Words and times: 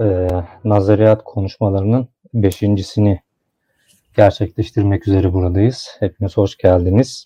e, 0.00 0.28
nazariyat 0.64 1.24
konuşmalarının 1.24 2.08
beşincisini 2.34 3.20
gerçekleştirmek 4.16 5.08
üzere 5.08 5.32
buradayız. 5.32 5.96
Hepiniz 6.00 6.36
hoş 6.36 6.56
geldiniz. 6.56 7.24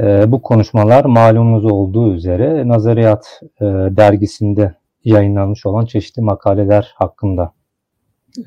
E, 0.00 0.32
bu 0.32 0.42
konuşmalar 0.42 1.04
malumunuz 1.04 1.64
olduğu 1.64 2.14
üzere 2.14 2.68
Nazariyat 2.68 3.40
e, 3.60 3.64
dergisinde 3.96 4.74
yayınlanmış 5.04 5.66
olan 5.66 5.84
çeşitli 5.84 6.22
makaleler 6.22 6.94
hakkında 6.94 7.52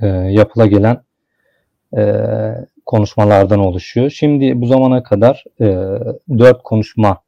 e, 0.02 0.08
yapıla 0.08 0.66
gelen 0.66 1.04
e, 1.98 2.26
konuşmalardan 2.86 3.60
oluşuyor. 3.60 4.10
Şimdi 4.10 4.62
bu 4.62 4.66
zamana 4.66 5.04
kadar 5.04 5.44
e, 5.62 5.66
dört 6.38 6.64
konuşma 6.64 7.22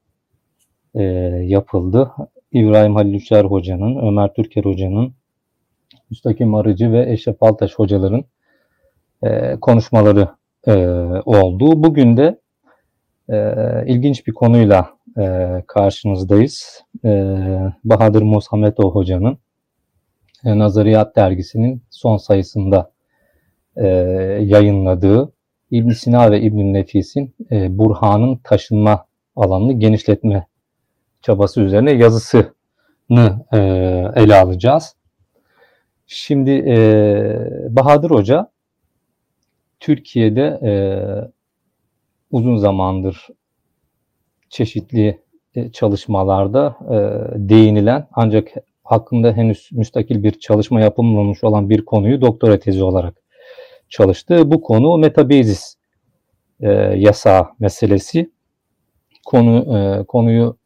e, 0.96 1.04
yapıldı. 1.44 2.12
İbrahim 2.52 2.95
Halil 2.95 3.14
Üçer 3.14 3.45
Hoca'nın, 3.45 4.08
Ömer 4.08 4.34
Türker 4.34 4.66
Hoca'nın, 4.66 5.14
Müstakim 6.09 6.55
Arıcı 6.55 6.91
ve 6.91 7.11
Eşref 7.11 7.43
Altaş 7.43 7.73
hocaların 7.75 8.25
e, 9.23 9.55
konuşmaları 9.61 10.30
e, 10.67 10.75
oldu. 11.25 11.83
Bugün 11.83 12.17
de 12.17 12.39
e, 13.30 13.53
ilginç 13.88 14.27
bir 14.27 14.33
konuyla 14.33 14.89
e, 15.17 15.63
karşınızdayız. 15.67 16.83
E, 17.05 17.09
Bahadır 17.83 18.21
Musametov 18.21 18.91
Hoca'nın 18.91 19.38
e, 20.45 20.59
Nazariyat 20.59 21.16
Dergisi'nin 21.16 21.81
son 21.89 22.17
sayısında 22.17 22.91
e, 23.75 23.88
yayınladığı 24.41 25.33
İbn 25.71 25.89
Sina 25.89 26.31
ve 26.31 26.41
İbn 26.41 26.73
Nefis'in 26.73 27.35
e, 27.52 27.77
Burhan'ın 27.77 28.35
taşınma 28.44 29.05
alanını 29.35 29.73
genişletme 29.73 30.47
çabası 31.21 31.61
üzerine 31.61 31.91
yazısını 31.91 33.45
e, 33.53 33.58
ele 34.16 34.36
alacağız. 34.36 34.97
Şimdi 36.08 36.52
e, 36.52 36.75
Bahadır 37.69 38.11
Hoca 38.11 38.52
Türkiye'de 39.80 40.59
e, 40.64 40.72
uzun 42.31 42.58
zamandır 42.58 43.27
çeşitli 44.49 45.22
e, 45.55 45.72
çalışmalarda 45.72 46.77
e, 46.86 46.95
değinilen 47.49 48.08
ancak 48.14 48.47
hakkında 48.83 49.33
henüz 49.33 49.69
müstakil 49.72 50.23
bir 50.23 50.31
çalışma 50.39 50.81
yapılmamış 50.81 51.44
olan 51.44 51.69
bir 51.69 51.86
konuyu 51.86 52.21
doktora 52.21 52.59
tezi 52.59 52.83
olarak 52.83 53.16
çalıştı. 53.89 54.52
Bu 54.52 54.61
konu 54.61 54.97
metabezis 54.97 55.75
e, 56.59 56.69
yasağı 56.95 57.45
meselesi. 57.59 58.31
Konu 59.25 59.77
e, 59.77 60.03
konuyu 60.03 60.58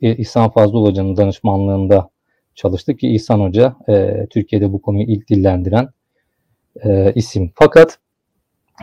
İhsan 0.00 0.50
Fazıl 0.50 0.82
Hoca'nın 0.82 1.16
danışmanlığında 1.16 2.10
çalıştı 2.60 2.96
ki 2.96 3.08
İhsan 3.08 3.40
Hoca 3.40 3.76
e, 3.88 4.26
Türkiye'de 4.30 4.72
bu 4.72 4.82
konuyu 4.82 5.04
ilk 5.04 5.28
dillendiren 5.28 5.88
e, 6.84 7.12
isim. 7.14 7.52
Fakat 7.54 7.98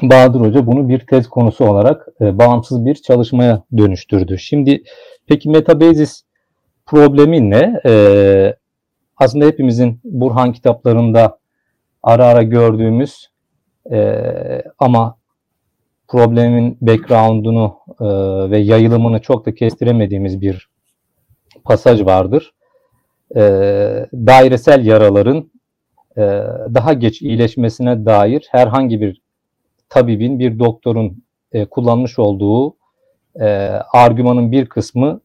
Bahadır 0.01 0.39
Hoca 0.39 0.67
bunu 0.67 0.89
bir 0.89 0.99
tez 0.99 1.27
konusu 1.27 1.65
olarak 1.65 2.07
e, 2.21 2.37
bağımsız 2.37 2.85
bir 2.85 2.95
çalışmaya 2.95 3.63
dönüştürdü. 3.77 4.37
Şimdi 4.37 4.83
peki 5.27 5.49
metabezis 5.49 6.23
problemi 6.85 7.49
ne? 7.49 7.81
E, 7.85 8.55
aslında 9.17 9.45
hepimizin 9.45 9.99
Burhan 10.03 10.53
kitaplarında 10.53 11.39
ara 12.03 12.25
ara 12.25 12.43
gördüğümüz 12.43 13.29
e, 13.91 14.21
ama 14.79 15.17
problemin 16.07 16.77
background'unu 16.81 17.77
e, 18.01 18.05
ve 18.51 18.57
yayılımını 18.59 19.21
çok 19.21 19.45
da 19.45 19.55
kestiremediğimiz 19.55 20.41
bir 20.41 20.69
pasaj 21.63 22.05
vardır. 22.05 22.53
E, 23.35 23.41
dairesel 24.13 24.85
yaraların 24.85 25.51
e, 26.17 26.21
daha 26.73 26.93
geç 26.93 27.21
iyileşmesine 27.21 28.05
dair 28.05 28.47
herhangi 28.51 29.01
bir 29.01 29.21
tabibin, 29.89 30.39
bir 30.39 30.59
doktorun 30.59 31.23
e, 31.51 31.65
kullanmış 31.65 32.19
olduğu 32.19 32.75
e, 33.39 33.45
argümanın 33.93 34.51
bir 34.51 34.65
kısmı 34.65 35.21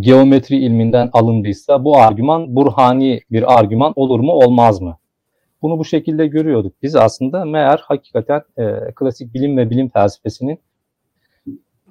geometri 0.00 0.56
ilminden 0.56 1.10
alındıysa 1.12 1.84
bu 1.84 1.96
argüman 1.96 2.56
burhani 2.56 3.20
bir 3.30 3.58
argüman 3.58 3.92
olur 3.96 4.20
mu 4.20 4.32
olmaz 4.32 4.80
mı? 4.80 4.98
Bunu 5.62 5.78
bu 5.78 5.84
şekilde 5.84 6.26
görüyorduk. 6.26 6.72
Biz 6.82 6.96
aslında 6.96 7.44
meğer 7.44 7.80
hakikaten 7.84 8.42
e, 8.58 8.92
klasik 8.94 9.34
bilim 9.34 9.56
ve 9.56 9.70
bilim 9.70 9.88
felsefesinin 9.88 10.58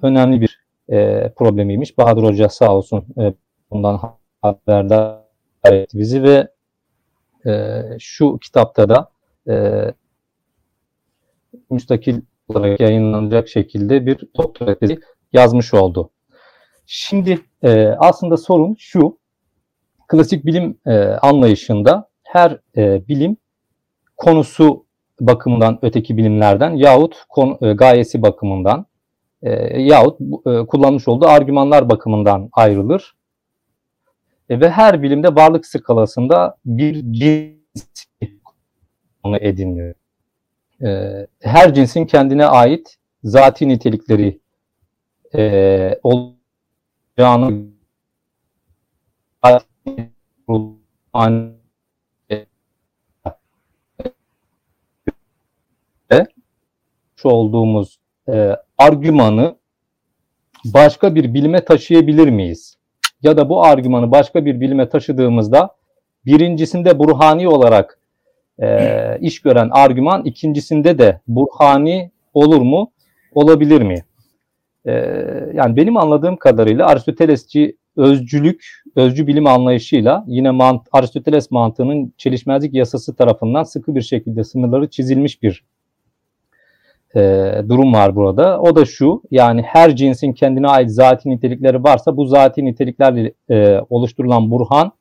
önemli 0.02 0.40
bir 0.40 0.60
e, 0.90 1.28
problemiymiş. 1.36 1.98
Bahadır 1.98 2.22
Hoca 2.22 2.48
sağ 2.48 2.74
olsun 2.76 3.04
e, 3.18 3.34
bundan 3.70 4.17
haberdar 4.42 5.20
etti 5.64 5.98
bizi 5.98 6.22
ve 6.22 6.48
e, 7.46 7.82
şu 7.98 8.38
kitapta 8.38 8.88
da 8.88 9.10
e, 9.48 9.84
müstakil 11.70 12.20
olarak 12.48 12.80
yayınlanacak 12.80 13.48
şekilde 13.48 14.06
bir 14.06 14.18
doktora 14.36 14.78
tezi 14.78 15.00
yazmış 15.32 15.74
oldu. 15.74 16.10
Şimdi 16.86 17.40
e, 17.62 17.86
aslında 17.98 18.36
sorun 18.36 18.76
şu, 18.78 19.18
klasik 20.08 20.46
bilim 20.46 20.78
e, 20.86 20.98
anlayışında 21.04 22.08
her 22.22 22.58
e, 22.76 23.08
bilim 23.08 23.36
konusu 24.16 24.84
bakımından 25.20 25.78
öteki 25.82 26.16
bilimlerden 26.16 26.70
yahut 26.70 27.16
konu, 27.28 27.58
e, 27.62 27.72
gayesi 27.72 28.22
bakımından 28.22 28.86
e, 29.42 29.82
yahut 29.82 30.20
e, 30.20 30.66
kullanmış 30.66 31.08
olduğu 31.08 31.28
argümanlar 31.28 31.90
bakımından 31.90 32.48
ayrılır. 32.52 33.17
E, 34.48 34.60
ve 34.60 34.70
her 34.70 35.02
bilimde 35.02 35.34
varlık 35.34 35.66
skalasında 35.66 36.56
bir 36.64 37.12
cins 37.12 38.04
onu 39.22 39.36
ediniyor. 39.36 39.94
E, 40.82 41.26
her 41.40 41.74
cinsin 41.74 42.06
kendine 42.06 42.46
ait 42.46 42.96
zati 43.24 43.68
nitelikleri 43.68 44.40
e, 45.34 46.00
olacağını 46.02 47.68
şu 57.16 57.28
olduğumuz 57.28 57.98
e, 58.28 58.56
argümanı 58.78 59.56
başka 60.64 61.14
bir 61.14 61.34
bilime 61.34 61.64
taşıyabilir 61.64 62.28
miyiz? 62.28 62.77
Ya 63.22 63.36
da 63.36 63.48
bu 63.48 63.64
argümanı 63.64 64.10
başka 64.10 64.44
bir 64.44 64.60
bilime 64.60 64.88
taşıdığımızda 64.88 65.70
birincisinde 66.26 66.98
burhani 66.98 67.48
olarak 67.48 67.98
e, 68.58 69.18
iş 69.20 69.42
gören 69.42 69.68
argüman 69.72 70.24
ikincisinde 70.24 70.98
de 70.98 71.20
burhani 71.28 72.10
olur 72.34 72.60
mu? 72.60 72.90
Olabilir 73.34 73.82
mi? 73.82 74.04
E, 74.86 74.92
yani 75.54 75.76
benim 75.76 75.96
anladığım 75.96 76.36
kadarıyla 76.36 76.86
Aristotelesçi 76.86 77.76
özcülük, 77.96 78.82
özcü 78.96 79.26
bilim 79.26 79.46
anlayışıyla 79.46 80.24
yine 80.26 80.50
mant 80.50 80.82
Aristoteles 80.92 81.50
mantığının 81.50 82.12
çelişmezlik 82.16 82.74
yasası 82.74 83.16
tarafından 83.16 83.62
sıkı 83.62 83.94
bir 83.94 84.02
şekilde 84.02 84.44
sınırları 84.44 84.90
çizilmiş 84.90 85.42
bir 85.42 85.64
e, 87.16 87.20
durum 87.68 87.92
var 87.92 88.16
burada. 88.16 88.60
O 88.60 88.76
da 88.76 88.84
şu 88.84 89.22
yani 89.30 89.62
her 89.62 89.96
cinsin 89.96 90.32
kendine 90.32 90.68
ait 90.68 90.90
zati 90.90 91.30
nitelikleri 91.30 91.84
varsa 91.84 92.16
bu 92.16 92.26
zati 92.26 92.64
niteliklerle 92.64 93.32
e, 93.50 93.80
oluşturulan 93.90 94.50
burhan 94.50 94.92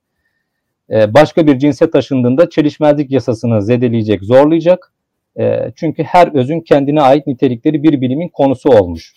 e, 0.90 1.14
başka 1.14 1.48
bir 1.48 1.60
cinse 1.60 1.92
taşındığında 1.92 2.50
çelişmezlik 2.50 3.12
yasasını 3.12 3.62
zedeleyecek, 3.62 4.24
zorlayacak. 4.24 4.94
E, 5.40 5.72
çünkü 5.76 6.04
her 6.04 6.36
özün 6.36 6.62
kendine 6.62 7.02
ait 7.02 7.28
nitelikleri 7.28 7.84
bir 7.84 8.02
bilimin 8.02 8.30
konusu 8.30 8.70
olmuş. 8.70 9.14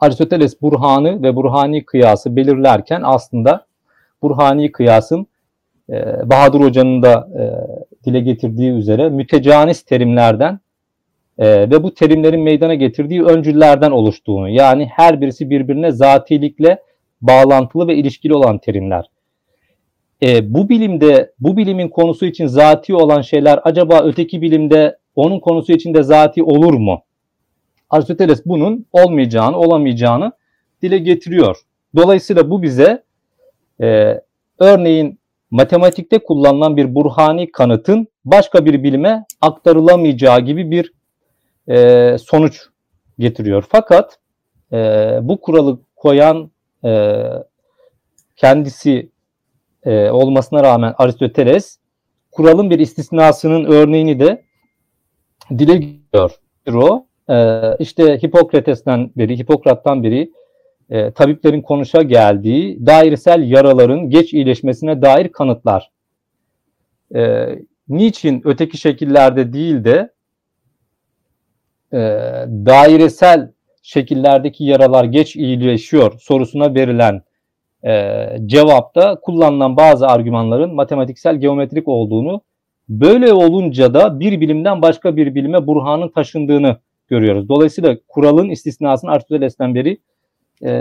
Aristoteles 0.00 0.62
burhanı 0.62 1.22
ve 1.22 1.36
burhani 1.36 1.84
kıyası 1.84 2.36
belirlerken 2.36 3.00
aslında 3.04 3.66
burhani 4.22 4.72
kıyasın 4.72 5.26
e, 5.90 6.30
Bahadır 6.30 6.60
Hoca'nın 6.60 7.02
da 7.02 7.28
e, 7.38 7.42
dile 8.04 8.20
getirdiği 8.20 8.70
üzere 8.70 9.08
mütecanis 9.08 9.82
terimlerden 9.82 10.60
e, 11.38 11.70
ve 11.70 11.82
bu 11.82 11.94
terimlerin 11.94 12.40
meydana 12.40 12.74
getirdiği 12.74 13.22
öncüllerden 13.22 13.90
oluştuğunu 13.90 14.48
yani 14.48 14.86
her 14.86 15.20
birisi 15.20 15.50
birbirine 15.50 15.92
zatilikle 15.92 16.82
bağlantılı 17.20 17.88
ve 17.88 17.94
ilişkili 17.96 18.34
olan 18.34 18.58
terimler. 18.58 19.10
E, 20.22 20.54
bu 20.54 20.68
bilimde 20.68 21.32
bu 21.40 21.56
bilimin 21.56 21.88
konusu 21.88 22.26
için 22.26 22.46
zati 22.46 22.94
olan 22.94 23.20
şeyler 23.20 23.60
acaba 23.64 24.00
öteki 24.04 24.42
bilimde 24.42 24.98
onun 25.16 25.40
konusu 25.40 25.72
için 25.72 25.94
de 25.94 26.02
zati 26.02 26.42
olur 26.42 26.74
mu? 26.74 27.02
Aristoteles 27.90 28.46
bunun 28.46 28.86
olmayacağını, 28.92 29.56
olamayacağını 29.56 30.32
dile 30.82 30.98
getiriyor. 30.98 31.56
Dolayısıyla 31.96 32.50
bu 32.50 32.62
bize 32.62 33.02
e, 33.80 34.20
örneğin 34.58 35.18
matematikte 35.50 36.18
kullanılan 36.18 36.76
bir 36.76 36.94
burhani 36.94 37.52
kanıtın 37.52 38.06
başka 38.24 38.64
bir 38.64 38.82
bilime 38.82 39.24
aktarılamayacağı 39.40 40.40
gibi 40.40 40.70
bir 40.70 40.92
e, 41.68 42.16
sonuç 42.18 42.60
getiriyor. 43.18 43.64
Fakat 43.68 44.18
e, 44.72 44.76
bu 45.22 45.40
kuralı 45.40 45.78
koyan 45.96 46.50
e, 46.84 47.22
kendisi 48.36 49.10
e, 49.84 50.10
olmasına 50.10 50.62
rağmen 50.62 50.94
Aristoteles 50.98 51.78
kuralın 52.30 52.70
bir 52.70 52.78
istisnasının 52.78 53.64
örneğini 53.64 54.20
de 54.20 54.42
dile 55.58 55.76
getiriyor. 55.76 56.30
O 56.74 57.06
e, 57.32 57.60
işte 57.78 58.18
Hipokrates'ten 58.22 59.10
beri, 59.16 59.38
Hipokrat'tan 59.38 60.02
beri 60.02 60.30
e, 60.90 61.10
tabiplerin 61.10 61.62
konuşa 61.62 62.02
geldiği 62.02 62.86
dairesel 62.86 63.50
yaraların 63.50 64.10
geç 64.10 64.32
iyileşmesine 64.32 65.02
dair 65.02 65.28
kanıtlar. 65.28 65.90
E, 67.14 67.48
niçin 67.88 68.42
öteki 68.44 68.78
şekillerde 68.78 69.52
değil 69.52 69.84
de 69.84 70.12
e, 71.92 71.98
dairesel 72.66 73.50
şekillerdeki 73.82 74.64
yaralar 74.64 75.04
geç 75.04 75.36
iyileşiyor 75.36 76.12
sorusuna 76.20 76.74
verilen 76.74 77.22
e, 77.84 78.26
cevapta 78.46 79.20
kullanılan 79.20 79.76
bazı 79.76 80.06
argümanların 80.06 80.74
matematiksel 80.74 81.36
geometrik 81.36 81.88
olduğunu 81.88 82.40
böyle 82.88 83.32
olunca 83.32 83.94
da 83.94 84.20
bir 84.20 84.40
bilimden 84.40 84.82
başka 84.82 85.16
bir 85.16 85.34
bilime 85.34 85.66
burhanın 85.66 86.08
taşındığını 86.08 86.76
görüyoruz. 87.08 87.48
Dolayısıyla 87.48 87.96
kuralın 88.08 88.50
istisnasının 88.50 89.12
Aristoteles'ten 89.12 89.74
beri 89.74 89.98
e, 90.64 90.72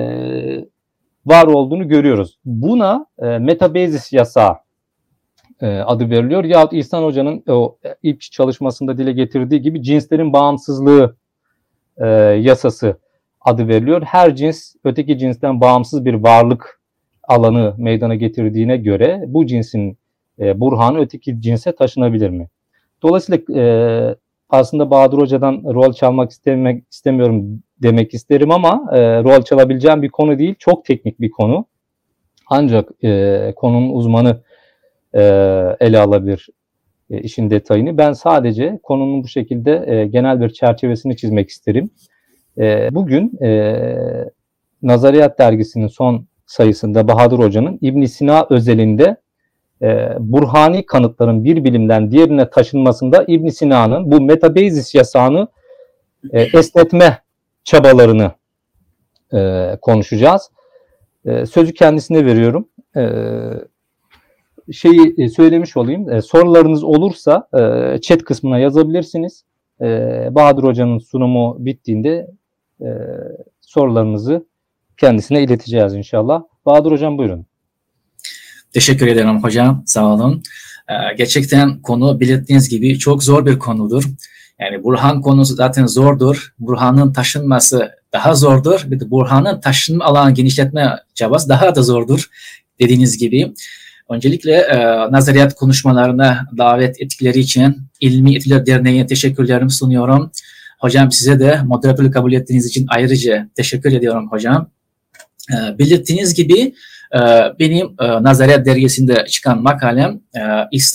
var 1.25 1.47
olduğunu 1.47 1.87
görüyoruz. 1.87 2.39
Buna 2.45 3.05
e, 3.19 3.25
metabezis 3.25 4.13
yasağı 4.13 4.57
adı 5.67 6.09
veriliyor. 6.09 6.43
Yahut 6.43 6.73
İhsan 6.73 7.03
Hoca'nın 7.03 7.43
o 7.47 7.77
ilk 8.03 8.21
çalışmasında 8.21 8.97
dile 8.97 9.11
getirdiği 9.11 9.61
gibi 9.61 9.83
cinslerin 9.83 10.33
bağımsızlığı 10.33 11.15
e, 11.97 12.07
yasası 12.41 12.97
adı 13.41 13.67
veriliyor. 13.67 14.01
Her 14.01 14.35
cins 14.35 14.75
öteki 14.83 15.17
cinsten 15.17 15.61
bağımsız 15.61 16.05
bir 16.05 16.13
varlık 16.13 16.81
alanı 17.23 17.75
meydana 17.77 18.15
getirdiğine 18.15 18.77
göre 18.77 19.23
bu 19.27 19.45
cinsin 19.45 19.97
e, 20.39 20.59
burhanı 20.59 20.99
öteki 20.99 21.41
cinse 21.41 21.75
taşınabilir 21.75 22.29
mi? 22.29 22.47
Dolayısıyla 23.03 23.61
e, 23.61 24.15
aslında 24.49 24.89
Bahadır 24.91 25.17
Hoca'dan 25.17 25.63
rol 25.65 25.93
çalmak 25.93 26.31
istemek 26.31 26.83
istemiyorum 26.91 27.63
demek 27.81 28.13
isterim 28.13 28.51
ama 28.51 28.89
e, 28.91 29.23
rol 29.23 29.41
çalabileceğim 29.41 30.01
bir 30.01 30.09
konu 30.09 30.39
değil. 30.39 30.55
Çok 30.59 30.85
teknik 30.85 31.21
bir 31.21 31.31
konu. 31.31 31.65
Ancak 32.47 32.89
e, 33.03 33.53
konunun 33.55 33.89
uzmanı 33.89 34.41
e, 35.13 35.21
ele 35.79 35.99
alabilir 35.99 36.47
e, 37.09 37.21
işin 37.21 37.49
detayını. 37.49 37.97
Ben 37.97 38.13
sadece 38.13 38.79
konunun 38.83 39.23
bu 39.23 39.27
şekilde 39.27 39.83
e, 39.87 40.07
genel 40.07 40.41
bir 40.41 40.49
çerçevesini 40.49 41.17
çizmek 41.17 41.49
isterim. 41.49 41.89
E, 42.57 42.89
bugün 42.91 43.43
e, 43.43 43.75
Nazariyat 44.81 45.39
dergisinin 45.39 45.87
son 45.87 46.25
sayısında 46.45 47.07
Bahadır 47.07 47.39
Hoca'nın 47.39 47.79
İbn 47.81 48.03
Sina 48.03 48.47
özelinde 48.49 49.15
e, 49.81 50.09
burhani 50.19 50.85
kanıtların 50.85 51.43
bir 51.43 51.63
bilimden 51.63 52.11
diğerine 52.11 52.49
taşınmasında 52.49 53.25
İbn 53.27 53.47
Sina'nın 53.47 54.11
bu 54.11 54.21
metabezis 54.21 54.95
yasağını 54.95 55.47
e, 56.31 56.41
esnetme 56.41 57.17
çabalarını 57.63 58.31
e, 59.33 59.71
konuşacağız. 59.81 60.51
E, 61.25 61.45
sözü 61.45 61.73
kendisine 61.73 62.25
veriyorum. 62.25 62.67
E, 62.95 63.09
şeyi 64.71 65.15
e, 65.17 65.29
söylemiş 65.29 65.77
olayım. 65.77 66.09
E, 66.09 66.21
sorularınız 66.21 66.83
olursa 66.83 67.47
e, 67.53 68.01
chat 68.01 68.23
kısmına 68.23 68.59
yazabilirsiniz. 68.59 69.43
Bahadır 70.31 70.63
Hoca'nın 70.63 70.99
sunumu 70.99 71.55
bittiğinde 71.59 72.27
sorularınızı 73.61 74.45
kendisine 74.97 75.43
ileteceğiz 75.43 75.93
inşallah. 75.93 76.43
Bahadır 76.65 76.91
Hocam 76.91 77.17
buyurun. 77.17 77.45
Teşekkür 78.73 79.07
ederim 79.07 79.43
hocam. 79.43 79.83
Sağ 79.85 80.13
olun. 80.13 80.43
Gerçekten 81.17 81.81
konu 81.81 82.19
belirttiğiniz 82.19 82.69
gibi 82.69 82.99
çok 82.99 83.23
zor 83.23 83.45
bir 83.45 83.59
konudur. 83.59 84.03
Yani 84.59 84.83
Burhan 84.83 85.21
konusu 85.21 85.55
zaten 85.55 85.85
zordur. 85.85 86.53
Burhan'ın 86.59 87.13
taşınması 87.13 87.91
daha 88.13 88.35
zordur. 88.35 88.83
Bir 88.85 88.99
de 88.99 89.11
Burhan'ın 89.11 89.61
taşınma 89.61 90.05
alanı 90.05 90.33
genişletme 90.33 90.95
çabası 91.15 91.49
daha 91.49 91.75
da 91.75 91.83
zordur. 91.83 92.29
Dediğiniz 92.79 93.17
gibi. 93.17 93.53
Öncelikle 94.11 94.51
e, 94.51 94.77
nazariyat 95.11 95.55
konuşmalarına 95.55 96.47
davet 96.57 97.01
ettikleri 97.01 97.39
için 97.39 97.77
İlmi 97.99 98.35
Etkiler 98.35 98.65
Derneği'ne 98.65 99.05
teşekkürlerimi 99.05 99.71
sunuyorum. 99.71 100.31
Hocam 100.79 101.11
size 101.11 101.39
de 101.39 101.59
moderatörlük 101.65 102.13
kabul 102.13 102.33
ettiğiniz 102.33 102.65
için 102.65 102.85
ayrıca 102.89 103.49
teşekkür 103.55 103.93
ediyorum 103.93 104.27
hocam. 104.31 104.69
E, 105.51 105.79
belirttiğiniz 105.79 106.33
gibi 106.33 106.73
e, 107.15 107.19
benim 107.59 107.87
e, 107.99 108.23
Nazariyat 108.23 108.65
dergisinde 108.65 109.25
çıkan 109.29 109.61
makalem 109.61 110.21
e, 110.35 110.41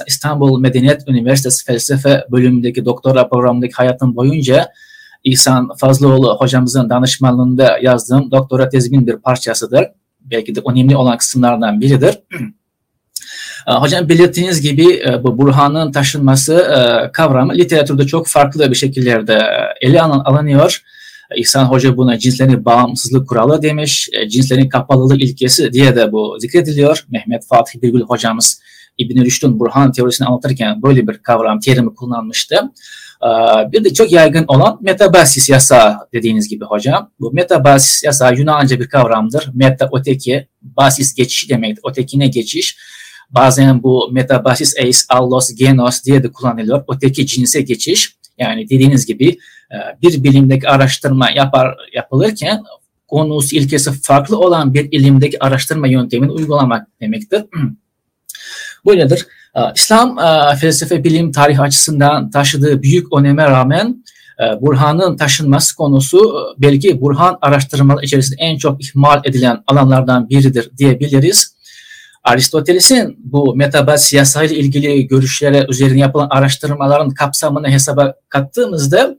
İstanbul 0.07 0.61
Medeniyet 0.61 1.09
Üniversitesi 1.09 1.65
Felsefe 1.65 2.25
bölümündeki 2.33 2.85
doktora 2.85 3.29
programındaki 3.29 3.75
hayatım 3.75 4.17
boyunca 4.17 4.69
İhsan 5.25 5.69
Fazlıoğlu 5.77 6.37
hocamızın 6.39 6.91
danışmanlığında 6.91 7.79
yazdığım 7.83 8.31
doktora 8.31 8.69
tezimin 8.69 9.07
bir 9.07 9.17
parçasıdır. 9.17 9.85
Belki 10.21 10.55
de 10.55 10.61
önemli 10.71 10.97
olan 10.97 11.19
kısımlardan 11.19 11.81
biridir. 11.81 12.19
E, 13.69 13.73
hocam 13.73 14.09
belirttiğiniz 14.09 14.61
gibi 14.61 14.93
e, 14.93 15.23
bu 15.23 15.39
Burhan'ın 15.39 15.93
taşınması 15.93 16.55
e, 16.55 17.13
kavramı 17.13 17.55
literatürde 17.55 18.07
çok 18.07 18.29
farklı 18.29 18.71
bir 18.71 18.77
şekillerde 18.77 19.41
ele 19.81 20.03
alınıyor. 20.03 20.83
İhsan 21.37 21.65
Hoca 21.65 21.97
buna 21.97 22.19
cinslerin 22.19 22.65
bağımsızlık 22.65 23.29
kuralı 23.29 23.63
demiş, 23.63 24.09
cinslerin 24.29 24.69
kapalılık 24.69 25.23
ilkesi 25.23 25.73
diye 25.73 25.97
de 25.97 26.13
bu 26.13 26.37
zikrediliyor. 26.41 27.05
Mehmet 27.09 27.47
Fatih 27.47 27.83
Birgül 27.83 28.01
hocamız 28.01 28.61
İbn-i 28.99 29.25
Rüşd'ün 29.25 29.61
Burhan 29.61 29.93
teorisini 29.93 30.29
anlatırken 30.29 30.83
böyle 30.83 31.09
bir 31.09 31.19
kavram, 31.19 31.61
terimi 31.61 31.95
kullanmıştı. 31.95 32.61
Bir 33.73 33.85
de 33.85 33.93
çok 33.95 34.13
yaygın 34.13 34.45
olan 34.49 34.79
metabasis 34.81 35.49
yasağı 35.49 35.97
dediğiniz 36.13 36.49
gibi 36.49 36.65
hocam. 36.65 37.11
Bu 37.21 37.33
metabasis 37.33 38.05
yasağı 38.05 38.37
Yunanca 38.37 38.81
bir 38.81 38.89
kavramdır. 38.89 39.51
Meta 39.55 39.89
öteki, 39.93 40.49
basis 40.63 41.15
geçiş 41.15 41.51
demektir. 41.51 41.83
Ötekine 41.91 42.27
geçiş. 42.27 42.77
Bazen 43.31 43.83
bu 43.83 44.09
metabasis 44.13 44.75
eis, 44.77 45.07
allos, 45.09 45.55
genos 45.55 46.05
diye 46.05 46.23
de 46.23 46.33
kullanılıyor. 46.33 46.85
Öteki 46.89 47.27
cinse 47.27 47.61
geçiş. 47.61 48.17
Yani 48.39 48.69
dediğiniz 48.69 49.07
gibi 49.07 49.29
e, 49.73 49.77
bir 50.03 50.23
bilimdeki 50.23 50.69
araştırma 50.69 51.31
yapar, 51.31 51.77
yapılırken 51.95 52.63
konusu 53.09 53.57
ilkesi 53.57 53.93
farklı 54.03 54.39
olan 54.39 54.75
bir 54.75 54.89
ilimdeki 54.93 55.45
araştırma 55.45 55.89
yöntemini 55.89 56.31
uygulamak 56.31 56.87
demektir. 57.01 57.45
Böyledir. 58.87 59.27
E, 59.57 59.61
İslam 59.75 60.19
e, 60.19 60.57
felsefe 60.57 61.05
bilim 61.05 61.33
tarih 61.33 61.61
açısından 61.61 62.31
taşıdığı 62.31 62.83
büyük 62.83 63.13
öneme 63.13 63.45
rağmen 63.45 64.05
Burhan'ın 64.61 65.17
taşınması 65.17 65.77
konusu 65.77 66.35
belki 66.59 67.01
Burhan 67.01 67.39
araştırmaları 67.43 68.05
içerisinde 68.05 68.37
en 68.39 68.59
çok 68.59 68.85
ihmal 68.85 69.21
edilen 69.25 69.63
alanlardan 69.67 70.29
biridir 70.29 70.71
diyebiliriz. 70.79 71.56
Aristoteles'in 72.27 73.17
bu 73.19 73.57
metabaz 73.57 74.05
siyasayla 74.05 74.57
ilgili 74.57 75.07
görüşlere 75.07 75.67
üzerine 75.69 75.99
yapılan 75.99 76.29
araştırmaların 76.31 77.11
kapsamını 77.11 77.69
hesaba 77.71 78.15
kattığımızda 78.29 79.17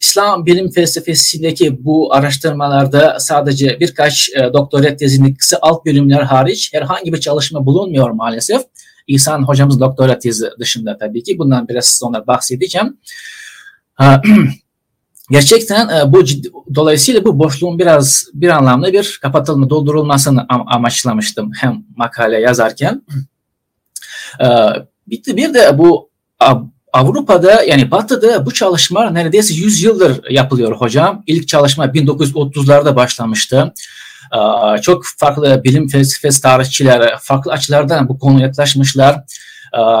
İslam 0.00 0.46
bilim 0.46 0.70
felsefesindeki 0.70 1.84
bu 1.84 2.14
araştırmalarda 2.14 3.16
sadece 3.20 3.80
birkaç 3.80 4.30
e, 4.30 4.52
doktorat 4.52 4.98
tezindeki 4.98 5.36
kısa 5.36 5.58
alt 5.62 5.86
bölümler 5.86 6.22
hariç 6.22 6.74
herhangi 6.74 7.12
bir 7.12 7.20
çalışma 7.20 7.66
bulunmuyor 7.66 8.10
maalesef. 8.10 8.62
İhsan 9.06 9.42
hocamız 9.42 9.80
doktora 9.80 10.18
tezi 10.18 10.46
dışında 10.60 10.98
tabii 10.98 11.22
ki. 11.22 11.38
Bundan 11.38 11.68
biraz 11.68 11.86
sonra 11.86 12.26
bahsedeceğim. 12.26 12.98
Gerçekten 15.30 15.88
e, 15.88 16.12
bu 16.12 16.24
ciddi, 16.24 16.50
dolayısıyla 16.74 17.24
bu 17.24 17.38
boşluğun 17.38 17.78
biraz 17.78 18.24
bir 18.34 18.48
anlamda 18.48 18.92
bir 18.92 19.18
kapatılma, 19.22 19.70
doldurulmasını 19.70 20.46
am 20.48 20.64
amaçlamıştım 20.68 21.50
hem 21.60 21.84
makale 21.96 22.40
yazarken. 22.40 23.02
E, 24.40 24.46
bitti 25.06 25.36
bir 25.36 25.54
de 25.54 25.78
bu 25.78 26.10
Avrupa'da 26.92 27.62
yani 27.62 27.90
Batı'da 27.90 28.46
bu 28.46 28.54
çalışma 28.54 29.10
neredeyse 29.10 29.54
100 29.54 29.82
yıldır 29.82 30.30
yapılıyor 30.30 30.76
hocam. 30.76 31.22
İlk 31.26 31.48
çalışma 31.48 31.86
1930'larda 31.86 32.96
başlamıştı. 32.96 33.72
E, 34.34 34.80
çok 34.82 35.04
farklı 35.16 35.64
bilim 35.64 35.88
felsefesi 35.88 36.42
tarihçiler 36.42 37.18
farklı 37.20 37.52
açılardan 37.52 38.08
bu 38.08 38.18
konuya 38.18 38.46
yaklaşmışlar. 38.46 39.24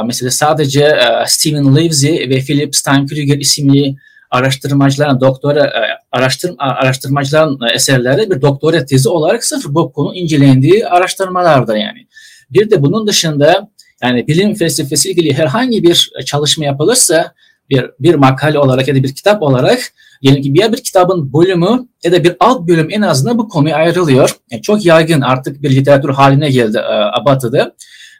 Mesela 0.04 0.30
sadece 0.30 0.98
Stephen 1.26 1.76
Livesey 1.76 2.30
ve 2.30 2.40
Philip 2.40 2.76
Steinkrüger 2.76 3.38
isimli 3.38 3.96
araştırmacıların 4.30 5.20
doktora 5.20 5.66
e, 5.66 5.80
araştır, 6.12 6.54
araştırmacıların 6.58 7.58
eserleri 7.74 8.30
bir 8.30 8.42
doktora 8.42 8.84
tezi 8.84 9.08
olarak 9.08 9.44
sırf 9.44 9.64
bu 9.64 9.92
konu 9.92 10.14
incelendiği 10.14 10.86
araştırmalarda 10.86 11.76
yani. 11.76 12.06
Bir 12.50 12.70
de 12.70 12.82
bunun 12.82 13.06
dışında 13.06 13.70
yani 14.02 14.26
bilim 14.26 14.54
felsefesi 14.54 15.10
ilgili 15.10 15.34
herhangi 15.34 15.82
bir 15.82 16.10
çalışma 16.26 16.64
yapılırsa 16.64 17.34
bir 17.70 17.90
bir 18.00 18.14
makale 18.14 18.58
olarak 18.58 18.88
ya 18.88 18.94
da 18.94 19.02
bir 19.02 19.14
kitap 19.14 19.42
olarak 19.42 19.80
diyelim 20.22 20.42
ki 20.42 20.54
bir, 20.54 20.72
bir 20.72 20.82
kitabın 20.82 21.32
bölümü 21.32 21.88
ya 22.04 22.12
da 22.12 22.24
bir 22.24 22.36
alt 22.40 22.68
bölüm 22.68 22.88
en 22.90 23.02
azından 23.02 23.38
bu 23.38 23.48
konuya 23.48 23.76
ayrılıyor. 23.76 24.36
Yani 24.50 24.62
çok 24.62 24.84
yaygın 24.84 25.20
artık 25.20 25.62
bir 25.62 25.70
literatür 25.70 26.08
haline 26.10 26.50
geldi 26.50 26.78
e, 26.78 27.24
Batı'da. 27.24 27.74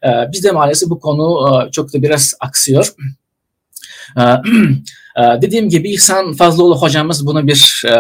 E, 0.05 0.33
bizde 0.33 0.51
maalesef 0.51 0.91
bu 0.91 1.01
konu 1.01 1.49
e, 1.67 1.71
çok 1.71 1.95
da 1.95 2.03
biraz 2.03 2.35
aksıyor. 2.41 2.95
E, 4.17 4.23
e, 4.23 4.25
dediğim 5.19 5.69
gibi 5.69 5.91
İhsan 5.91 6.33
Fazlıoğlu 6.33 6.79
hocamız 6.79 7.27
bunu 7.27 7.47
bir 7.47 7.83
e, 7.87 7.93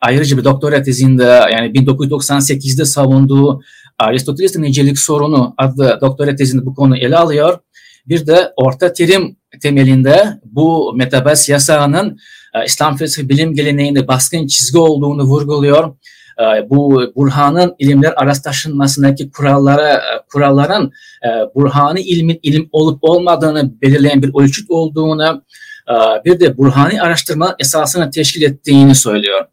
ayrıca 0.00 0.36
bir 0.36 0.44
doktora 0.44 0.82
tezinde 0.82 1.24
yani 1.24 1.72
1998'de 1.72 2.84
savunduğu 2.84 3.60
Aristoteles 3.98 4.56
nicelik 4.56 4.98
sorunu 4.98 5.54
adlı 5.58 5.98
doktora 6.00 6.36
tezinde 6.36 6.66
bu 6.66 6.74
konu 6.74 6.96
ele 6.96 7.16
alıyor. 7.16 7.58
Bir 8.06 8.26
de 8.26 8.52
orta 8.56 8.92
terim 8.92 9.36
temelinde 9.62 10.40
bu 10.44 10.92
metabas 10.96 11.48
yasağının 11.48 12.18
e, 12.54 12.64
İslam 12.64 12.96
felsefe 12.96 13.28
bilim 13.28 13.54
geleneğinde 13.54 14.08
baskın 14.08 14.46
çizgi 14.46 14.78
olduğunu 14.78 15.22
vurguluyor. 15.22 15.96
E, 16.40 16.70
bu 16.70 17.02
Burhan'ın 17.16 17.74
ilimler 17.78 18.12
arası 18.16 18.42
taşınmasındaki 18.42 19.30
kurallara, 19.30 20.02
kuralların 20.32 20.92
Burhan'ı 21.54 22.00
ilmin 22.00 22.40
ilim 22.42 22.68
olup 22.72 22.98
olmadığını 23.02 23.80
belirleyen 23.82 24.22
bir 24.22 24.30
ölçüt 24.42 24.70
olduğunu, 24.70 25.42
bir 26.24 26.40
de 26.40 26.58
Burhan'ı 26.58 27.02
araştırma 27.02 27.56
esasını 27.58 28.10
teşkil 28.10 28.42
ettiğini 28.42 28.94
söylüyor. 28.94 29.44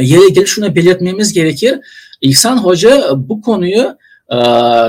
Yeri 0.00 0.32
gelir 0.32 0.46
şunu 0.46 0.74
belirtmemiz 0.74 1.32
gerekir. 1.32 1.78
İhsan 2.20 2.56
Hoca 2.56 3.02
bu 3.16 3.42
konuyu 3.42 3.96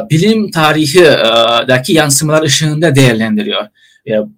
bilim 0.09 0.51
tarihindeki 0.51 1.93
yansımalar 1.93 2.41
ışığında 2.41 2.95
değerlendiriyor. 2.95 3.67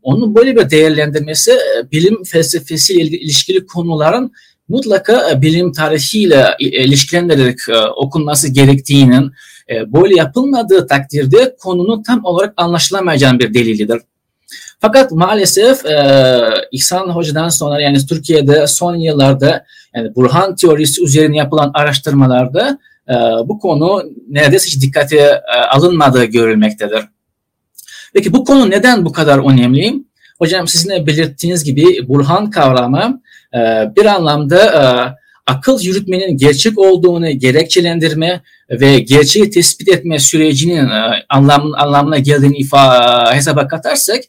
Onun 0.01 0.35
böyle 0.35 0.55
bir 0.55 0.69
değerlendirmesi 0.69 1.51
bilim 1.91 2.23
felsefesiyle 2.23 3.01
ilişkili 3.01 3.65
konuların 3.65 4.31
mutlaka 4.69 5.41
bilim 5.41 5.71
tarihiyle 5.71 6.45
ilişkilendirilerek 6.59 7.57
okunması 7.95 8.53
gerektiğinin 8.53 9.31
böyle 9.87 10.15
yapılmadığı 10.15 10.87
takdirde 10.87 11.55
konunun 11.59 12.03
tam 12.03 12.25
olarak 12.25 12.53
anlaşılamayacağın 12.57 13.39
bir 13.39 13.53
delilidir. 13.53 14.01
Fakat 14.79 15.11
maalesef 15.11 15.85
e, 15.85 15.97
İhsan 16.71 17.09
Hoca'dan 17.09 17.49
sonra 17.49 17.81
yani 17.81 18.05
Türkiye'de 18.05 18.67
son 18.67 18.95
yıllarda 18.95 19.65
yani 19.95 20.15
Burhan 20.15 20.55
teorisi 20.55 21.03
üzerine 21.03 21.37
yapılan 21.37 21.71
araştırmalarda 21.73 22.79
e, 23.09 23.13
bu 23.45 23.59
konu 23.59 24.03
neredeyse 24.29 24.67
hiç 24.67 24.81
dikkate 24.81 25.17
e, 25.17 25.57
alınmadığı 25.71 26.25
görülmektedir. 26.25 27.03
Peki 28.13 28.33
bu 28.33 28.45
konu 28.45 28.69
neden 28.69 29.05
bu 29.05 29.11
kadar 29.11 29.51
önemli? 29.51 29.93
Hocam 30.39 30.67
sizin 30.67 30.89
de 30.89 31.07
belirttiğiniz 31.07 31.63
gibi 31.63 32.07
Burhan 32.07 32.49
kavramı 32.49 33.21
e, 33.53 33.59
bir 33.95 34.05
anlamda 34.05 34.65
e, 34.65 34.83
akıl 35.51 35.81
yürütmenin 35.81 36.37
gerçek 36.37 36.79
olduğunu 36.79 37.29
gerekçelendirme 37.29 38.41
ve 38.69 38.99
gerçeği 38.99 39.49
tespit 39.49 39.89
etme 39.89 40.19
sürecinin 40.19 40.89
e, 40.89 41.23
anlam, 41.29 41.71
anlamına 41.73 42.17
geldiğini 42.17 42.57
ifa, 42.57 43.35
hesaba 43.35 43.67
katarsak 43.67 44.19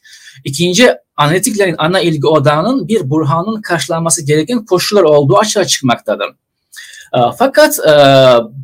ikinci 0.45 0.90
analitiklerin 1.16 1.75
ana 1.78 2.00
ilgi 2.00 2.26
odağının 2.26 2.88
bir 2.88 3.11
burhanın 3.11 3.62
karşılanması 3.62 4.26
gereken 4.26 4.64
koşullar 4.64 5.02
olduğu 5.02 5.37
açığa 5.37 5.64
çıkmaktadır. 5.64 6.26
E, 7.14 7.19
fakat 7.38 7.78
e, 7.78 7.93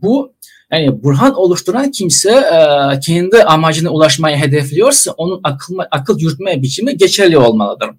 bu 0.02 0.32
yani 0.72 1.02
burhan 1.02 1.34
oluşturan 1.34 1.90
kimse 1.90 2.30
e, 2.30 3.00
kendi 3.00 3.42
amacına 3.42 3.90
ulaşmayı 3.90 4.36
hedefliyorsa 4.36 5.12
onun 5.12 5.40
akıl, 5.44 5.78
akıl 5.90 6.18
yürütme 6.18 6.62
biçimi 6.62 6.96
geçerli 6.96 7.38
olmalıdır. 7.38 7.90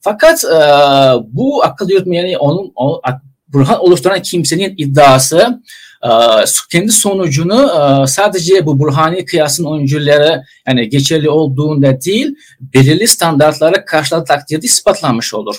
Fakat 0.00 0.44
e, 0.44 0.58
bu 1.32 1.64
akıl 1.64 1.90
yürütme 1.90 2.16
yani 2.16 2.38
onun 2.38 2.72
o, 2.76 3.02
burhan 3.48 3.80
oluşturan 3.84 4.22
kimsenin 4.22 4.74
iddiası 4.76 5.62
kendi 6.70 6.92
sonucunu 6.92 7.62
e, 7.62 8.06
sadece 8.06 8.66
bu 8.66 8.78
burhani 8.78 9.24
kıyasın 9.24 9.78
öncülleri 9.78 10.42
yani 10.66 10.88
geçerli 10.88 11.30
olduğunda 11.30 12.00
değil 12.00 12.34
belirli 12.60 13.08
standartlara 13.08 13.84
karşıladığı 13.84 14.24
takdirde 14.24 14.66
ispatlanmış 14.66 15.34
olur. 15.34 15.56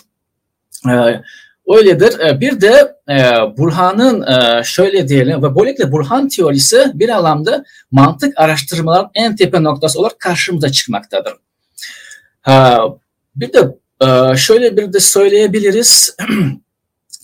E, 0.90 1.22
öyledir. 1.70 2.20
E, 2.20 2.42
bir 2.42 2.62
de 2.62 2.96
e, 3.10 3.18
Burhan'ın 3.58 4.22
e, 4.22 4.64
şöyle 4.64 5.08
diyelim 5.08 5.44
ve 5.44 5.56
böylelikle 5.56 5.92
Burhan 5.92 6.28
teorisi 6.28 6.92
bir 6.94 7.10
anlamda 7.10 7.64
mantık 7.92 8.40
araştırmaların 8.40 9.10
en 9.14 9.36
tepe 9.36 9.64
noktası 9.64 10.00
olarak 10.00 10.20
karşımıza 10.20 10.72
çıkmaktadır. 10.72 11.34
Bir 13.36 13.54
de 13.54 13.76
şöyle 14.38 14.78
bir 14.78 14.94
de 14.94 15.00
söyleyebiliriz. 15.00 16.16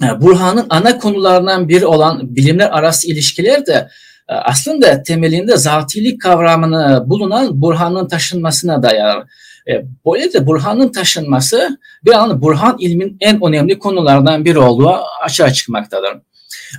Burhan'ın 0.02 0.66
ana 0.70 0.98
konularından 0.98 1.70
biri 1.70 1.86
olan 1.86 2.36
bilimler 2.36 2.70
arası 2.70 3.08
ilişkiler 3.08 3.66
de 3.66 3.90
aslında 4.28 5.04
temelinde 5.04 5.58
zatilik 5.58 6.22
kavramını 6.22 7.04
bulunan 7.10 7.62
Burhan'ın 7.62 8.08
taşınmasına 8.08 8.84
dayanır. 8.84 9.24
E, 9.70 9.86
böylece 10.06 10.48
Burhan'ın 10.48 10.92
taşınması 10.92 11.78
bir 12.06 12.12
an 12.12 12.42
Burhan 12.42 12.76
ilmin 12.80 13.18
en 13.22 13.44
önemli 13.44 13.80
konulardan 13.80 14.46
biri 14.46 14.60
olduğu 14.60 14.96
açığa 15.24 15.54
çıkmaktadır. 15.54 16.12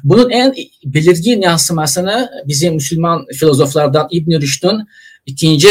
Bunun 0.04 0.30
en 0.30 0.54
belirgin 0.85 1.42
yansımasını 1.42 2.30
bizim 2.46 2.75
Müslüman 2.75 3.26
filozoflardan 3.35 4.08
İbn 4.11 4.40
Rüşd'ün 4.40 4.87
ikinci 5.26 5.68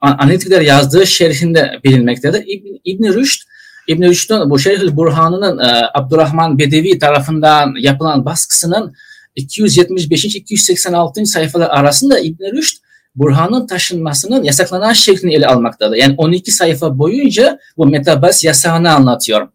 analitikler 0.00 0.60
yazdığı 0.60 1.06
şerhinde 1.06 1.80
bilinmektedir. 1.84 2.44
İbn, 2.46 2.68
İbn 2.84 3.14
Rüşd 3.14 3.42
İbn 3.88 4.02
Rüşd'ün 4.02 4.50
bu 4.50 4.58
Şerh 4.58 4.96
Burhan'ının 4.96 5.58
e, 5.58 5.82
Abdurrahman 5.94 6.58
Bedevi 6.58 6.98
tarafından 6.98 7.74
yapılan 7.80 8.24
baskısının 8.24 8.94
275-286. 9.36 11.26
sayfalar 11.26 11.70
arasında 11.70 12.18
İbn 12.20 12.56
Rüşd 12.56 12.76
Burhan'ın 13.14 13.66
taşınmasının 13.66 14.42
yasaklanan 14.42 14.92
şeklini 14.92 15.34
ele 15.34 15.46
almaktadır. 15.46 15.96
Yani 15.96 16.14
12 16.16 16.50
sayfa 16.50 16.98
boyunca 16.98 17.58
bu 17.76 17.86
metabas 17.86 18.44
yasağını 18.44 18.92
anlatıyor. 18.92 19.48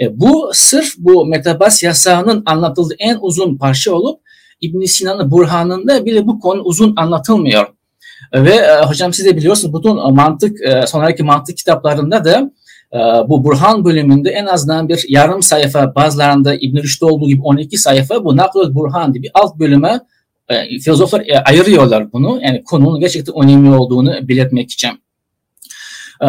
E, 0.00 0.20
bu 0.20 0.50
sırf 0.54 0.94
bu 0.98 1.26
metabas 1.26 1.82
yasağının 1.82 2.42
anlatıldığı 2.46 2.94
en 2.98 3.18
uzun 3.20 3.56
parça 3.56 3.92
olup 3.92 4.20
İbn 4.60 4.84
Sina'nın 4.84 5.30
Burhan'ın 5.30 5.88
da 5.88 6.04
bile 6.04 6.26
bu 6.26 6.40
konu 6.40 6.62
uzun 6.62 6.94
anlatılmıyor. 6.96 7.66
Ve 8.34 8.54
e, 8.54 8.84
hocam 8.86 9.12
siz 9.12 9.26
de 9.26 9.36
biliyorsunuz 9.36 9.74
bütün 9.74 10.14
mantık 10.14 10.62
e, 10.62 10.86
sonraki 10.86 11.22
mantık 11.22 11.56
kitaplarında 11.56 12.24
da 12.24 12.50
bu 13.28 13.44
Burhan 13.44 13.84
bölümünde 13.84 14.30
en 14.30 14.46
azından 14.46 14.88
bir 14.88 15.04
yarım 15.08 15.42
sayfa 15.42 15.94
bazılarında 15.94 16.54
İbn 16.54 16.76
Rüşd'de 16.76 17.04
olduğu 17.04 17.28
gibi 17.28 17.42
12 17.42 17.78
sayfa 17.78 18.24
bu 18.24 18.36
Naklul 18.36 18.74
Burhan 18.74 19.14
diye 19.14 19.22
bir 19.22 19.30
alt 19.34 19.58
bölüme 19.58 20.00
e, 20.48 20.78
filozoflar 20.78 21.20
e, 21.20 21.38
ayırıyorlar 21.38 22.12
bunu. 22.12 22.40
Yani 22.42 22.64
konunun 22.64 23.00
gerçekten 23.00 23.34
önemli 23.44 23.70
olduğunu 23.70 24.28
belirtmek 24.28 24.70
için. 24.70 24.90
E, 26.22 26.28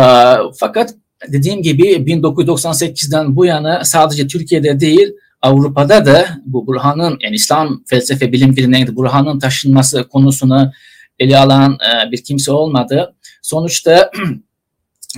fakat 0.59 0.95
dediğim 1.31 1.61
gibi 1.61 1.83
1998'den 1.83 3.35
bu 3.35 3.45
yana 3.45 3.83
sadece 3.83 4.27
Türkiye'de 4.27 4.79
değil 4.79 5.13
Avrupa'da 5.41 6.05
da 6.05 6.25
bu 6.45 6.67
Burhan'ın 6.67 7.17
yani 7.21 7.35
İslam 7.35 7.83
felsefe 7.85 8.31
bilim 8.31 8.55
geleneğinde 8.55 8.95
Burhan'ın 8.95 9.39
taşınması 9.39 10.07
konusunu 10.07 10.71
ele 11.19 11.37
alan 11.37 11.73
e, 11.73 12.11
bir 12.11 12.23
kimse 12.23 12.51
olmadı. 12.51 13.15
Sonuçta 13.41 14.11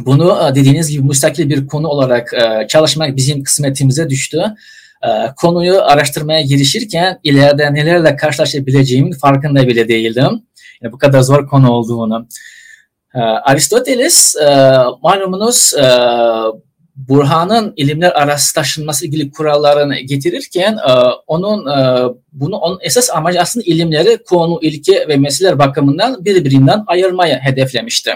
bunu 0.05 0.37
e, 0.51 0.55
dediğiniz 0.55 0.91
gibi 0.91 1.07
müstakil 1.07 1.49
bir 1.49 1.67
konu 1.67 1.87
olarak 1.87 2.33
e, 2.33 2.67
çalışmak 2.67 3.15
bizim 3.15 3.43
kısmetimize 3.43 4.09
düştü. 4.09 4.55
Ee, 5.03 5.07
konuyu 5.37 5.81
araştırmaya 5.81 6.41
girişirken 6.41 7.19
ileride 7.23 7.73
nelerle 7.73 8.15
karşılaşabileceğimin 8.15 9.11
farkında 9.11 9.67
bile 9.67 9.87
değildim. 9.87 10.43
Yani 10.81 10.91
bu 10.93 10.97
kadar 10.97 11.21
zor 11.21 11.47
konu 11.47 11.71
olduğunu. 11.71 12.27
Aristoteles 13.43 14.35
e, 14.35 14.71
malumunuz 15.03 15.73
e, 15.73 15.85
Burhan'ın 16.95 17.73
ilimler 17.75 18.11
arası 18.11 18.55
taşınması 18.55 19.05
ilgili 19.05 19.31
kurallarını 19.31 19.99
getirirken 19.99 20.73
e, 20.73 20.91
onun 21.27 21.65
bunu 22.31 22.55
onun 22.55 22.79
esas 22.81 23.09
amacı 23.13 23.41
aslında 23.41 23.63
ilimleri 23.67 24.23
konu, 24.23 24.59
ilke 24.61 25.07
ve 25.07 25.17
meseleler 25.17 25.59
bakımından 25.59 26.25
birbirinden 26.25 26.83
ayırmaya 26.87 27.39
hedeflemişti. 27.39 28.11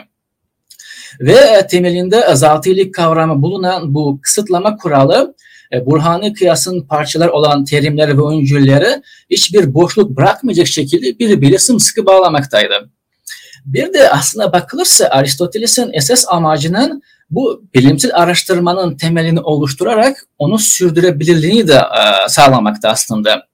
Ve 1.20 1.68
temelinde 1.68 2.36
zatilik 2.36 2.96
kavramı 2.96 3.41
bulunan 3.41 3.94
bu 3.94 4.20
kısıtlama 4.22 4.77
kuralı 4.77 5.36
e, 5.74 5.86
Burhani 5.86 6.34
kıyasın 6.34 6.82
parçalar 6.82 7.27
olan 7.27 7.65
terimleri 7.65 8.18
ve 8.18 8.22
öncülleri 8.22 9.01
hiçbir 9.30 9.74
boşluk 9.74 10.10
bırakmayacak 10.10 10.68
şekilde 10.68 11.20
birbiriyle 11.20 11.58
sımsıkı 11.58 12.06
bağlamaktaydı. 12.06 12.89
Bir 13.65 13.94
de 13.94 14.10
aslında 14.10 14.53
bakılırsa 14.53 15.08
Aristoteles'in 15.08 15.89
esas 15.94 16.25
amacının 16.27 17.01
bu 17.30 17.63
bilimsel 17.75 18.12
araştırmanın 18.15 18.98
temelini 18.98 19.39
oluşturarak 19.39 20.25
onu 20.38 20.60
sürdürebilirliğini 20.60 21.68
de 21.68 21.74
e, 21.75 22.30
sağlamakta 22.30 22.89
aslında. 22.89 23.48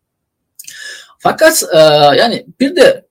Fakat 1.20 1.64
e, 1.74 1.78
yani 2.18 2.46
bir 2.60 2.76
de 2.76 3.07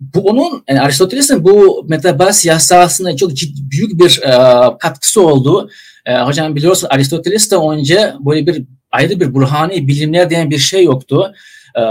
bu 0.00 0.20
onun 0.20 0.64
yani 0.68 0.80
Aristoteles'in 0.80 1.44
bu 1.44 1.86
metabas 1.88 2.46
yasasına 2.46 3.16
çok 3.16 3.34
ciddi, 3.34 3.70
büyük 3.70 4.00
bir 4.00 4.20
e, 4.22 4.32
katkısı 4.78 5.26
oldu. 5.26 5.70
E, 6.06 6.18
hocam 6.18 6.56
biliyorsun 6.56 6.88
Aristoteles 6.90 7.50
de 7.50 7.56
önce 7.56 8.12
böyle 8.20 8.46
bir 8.46 8.64
ayrı 8.90 9.20
bir 9.20 9.34
burhani 9.34 9.88
bilimler 9.88 10.30
diyen 10.30 10.50
bir 10.50 10.58
şey 10.58 10.84
yoktu. 10.84 11.32
E, 11.76 11.82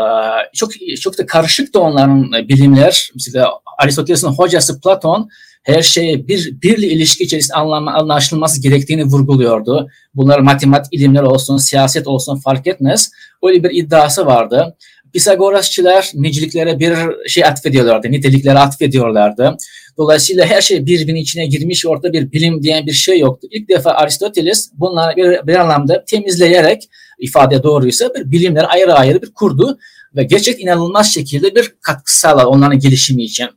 çok 0.54 0.72
çok 1.02 1.18
da 1.18 1.26
karışıktı 1.26 1.80
onların 1.80 2.32
bilimler. 2.32 3.10
Mesela 3.14 3.50
Aristoteles'in 3.78 4.28
hocası 4.28 4.82
Platon 4.82 5.30
her 5.68 5.82
şey 5.82 6.28
bir 6.28 6.62
birli 6.62 6.86
ilişki 6.86 7.24
içerisinde 7.24 7.58
anlama, 7.58 7.94
anlaşılması 7.94 8.62
gerektiğini 8.62 9.04
vurguluyordu. 9.04 9.88
Bunlar 10.16 10.40
matematik 10.40 10.94
ilimler 10.94 11.24
olsun, 11.24 11.58
siyaset 11.58 12.08
olsun 12.08 12.40
fark 12.40 12.68
etmez. 12.68 13.12
Öyle 13.44 13.64
bir 13.64 13.70
iddiası 13.72 14.26
vardı. 14.26 14.76
Pisagorasçılar 15.18 16.12
niceliklere 16.14 16.80
bir 16.80 16.96
şey 17.28 17.46
atfediyorlardı, 17.46 18.12
niteliklere 18.12 18.60
atfediyorlardı. 18.60 19.58
Dolayısıyla 19.98 20.46
her 20.46 20.62
şey 20.62 20.86
birbirinin 20.86 21.20
içine 21.20 21.46
girmiş 21.46 21.86
orada 21.86 22.14
bir 22.14 22.32
bilim 22.32 22.64
diyen 22.64 22.86
bir 22.86 22.92
şey 22.92 23.20
yoktu. 23.20 23.48
İlk 23.52 23.70
defa 23.70 23.92
Aristoteles 23.92 24.72
bunları 24.74 25.16
bir, 25.16 25.48
bir 25.48 25.56
anlamda 25.56 26.04
temizleyerek 26.06 26.90
ifade 27.20 27.64
doğruysa 27.64 28.10
bir 28.16 28.32
bilimleri 28.32 28.66
ayrı 28.68 28.94
ayrı 28.94 29.22
bir 29.22 29.34
kurdu 29.34 29.78
ve 30.16 30.24
gerçek 30.24 30.62
inanılmaz 30.62 31.14
şekilde 31.14 31.56
bir 31.56 31.76
katkı 31.82 32.18
sağladı 32.18 32.48
onların 32.48 32.80
gelişimi 32.80 33.24
için. 33.24 33.48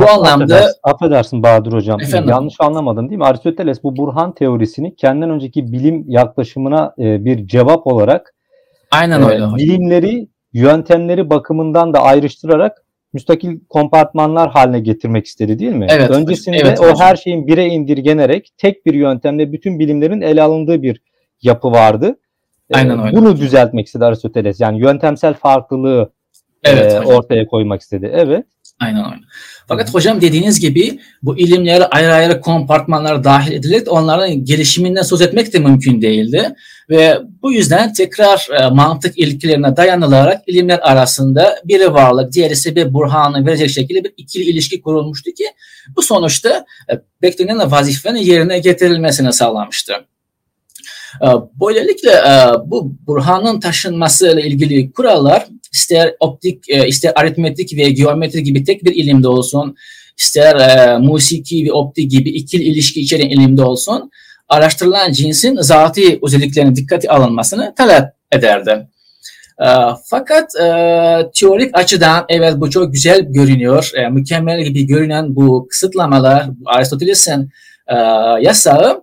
Bu 0.00 0.10
anlamda 0.10 0.54
affedersin, 0.54 0.80
affedersin 0.82 1.42
Bahadır 1.42 1.72
hocam. 1.72 2.00
Efendim? 2.00 2.30
Yanlış 2.30 2.54
anlamadın 2.58 3.08
değil 3.08 3.18
mi? 3.18 3.24
Aristoteles 3.24 3.82
bu 3.82 3.96
Burhan 3.96 4.34
teorisini 4.34 4.96
kendinden 4.96 5.30
önceki 5.30 5.72
bilim 5.72 6.04
yaklaşımına 6.08 6.94
e, 6.98 7.24
bir 7.24 7.46
cevap 7.46 7.86
olarak 7.86 8.34
Aynen 8.90 9.22
e, 9.22 9.24
öyle. 9.24 9.44
E, 9.44 9.56
bilimleri 9.56 10.31
yöntemleri 10.52 11.30
bakımından 11.30 11.94
da 11.94 12.02
ayrıştırarak 12.02 12.84
müstakil 13.12 13.60
kompartmanlar 13.68 14.50
haline 14.50 14.80
getirmek 14.80 15.26
istedi 15.26 15.58
değil 15.58 15.72
mi? 15.72 15.86
Evet. 15.90 16.10
Öncesinde 16.10 16.56
evet, 16.56 16.80
o 16.80 17.00
her 17.00 17.16
şeyin 17.16 17.46
bire 17.46 17.66
indirgenerek 17.66 18.48
tek 18.58 18.86
bir 18.86 18.94
yöntemle 18.94 19.52
bütün 19.52 19.78
bilimlerin 19.78 20.20
ele 20.20 20.42
alındığı 20.42 20.82
bir 20.82 21.00
yapı 21.42 21.70
vardı. 21.70 22.18
Ee, 22.70 22.78
Aynen 22.78 23.02
öyle. 23.02 23.16
Bunu 23.16 23.36
düzeltmek 23.36 23.86
istedi 23.86 24.04
Aristoteles. 24.04 24.60
Yani 24.60 24.80
yöntemsel 24.80 25.34
farklılığı 25.34 26.12
evet, 26.64 26.92
e, 26.92 27.00
ortaya 27.00 27.46
koymak 27.46 27.80
istedi. 27.80 28.10
Evet. 28.14 28.46
Aynen 28.80 29.04
öyle. 29.04 29.22
Fakat 29.68 29.94
hocam 29.94 30.20
dediğiniz 30.20 30.60
gibi 30.60 31.00
bu 31.22 31.38
ilimlere 31.38 31.84
ayrı 31.84 32.12
ayrı 32.12 32.40
kompartmanlara 32.40 33.24
dahil 33.24 33.52
edilerek 33.52 33.92
onların 33.92 34.44
gelişiminden 34.44 35.02
söz 35.02 35.20
etmek 35.20 35.52
de 35.52 35.58
mümkün 35.58 36.02
değildi. 36.02 36.54
Ve 36.90 37.18
bu 37.42 37.52
yüzden 37.52 37.92
tekrar 37.92 38.46
e, 38.60 38.68
mantık 38.68 39.18
ilkelerine 39.18 39.76
dayanılarak 39.76 40.42
ilimler 40.46 40.78
arasında 40.82 41.62
biri 41.64 41.92
varlık, 41.92 42.32
diğeri 42.32 42.56
sebep 42.56 42.92
burhanı 42.92 43.46
verecek 43.46 43.70
şekilde 43.70 44.04
bir 44.04 44.12
ikili 44.16 44.44
ilişki 44.44 44.82
kurulmuştu 44.82 45.30
ki 45.30 45.44
bu 45.96 46.02
sonuçta 46.02 46.64
e, 46.92 46.92
beklenen 47.22 47.70
vazifenin 47.70 48.20
yerine 48.20 48.58
getirilmesini 48.58 49.32
sağlamıştı. 49.32 49.92
E, 51.20 51.26
böylelikle 51.60 52.10
e, 52.10 52.34
bu 52.66 52.94
burhanın 53.06 53.60
taşınması 53.60 54.32
ile 54.32 54.42
ilgili 54.46 54.92
kurallar 54.92 55.46
ister 55.72 56.14
optik, 56.20 56.70
e, 56.70 56.88
ister 56.88 57.12
aritmetik 57.14 57.76
ve 57.76 57.90
geometri 57.90 58.42
gibi 58.42 58.64
tek 58.64 58.84
bir 58.84 58.94
ilimde 58.94 59.28
olsun, 59.28 59.76
ister 60.18 60.98
musiki 61.00 61.64
ve 61.64 61.72
optik 61.72 62.10
gibi 62.10 62.30
ikili 62.30 62.62
ilişki 62.62 63.00
içeren 63.00 63.28
ilimde 63.28 63.62
olsun, 63.62 64.10
araştırılan 64.48 65.12
cinsin 65.12 65.56
zati 65.60 66.18
özelliklerine 66.22 66.76
dikkate 66.76 67.08
alınmasını 67.08 67.74
talep 67.76 68.04
ederdi. 68.32 68.88
Fakat 70.04 70.50
teorik 71.34 71.78
açıdan 71.78 72.24
evet 72.28 72.54
bu 72.56 72.70
çok 72.70 72.92
güzel 72.92 73.20
görünüyor, 73.20 73.90
mükemmel 74.10 74.62
gibi 74.62 74.86
görünen 74.86 75.36
bu 75.36 75.66
kısıtlamalar, 75.70 76.46
Aristoteles'in 76.66 77.50
yasağı 78.40 78.90
e, 78.90 79.00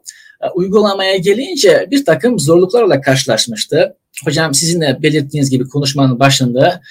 uygulamaya 0.55 1.17
gelince 1.17 1.87
bir 1.91 2.05
takım 2.05 2.39
zorluklarla 2.39 3.01
karşılaşmıştı. 3.01 3.95
Hocam 4.25 4.53
sizin 4.53 4.81
de 4.81 4.97
belirttiğiniz 5.01 5.49
gibi 5.49 5.69
konuşmanın 5.69 6.19
başında 6.19 6.81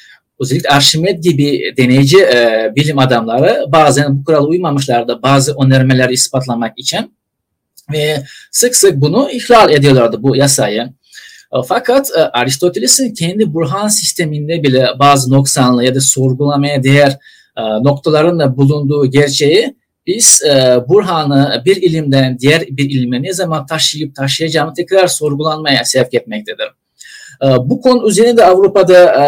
özellikle 0.40 0.69
Arşimet 0.69 1.23
gibi 1.23 1.75
deneyici 1.76 2.19
e, 2.19 2.73
bilim 2.76 2.99
adamları 2.99 3.64
bazen 3.69 4.19
bu 4.19 4.25
kurala 4.25 4.47
uymamışlardı 4.47 5.23
bazı 5.23 5.55
önermeleri 5.64 6.12
ispatlamak 6.12 6.78
için 6.78 7.13
ve 7.93 8.23
sık 8.50 8.76
sık 8.76 8.97
bunu 8.97 9.30
ihlal 9.30 9.71
ediyorlardı 9.71 10.23
bu 10.23 10.37
yasayı. 10.37 10.82
E, 11.52 11.56
fakat 11.69 12.11
e, 12.17 12.21
Aristoteles'in 12.21 13.15
kendi 13.15 13.54
Burhan 13.54 13.89
sisteminde 13.89 14.63
bile 14.63 14.89
bazı 14.99 15.32
noksanlı 15.32 15.84
ya 15.84 15.95
da 15.95 16.00
sorgulamaya 16.00 16.82
değer 16.82 17.19
e, 17.56 17.63
noktaların 17.63 18.39
da 18.39 18.56
bulunduğu 18.56 19.11
gerçeği 19.11 19.75
biz 20.08 20.42
e, 20.42 20.76
Burhan'ı 20.88 21.62
bir 21.64 21.76
ilimden 21.76 22.38
diğer 22.38 22.62
bir 22.71 22.90
ilime 22.90 23.23
ne 23.23 23.32
zaman 23.32 23.66
taşıyıp 23.66 24.14
taşıyacağımı 24.14 24.75
tekrar 24.75 25.06
sorgulanmaya 25.06 25.84
sevk 25.84 26.14
etmektedir. 26.14 26.66
E, 27.44 27.47
bu 27.47 27.80
konu 27.80 28.08
üzerinde 28.08 28.44
Avrupa'da 28.44 29.04
e, 29.04 29.26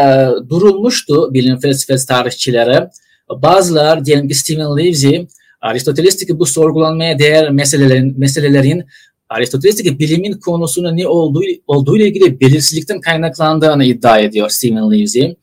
durulmuştu 0.48 1.34
bilim 1.34 1.60
felsefesi 1.60 2.06
tarihçileri. 2.06 2.88
Bazılar 3.30 4.04
diyelim 4.04 4.28
ki 4.28 4.34
Stephen 4.34 4.76
Livesey 4.76 5.26
Aristoteles'teki 5.60 6.38
bu 6.38 6.46
sorgulanmaya 6.46 7.18
değer 7.18 7.50
meselelerin, 7.50 8.14
meselelerin 8.18 8.84
Aristoteles'teki 9.28 9.98
bilimin 9.98 10.32
konusunun 10.32 10.96
ne 10.96 11.08
olduğu, 11.08 11.42
olduğu 11.66 11.96
ile 11.96 12.08
ilgili 12.08 12.40
belirsizlikten 12.40 13.00
kaynaklandığını 13.00 13.84
iddia 13.84 14.18
ediyor 14.18 14.48
Stephen 14.48 14.90
Livesey. 14.90 15.36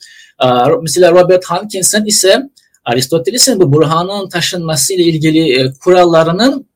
Mesela 0.81 1.11
Robert 1.11 1.45
Hankinson 1.45 2.05
ise 2.05 2.49
Aristoteles'in 2.87 3.59
bu 3.59 3.73
Burhan'ın 3.73 4.29
taşınması 4.29 4.93
ile 4.93 5.03
ilgili 5.03 5.61
e, 5.61 5.73
kurallarının 5.83 6.67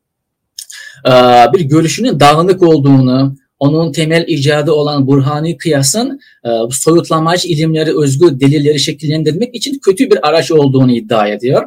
e, 1.08 1.12
bir 1.54 1.60
görüşünün 1.60 2.20
dağınık 2.20 2.64
olduğunu, 2.64 3.36
onun 3.60 3.92
temel 3.92 4.26
icadı 4.28 4.72
olan 4.72 5.08
Burhani 5.08 5.58
kıyasın 5.58 6.20
e, 6.46 6.50
soyutlamacı 6.72 7.48
ilimleri, 7.48 8.00
özgü 8.00 8.40
delilleri 8.40 8.80
şekillendirmek 8.80 9.56
için 9.56 9.80
kötü 9.86 10.12
bir 10.12 10.28
araç 10.28 10.52
olduğunu 10.52 10.92
iddia 10.92 11.28
ediyor. 11.28 11.64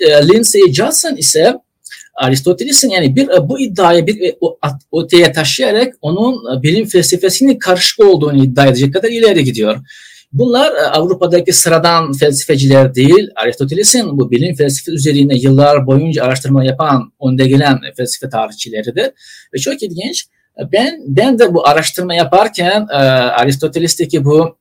E, 0.00 0.28
Lindsay 0.28 0.72
Johnson 0.72 1.16
ise 1.16 1.54
Aristoteles'in 2.14 2.90
yani 2.90 3.16
bir 3.16 3.28
bu 3.42 3.60
iddiayı 3.60 4.06
bir 4.06 4.34
öteye 5.02 5.32
taşıyarak 5.32 5.94
onun 6.00 6.62
bilim 6.62 6.86
felsefesinin 6.86 7.58
karışık 7.58 8.00
olduğunu 8.00 8.44
iddia 8.44 8.66
edecek 8.66 8.94
kadar 8.94 9.08
ileri 9.08 9.44
gidiyor. 9.44 9.76
Bunlar 10.32 10.72
e, 10.72 10.80
Avrupa'daki 10.80 11.52
sıradan 11.52 12.12
felsefeciler 12.12 12.94
değil, 12.94 13.28
Aristoteles'in 13.36 14.18
bu 14.18 14.30
bilim 14.30 14.54
felsefe 14.54 14.92
üzerine 14.92 15.34
yıllar 15.38 15.86
boyunca 15.86 16.24
araştırma 16.24 16.64
yapan 16.64 17.12
önde 17.28 17.48
gelen 17.48 17.80
felsefe 17.96 18.28
tarihçileridir. 18.28 19.10
Ve 19.54 19.58
çok 19.58 19.82
ilginç, 19.82 20.24
e, 20.58 20.72
ben 20.72 21.00
ben 21.06 21.38
de 21.38 21.54
bu 21.54 21.68
araştırma 21.68 22.14
yaparken 22.14 22.86
e, 22.90 22.94
Aristoteles'teki 22.94 24.24
bu 24.24 24.58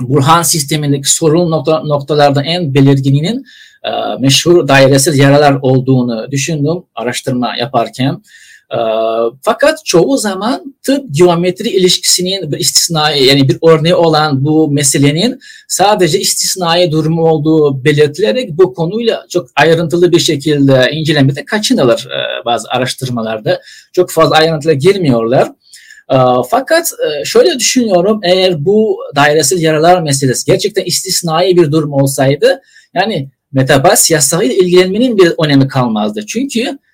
Burhan 0.00 0.42
sistemindeki 0.42 1.14
sorun 1.14 1.50
nokta, 1.50 1.80
noktalardan 1.80 2.44
en 2.44 2.74
belirgininin 2.74 3.44
e, 3.84 3.90
meşhur 4.20 4.68
dairesel 4.68 5.14
yaralar 5.14 5.58
olduğunu 5.62 6.30
düşündüm 6.30 6.82
araştırma 6.94 7.56
yaparken. 7.56 8.22
Ee, 8.72 8.76
fakat 9.42 9.84
çoğu 9.84 10.16
zaman 10.16 10.74
tıp 10.82 11.04
geometri 11.10 11.68
ilişkisinin 11.68 12.52
bir 12.52 12.58
istisnai 12.58 13.24
yani 13.24 13.48
bir 13.48 13.58
örneği 13.68 13.94
olan 13.94 14.44
bu 14.44 14.70
meselenin 14.70 15.38
sadece 15.68 16.20
istisnai 16.20 16.92
durumu 16.92 17.28
olduğu 17.28 17.84
belirtilerek 17.84 18.50
bu 18.50 18.74
konuyla 18.74 19.26
çok 19.30 19.48
ayrıntılı 19.56 20.12
bir 20.12 20.18
şekilde 20.18 20.90
incelemede 20.92 21.44
kaçınılır 21.44 22.06
e, 22.06 22.44
bazı 22.44 22.68
araştırmalarda. 22.68 23.60
Çok 23.92 24.10
fazla 24.10 24.36
ayrıntıya 24.36 24.74
girmiyorlar. 24.74 25.48
E, 26.12 26.16
fakat 26.50 26.90
e, 26.92 27.24
şöyle 27.24 27.58
düşünüyorum 27.58 28.20
eğer 28.22 28.64
bu 28.64 28.98
dairesel 29.16 29.60
yaralar 29.60 30.02
meselesi 30.02 30.46
gerçekten 30.46 30.84
istisnai 30.84 31.56
bir 31.56 31.72
durum 31.72 31.92
olsaydı 31.92 32.60
yani 32.94 33.30
metabas 33.52 34.10
yasayla 34.10 34.54
ilgilenmenin 34.54 35.18
bir 35.18 35.32
önemi 35.44 35.68
kalmazdı. 35.68 36.26
Çünkü 36.26 36.60
ee, 36.60 36.87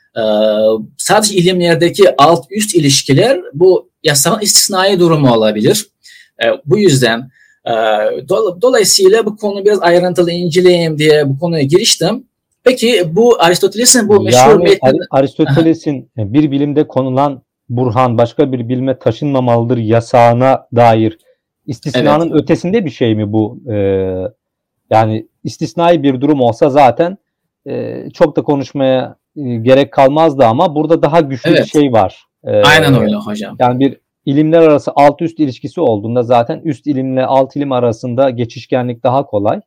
sadece 0.99 1.35
ilimlerdeki 1.35 2.05
alt 2.19 2.45
üst 2.51 2.75
ilişkiler 2.75 3.41
bu 3.55 3.91
yasanın 4.03 4.41
istisnai 4.41 5.01
durumu 5.01 5.33
olabilir. 5.35 5.87
Ee, 6.43 6.47
bu 6.65 6.79
yüzden 6.79 7.31
e, 7.67 7.73
dolayısıyla 8.63 9.27
bu 9.27 9.37
konu 9.37 9.65
biraz 9.65 9.83
ayrıntılı 9.83 10.31
inceleyeyim 10.31 10.99
diye 10.99 11.29
bu 11.29 11.39
konuya 11.39 11.63
giriştim. 11.63 12.25
Peki 12.65 13.05
bu 13.13 13.43
Aristoteles'in 13.43 14.09
bu 14.09 14.21
meşhur 14.21 14.51
yani, 14.51 14.63
metni... 14.63 14.99
Aristoteles'in 15.11 16.11
bir 16.17 16.51
bilimde 16.51 16.87
konulan 16.87 17.43
burhan 17.69 18.19
başka 18.19 18.53
bir 18.53 18.69
bilime 18.69 18.99
taşınmamalıdır 18.99 19.77
yasağına 19.77 20.69
dair 20.77 21.19
istisnanın 21.67 22.31
evet. 22.31 22.43
ötesinde 22.43 22.85
bir 22.85 22.91
şey 22.91 23.15
mi 23.15 23.33
bu? 23.33 23.59
Ee, 23.73 24.15
yani 24.91 25.29
istisnai 25.45 26.03
bir 26.03 26.21
durum 26.21 26.41
olsa 26.41 26.71
zaten 26.71 27.19
e, 27.67 28.05
çok 28.11 28.37
da 28.37 28.43
konuşmaya 28.43 29.17
e, 29.17 29.24
gerek 29.37 29.93
kalmazdı 29.93 30.45
ama 30.45 30.75
burada 30.75 31.03
daha 31.03 31.21
güçlü 31.21 31.51
evet. 31.51 31.61
bir 31.61 31.69
şey 31.81 31.93
var. 31.93 32.25
Ee, 32.45 32.63
Aynen 32.63 33.01
öyle 33.01 33.15
hocam. 33.15 33.57
Yani 33.61 33.81
bir 33.81 33.99
ilimler 34.27 34.61
arası 34.61 34.93
alt 34.97 35.23
üst 35.23 35.41
ilişkisi 35.41 35.81
olduğunda 35.81 36.23
zaten 36.23 36.61
üst 36.65 36.87
ilimle 36.87 37.27
alt 37.27 37.57
ilim 37.57 37.73
arasında 37.73 38.31
geçişkenlik 38.31 39.03
daha 39.03 39.27
kolay. 39.27 39.61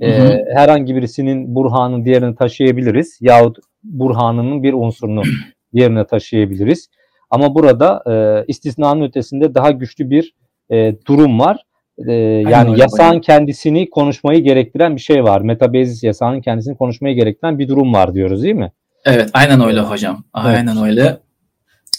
Ee, 0.00 0.44
herhangi 0.54 0.96
birisinin 0.96 1.54
burhanın 1.54 2.04
diğerini 2.04 2.34
taşıyabiliriz 2.34 3.18
yahut 3.20 3.58
burhanının 3.84 4.62
bir 4.62 4.72
unsurunu 4.72 5.22
diğerine 5.74 6.06
taşıyabiliriz. 6.06 6.88
Ama 7.30 7.54
burada 7.54 8.02
e, 8.10 8.44
istisnanın 8.48 9.02
ötesinde 9.02 9.54
daha 9.54 9.70
güçlü 9.70 10.10
bir 10.10 10.34
e, 10.70 10.96
durum 11.06 11.40
var. 11.40 11.62
e, 12.06 12.12
yani 12.12 12.80
yasağın 12.80 13.08
hocam. 13.08 13.20
kendisini 13.20 13.90
konuşmayı 13.90 14.42
gerektiren 14.42 14.96
bir 14.96 15.00
şey 15.00 15.24
var. 15.24 15.40
Metabezis 15.40 16.04
yasağın 16.04 16.40
kendisini 16.40 16.76
konuşmayı 16.76 17.16
gerektiren 17.16 17.58
bir 17.58 17.68
durum 17.68 17.94
var 17.94 18.14
diyoruz 18.14 18.42
değil 18.42 18.54
mi? 18.54 18.72
Evet, 19.04 19.30
aynen 19.32 19.60
öyle 19.60 19.80
hocam. 19.80 20.24
Aynen 20.32 20.82
öyle. 20.84 21.18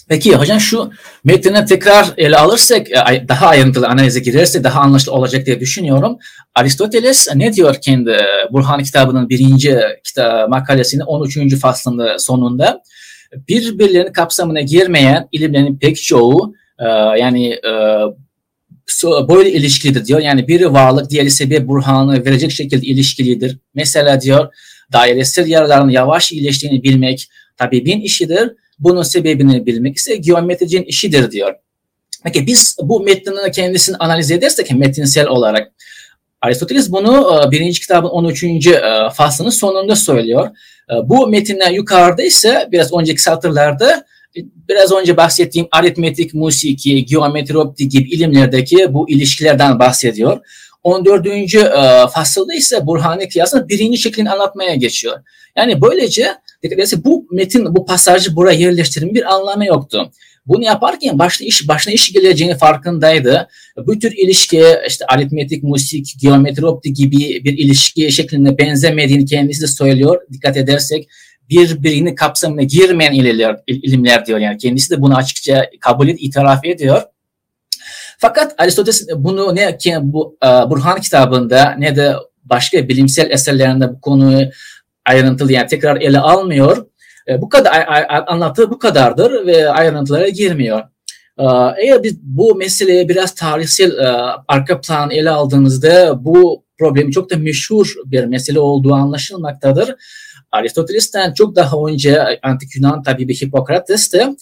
Peki 0.08 0.36
hocam 0.36 0.60
şu 0.60 0.90
metni 1.24 1.64
tekrar 1.64 2.06
ele 2.16 2.36
alırsak, 2.36 2.90
e, 2.90 3.28
daha 3.28 3.46
ayrıntılı 3.46 3.88
analize 3.88 4.20
girersek 4.20 4.64
daha 4.64 4.80
anlaşılır 4.80 5.16
olacak 5.16 5.46
diye 5.46 5.60
düşünüyorum. 5.60 6.18
Aristoteles 6.54 7.28
ne 7.34 7.52
diyor 7.52 7.74
kendi 7.82 8.10
e, 8.10 8.52
Burhan 8.52 8.82
kitabının 8.82 9.28
birinci 9.28 9.78
kita 10.04 10.46
makalesinin 10.48 11.02
13. 11.02 11.56
faslında 11.60 12.18
sonunda? 12.18 12.82
Birbirlerinin 13.48 14.12
kapsamına 14.12 14.60
girmeyen 14.60 15.28
ilimlerin 15.32 15.78
pek 15.78 16.02
çoğu 16.02 16.54
e, 16.78 16.84
yani 17.20 17.58
böyle 19.28 19.52
ilişkilidir 19.52 20.04
diyor. 20.04 20.20
Yani 20.20 20.48
biri 20.48 20.72
varlık, 20.72 21.10
diğeri 21.10 21.30
sebep 21.30 21.68
burhanı 21.68 22.24
verecek 22.24 22.50
şekilde 22.52 22.86
ilişkilidir. 22.86 23.58
Mesela 23.74 24.20
diyor 24.20 24.54
dairesel 24.92 25.46
yaraların 25.46 25.88
yavaş 25.88 26.32
iyileştiğini 26.32 26.82
bilmek 26.82 27.28
tabibin 27.56 28.00
işidir. 28.00 28.52
Bunun 28.78 29.02
sebebini 29.02 29.66
bilmek 29.66 29.96
ise 29.96 30.16
geometricinin 30.16 30.84
işidir 30.84 31.30
diyor. 31.30 31.54
Peki 32.24 32.46
biz 32.46 32.76
bu 32.82 33.00
metnin 33.00 33.50
kendisini 33.50 33.96
analiz 33.96 34.30
edersek 34.30 34.70
metinsel 34.70 35.26
olarak 35.26 35.72
Aristoteles 36.40 36.90
bunu 36.92 37.42
e, 37.46 37.50
birinci 37.50 37.80
kitabın 37.80 38.08
13. 38.08 38.44
e, 38.44 38.80
faslının 39.14 39.50
sonunda 39.50 39.96
söylüyor. 39.96 40.46
E, 40.90 40.94
Bu 41.08 41.26
metinler 41.26 41.70
yukarıda 41.70 42.22
ise 42.22 42.68
biraz 42.72 42.92
önceki 42.92 43.22
satırlarda 43.22 44.04
biraz 44.68 44.92
önce 44.92 45.16
bahsettiğim 45.16 45.68
aritmetik, 45.72 46.34
musiki, 46.34 47.04
geometri, 47.04 47.58
optik 47.58 47.92
gibi 47.92 48.10
ilimlerdeki 48.10 48.94
bu 48.94 49.10
ilişkilerden 49.10 49.78
bahsediyor. 49.78 50.40
14. 50.82 51.26
e, 51.54 51.70
fasılda 52.14 52.54
ise 52.54 52.86
Burhani 52.86 53.28
kıyasının 53.28 53.68
birinci 53.68 53.98
şeklini 53.98 54.30
anlatmaya 54.30 54.74
geçiyor. 54.74 55.16
Yani 55.56 55.82
böylece 55.82 56.34
bu 56.96 57.26
metin, 57.30 57.76
bu 57.76 57.86
pasajı 57.86 58.36
buraya 58.36 58.58
yerleştirme 58.58 59.14
bir 59.14 59.34
anlamı 59.34 59.66
yoktu. 59.66 60.12
Bunu 60.46 60.64
yaparken 60.64 61.18
başta 61.18 61.44
iş 61.44 61.68
başına 61.68 61.94
iş 61.94 62.12
geleceğini 62.12 62.56
farkındaydı. 62.58 63.48
Bu 63.86 63.98
tür 63.98 64.12
ilişki 64.12 64.64
işte 64.88 65.06
aritmetik, 65.06 65.62
musik, 65.62 66.14
geometri, 66.20 66.66
optik 66.66 66.96
gibi 66.96 67.44
bir 67.44 67.58
ilişki 67.58 68.12
şeklinde 68.12 68.58
benzemediğini 68.58 69.24
kendisi 69.24 69.62
de 69.62 69.66
söylüyor. 69.66 70.20
Dikkat 70.32 70.56
edersek 70.56 71.08
birbirini 71.50 72.14
kapsamına 72.14 72.62
girmeyen 72.62 73.12
ilimler, 73.12 73.56
ilimler 73.66 74.26
diyor. 74.26 74.38
Yani 74.38 74.58
kendisi 74.58 74.90
de 74.90 75.02
bunu 75.02 75.16
açıkça 75.16 75.70
kabul 75.80 76.08
edip 76.08 76.22
itiraf 76.22 76.64
ediyor. 76.64 77.02
Fakat 78.20 78.54
Aristoteles 78.58 79.08
bunu 79.16 79.54
ne 79.54 79.76
ki 79.76 79.96
bu 80.02 80.38
e, 80.44 80.46
Burhan 80.46 81.00
kitabında 81.00 81.70
ne 81.78 81.96
de 81.96 82.14
başka 82.44 82.88
bilimsel 82.88 83.30
eserlerinde 83.30 83.90
bu 83.90 84.00
konuyu 84.00 84.48
ayrıntılı 85.06 85.52
yani 85.52 85.66
tekrar 85.66 85.96
ele 85.96 86.18
almıyor. 86.18 86.86
E, 87.28 87.42
bu 87.42 87.48
kadar 87.48 87.86
anlattığı 88.26 88.70
bu 88.70 88.78
kadardır 88.78 89.46
ve 89.46 89.70
ayrıntılara 89.70 90.28
girmiyor. 90.28 90.80
E, 91.38 91.44
Eğer 91.78 92.02
biz 92.02 92.22
bu 92.22 92.54
meseleye 92.54 93.08
biraz 93.08 93.34
tarihsel 93.34 93.92
arka 94.48 94.80
plan 94.80 95.10
ele 95.10 95.30
aldığımızda 95.30 96.24
bu 96.24 96.64
problemi 96.78 97.12
çok 97.12 97.30
da 97.30 97.36
meşhur 97.36 97.94
bir 98.04 98.24
mesele 98.24 98.60
olduğu 98.60 98.94
anlaşılmaktadır. 98.94 99.94
Aristoteles'ten 100.52 101.34
çok 101.34 101.56
daha 101.56 101.76
önce 101.88 102.40
antik 102.42 102.76
Yunan 102.76 103.02
tabibi 103.02 103.34
Hipokrates 103.34 104.12
de 104.12 104.36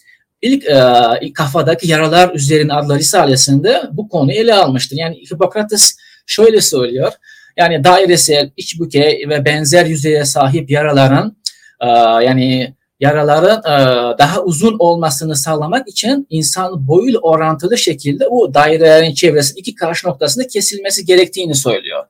ilk 0.46 0.64
e, 0.64 1.32
kafadaki 1.32 1.88
yaralar 1.88 2.34
üzerine 2.34 2.72
adlı 2.72 2.98
risalesinde 2.98 3.82
bu 3.92 4.08
konuyu 4.08 4.38
ele 4.38 4.54
almıştır. 4.54 4.96
Yani 4.96 5.16
Hipokrates 5.30 5.96
şöyle 6.26 6.60
söylüyor. 6.60 7.12
Yani 7.56 7.84
dairesel, 7.84 8.50
iç 8.56 8.80
bükey 8.80 9.24
ve 9.28 9.44
benzer 9.44 9.86
yüzeye 9.86 10.24
sahip 10.24 10.70
yaraların 10.70 11.36
e, 11.80 11.86
yani 12.26 12.74
yaraların 13.00 13.58
e, 13.58 14.18
daha 14.18 14.42
uzun 14.42 14.76
olmasını 14.78 15.36
sağlamak 15.36 15.88
için 15.88 16.26
insan 16.30 16.88
boyuyla 16.88 17.20
orantılı 17.20 17.78
şekilde 17.78 18.30
bu 18.30 18.54
dairelerin 18.54 19.14
çevresinin 19.14 19.60
iki 19.60 19.74
karşı 19.74 20.08
noktasında 20.08 20.46
kesilmesi 20.46 21.04
gerektiğini 21.04 21.54
söylüyor. 21.54 22.04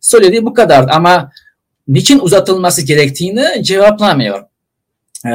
Söylediği 0.00 0.44
bu 0.44 0.54
kadar 0.54 0.88
ama 0.88 1.30
niçin 1.88 2.18
uzatılması 2.18 2.82
gerektiğini 2.82 3.64
cevaplamıyor. 3.64 4.42
Ee, 5.26 5.30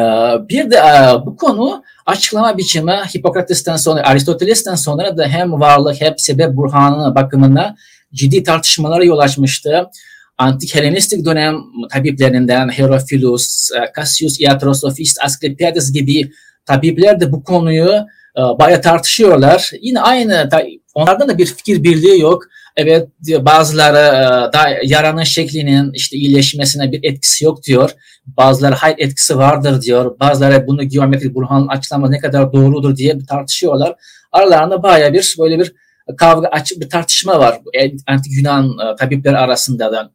Bir 0.50 0.72
de 0.72 0.76
e, 0.76 1.26
bu 1.26 1.38
konu 1.38 1.84
açıklama 2.08 2.58
biçimi 2.58 2.92
Hipokrates'ten 3.16 3.76
sonra, 3.76 4.04
Aristoteles'ten 4.04 4.76
sonra 4.76 5.18
da 5.18 5.28
hem 5.28 5.52
varlık 5.52 6.02
hem 6.02 6.14
sebep 6.18 6.56
burhanı 6.56 7.16
bakımından 7.16 7.76
ciddi 8.14 8.44
tartışmalara 8.44 9.04
yol 9.04 9.18
açmıştı. 9.18 9.86
Antik 10.38 10.76
Helenistik 10.76 11.26
dönem 11.26 11.56
tabiplerinden 11.92 12.70
Herophilus, 12.70 13.72
e, 13.72 13.92
Cassius, 13.96 14.40
Iatrosophist, 14.40 15.18
Asklepiades 15.24 15.92
gibi 15.92 16.32
tabipler 16.66 17.20
de 17.20 17.32
bu 17.32 17.44
konuyu 17.44 17.92
e, 18.38 18.42
bayağı 18.60 18.82
tartışıyorlar. 18.82 19.72
Yine 19.82 20.02
aynı, 20.02 20.50
onlardan 20.98 21.28
da 21.28 21.38
bir 21.38 21.46
fikir 21.46 21.84
birliği 21.84 22.22
yok. 22.22 22.44
Evet 22.76 23.08
bazıları 23.40 23.98
e, 23.98 24.54
da 24.54 24.78
yaranın 24.84 25.24
şeklinin 25.24 25.92
işte 25.94 26.18
iyileşmesine 26.18 26.92
bir 26.92 27.00
etkisi 27.04 27.46
yok 27.46 27.64
diyor. 27.64 27.92
Bazıları 28.26 28.76
hayır 28.76 28.96
etkisi 29.00 29.38
vardır 29.38 29.82
diyor. 29.82 30.20
Bazıları 30.20 30.68
bunu 30.68 30.84
geometrik 30.84 31.36
burhanın 31.36 31.68
açıklaması 31.68 32.12
ne 32.12 32.20
kadar 32.20 32.54
doğrudur 32.54 32.96
diye 32.96 33.20
bir 33.20 33.26
tartışıyorlar. 33.26 33.96
Aralarında 34.32 34.84
bayağı 34.84 35.14
bir 35.14 35.36
böyle 35.40 35.60
bir 35.60 35.74
kavga 36.18 36.48
açık 36.48 36.80
bir 36.82 36.90
tartışma 36.90 37.40
var 37.40 37.60
antik 38.08 38.34
Yunan 38.38 38.66
e, 38.66 38.96
tabipler 38.96 39.34
arasında 39.34 39.92
da. 39.92 40.12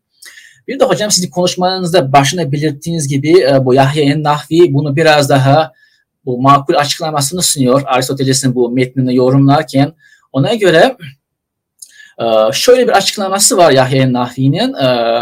Bir 0.69 0.81
de 0.81 0.85
hocam 0.85 1.11
sizin 1.11 1.31
konuşmanızda 1.31 2.13
başına 2.13 2.53
belirttiğiniz 2.53 3.09
gibi 3.09 3.41
e, 3.41 3.65
bu 3.65 3.75
Yahya 3.75 4.03
en-Nahvi 4.03 4.75
bunu 4.75 4.97
biraz 4.97 5.29
daha 5.29 5.73
bu 6.25 6.43
makul 6.43 6.75
açıklamasını 6.75 7.43
sunuyor. 7.43 7.83
Aristoteles'in 7.87 8.55
bu 8.55 8.71
metnini 8.71 9.17
yorumlarken 9.17 9.93
ona 10.33 10.55
göre 10.55 10.97
e, 12.21 12.53
şöyle 12.53 12.89
bir 12.89 12.93
açıklaması 12.93 13.57
var 13.57 13.71
Yahya 13.71 14.03
en-Nahvi'nin. 14.03 14.75
E, 14.75 15.21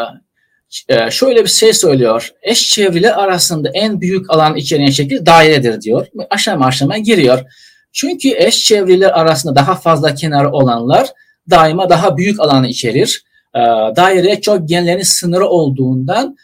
e, 0.88 1.10
şöyle 1.10 1.44
bir 1.44 1.48
şey 1.48 1.72
söylüyor. 1.72 2.30
Eş 2.42 2.70
çevreler 2.70 3.12
arasında 3.12 3.70
en 3.74 4.00
büyük 4.00 4.30
alan 4.30 4.56
içeren 4.56 4.90
şekil 4.90 5.26
dairedir 5.26 5.80
diyor. 5.80 6.06
Aşama 6.30 6.66
aşama 6.66 6.98
giriyor. 6.98 7.40
Çünkü 7.92 8.28
eş 8.28 8.64
çevreler 8.64 9.10
arasında 9.10 9.56
daha 9.56 9.74
fazla 9.74 10.14
kenar 10.14 10.44
olanlar 10.44 11.08
daima 11.50 11.90
daha 11.90 12.16
büyük 12.16 12.40
alanı 12.40 12.68
içerir. 12.68 13.24
Daire 13.96 14.40
çok 14.40 14.68
genlerin 14.68 15.02
sınırı 15.02 15.48
olduğundan 15.48 16.36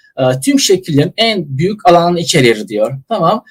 tüm 0.45 0.61
şekillerin 0.61 1.13
en 1.17 1.59
büyük 1.59 1.89
alanını 1.89 2.21
içerir 2.21 2.69
diyor. 2.69 2.99
Tamam. 3.09 3.45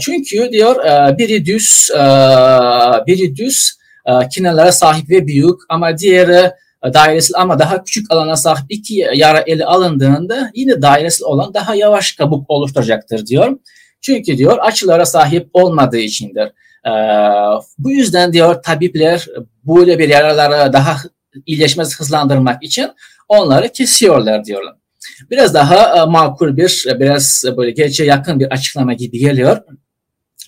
Çünkü 0.00 0.52
diyor 0.52 0.76
biri 1.18 1.46
düz, 1.46 1.88
biri 3.06 3.36
düz 3.36 3.72
e, 4.06 4.28
kenarlara 4.28 4.72
sahip 4.72 5.10
ve 5.10 5.26
büyük 5.26 5.60
ama 5.68 5.98
diğeri 5.98 6.50
e, 6.84 6.94
dairesel 6.94 7.40
ama 7.40 7.58
daha 7.58 7.82
küçük 7.82 8.12
alana 8.12 8.36
sahip 8.36 8.64
iki 8.68 8.94
yara 9.14 9.40
ele 9.40 9.64
alındığında 9.64 10.50
yine 10.54 10.82
dairesel 10.82 11.26
olan 11.26 11.54
daha 11.54 11.74
yavaş 11.74 12.12
kabuk 12.12 12.50
oluşturacaktır 12.50 13.26
diyor. 13.26 13.58
Çünkü 14.00 14.38
diyor 14.38 14.58
açılara 14.58 15.06
sahip 15.06 15.48
olmadığı 15.52 15.98
içindir. 15.98 16.52
Ee, 16.86 16.90
bu 17.78 17.90
yüzden 17.90 18.32
diyor 18.32 18.62
tabipler 18.62 19.26
böyle 19.66 19.98
bir 19.98 20.08
yaraları 20.08 20.72
daha 20.72 20.96
iyileşmesi 21.46 21.98
hızlandırmak 21.98 22.62
için 22.62 22.90
onları 23.28 23.68
kesiyorlar 23.68 24.44
diyorlar. 24.44 24.74
Biraz 25.30 25.54
daha 25.54 26.02
e, 26.02 26.06
makul 26.06 26.56
bir, 26.56 26.86
biraz 27.00 27.44
böyle 27.56 27.70
gerçeğe 27.70 28.04
yakın 28.04 28.40
bir 28.40 28.46
açıklama 28.46 28.92
gibi 28.92 29.18
geliyor. 29.18 29.58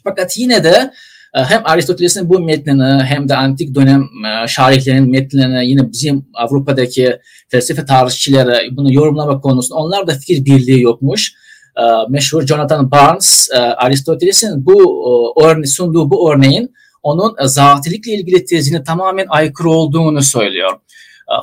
Fakat 0.05 0.39
yine 0.39 0.65
de 0.65 0.93
hem 1.35 1.63
Aristoteles'in 1.65 2.29
bu 2.29 2.41
metnini 2.41 3.03
hem 3.03 3.29
de 3.29 3.37
antik 3.37 3.75
dönem 3.75 4.03
e, 4.03 4.49
şarihlerinin 4.49 5.11
metnini 5.11 5.69
yine 5.69 5.93
bizim 5.93 6.27
Avrupa'daki 6.35 7.19
felsefe 7.49 7.85
tarihçileri 7.85 8.77
bunu 8.77 8.93
yorumlama 8.93 9.41
konusunda 9.41 9.81
onlar 9.81 10.07
da 10.07 10.13
fikir 10.13 10.45
birliği 10.45 10.83
yokmuş. 10.83 11.33
E, 11.77 11.83
Meşhur 12.09 12.47
Jonathan 12.47 12.91
Barnes 12.91 13.49
Aristoteles'in 13.77 14.67
bu 14.67 15.35
örne 15.45 15.67
sunduğu 15.67 16.11
bu 16.11 16.33
örneğin 16.33 16.73
onun 17.03 17.35
zatilikle 17.45 18.13
ilgili 18.13 18.45
tezine 18.45 18.85
tamamen 18.85 19.27
aykırı 19.29 19.71
olduğunu 19.71 20.23
söylüyor. 20.23 20.71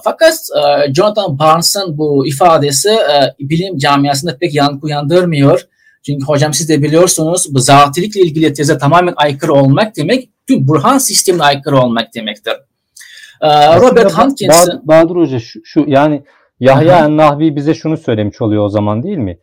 Fakat 0.03 0.33
Jonathan 0.95 1.39
Barnes'ın 1.39 1.97
bu 1.97 2.27
ifadesi 2.27 2.97
bilim 3.39 3.77
camiasında 3.77 4.37
pek 4.37 4.53
yankı 4.53 4.85
uyandırmıyor. 4.85 5.67
Çünkü 6.05 6.25
hocam 6.25 6.53
siz 6.53 6.69
de 6.69 6.83
biliyorsunuz 6.83 7.53
bu 7.53 7.59
zatilikle 7.59 8.21
ilgili 8.21 8.53
teze 8.53 8.77
tamamen 8.77 9.13
aykırı 9.17 9.53
olmak 9.53 9.97
demek 9.97 10.29
tüm 10.47 10.67
Burhan 10.67 10.97
sistemine 10.97 11.43
aykırı 11.43 11.79
olmak 11.79 12.15
demektir. 12.15 12.53
Ee, 13.41 13.79
Robert 13.79 14.17
Hunt 14.17 14.39
kendisi... 14.39 14.71
Bahadır 14.83 15.15
Hoca 15.15 15.39
şu, 15.39 15.59
şu 15.63 15.85
yani 15.87 16.23
Yahya 16.59 17.17
Nahvi 17.17 17.55
bize 17.55 17.73
şunu 17.73 17.97
söylemiş 17.97 18.41
oluyor 18.41 18.65
o 18.65 18.69
zaman 18.69 19.03
değil 19.03 19.17
mi? 19.17 19.37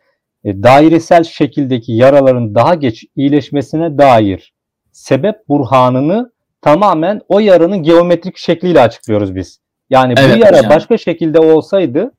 E, 0.44 0.62
dairesel 0.62 1.25
şekildeki 1.25 1.92
yaraların 1.92 2.55
daha 2.55 2.75
geç 2.75 3.05
iyileşmesine 3.16 3.99
dair 3.99 4.53
sebep 4.92 5.49
burhanını 5.49 6.33
tamamen 6.62 7.21
o 7.29 7.38
yaranın 7.38 7.83
geometrik 7.83 8.37
şekliyle 8.37 8.81
açıklıyoruz 8.81 9.35
biz. 9.35 9.61
Yani 9.90 10.14
Evet 10.18 10.37
bu 10.37 10.40
yara 10.40 10.59
hocam. 10.59 10.71
başka 10.71 10.99
şekilde 10.99 11.38
olsaydı 11.38 12.12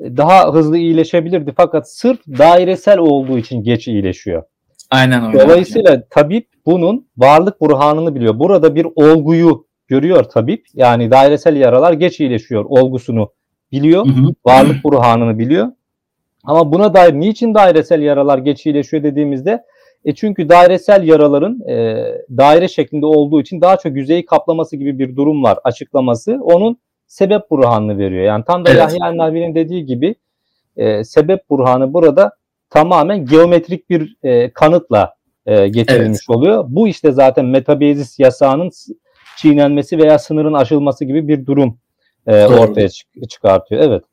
daha 0.00 0.52
hızlı 0.52 0.78
iyileşebilirdi 0.78 1.52
fakat 1.56 1.90
sırf 1.90 2.18
dairesel 2.26 2.98
olduğu 2.98 3.38
için 3.38 3.62
geç 3.62 3.88
iyileşiyor. 3.88 4.42
Aynen 4.90 5.26
öyle. 5.26 5.40
Dolayısıyla 5.40 6.08
tabip 6.10 6.48
bunun 6.66 7.06
varlık 7.16 7.60
burhanını 7.60 8.14
biliyor. 8.14 8.38
Burada 8.38 8.74
bir 8.74 8.86
olguyu 8.96 9.66
görüyor 9.88 10.24
tabip. 10.24 10.66
Yani 10.74 11.10
dairesel 11.10 11.56
yaralar 11.56 11.92
geç 11.92 12.20
iyileşiyor 12.20 12.64
olgusunu 12.64 13.32
biliyor. 13.72 14.06
Hı 14.06 14.10
hı. 14.10 14.34
Varlık 14.44 14.84
burhanını 14.84 15.38
biliyor. 15.38 15.68
Ama 16.44 16.72
buna 16.72 16.94
dair 16.94 17.14
niçin 17.14 17.54
dairesel 17.54 18.02
yaralar 18.02 18.38
geç 18.38 18.66
iyileşiyor 18.66 19.02
dediğimizde 19.02 19.64
e 20.04 20.14
çünkü 20.14 20.48
dairesel 20.48 21.08
yaraların 21.08 21.68
e, 21.68 22.04
daire 22.36 22.68
şeklinde 22.68 23.06
olduğu 23.06 23.40
için 23.40 23.60
daha 23.60 23.76
çok 23.76 23.96
yüzeyi 23.96 24.26
kaplaması 24.26 24.76
gibi 24.76 24.98
bir 24.98 25.16
durum 25.16 25.42
var 25.42 25.58
açıklaması. 25.64 26.38
Onun 26.42 26.78
sebep 27.08 27.50
burhanını 27.50 27.98
veriyor. 27.98 28.24
Yani 28.24 28.44
tam 28.44 28.64
da 28.64 28.70
Evet. 28.70 28.80
Yahya 28.80 29.16
Navi'nin 29.16 29.54
dediği 29.54 29.86
gibi 29.86 30.14
e, 30.76 31.04
sebep 31.04 31.50
burhanı 31.50 31.92
burada 31.92 32.32
tamamen 32.70 33.26
geometrik 33.26 33.90
bir 33.90 34.16
e, 34.22 34.52
kanıtla 34.52 35.14
e, 35.46 35.68
getirilmiş 35.68 36.30
oluyor. 36.30 36.64
Bu 36.68 36.88
işte 36.88 37.12
zaten 37.12 37.44
metabezis 37.44 38.18
yasağının 38.18 38.70
çiğnenmesi 39.38 39.98
veya 39.98 40.18
sınırın 40.18 40.54
aşılması 40.54 41.04
gibi 41.04 41.28
bir 41.28 41.46
durum 41.46 41.78
e, 42.26 42.32
Doğru. 42.32 42.56
ortaya 42.56 42.88
çık- 42.88 43.30
çıkartıyor. 43.30 43.82
Evet. 43.82 44.04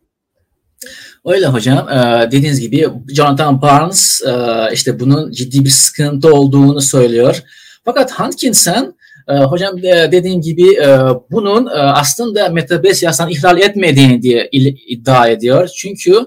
Öyle 1.26 1.46
hocam. 1.46 1.90
Ee, 1.90 2.28
dediğiniz 2.32 2.60
gibi 2.62 2.90
Jonathan 3.16 3.62
Barnes 3.62 4.22
e, 4.28 4.34
işte 4.74 5.00
bunun 5.00 5.32
ciddi 5.32 5.66
bir 5.66 5.70
sıkıntı 5.70 6.34
olduğunu 6.34 6.82
söylüyor. 6.82 7.42
Fakat 7.86 8.12
Hankinson 8.12 8.95
e, 9.30 9.34
hocam 9.34 9.82
de, 9.82 10.10
dediğim 10.12 10.42
gibi 10.42 10.74
e, 10.74 10.98
bunun 11.32 11.66
e, 11.66 11.70
aslında 11.70 12.50
metabes 12.50 13.04
yasasını 13.04 13.32
ihlal 13.32 13.62
etmediğini 13.62 14.22
diye 14.22 14.50
iddia 14.88 15.28
ediyor. 15.28 15.70
Çünkü 15.78 16.26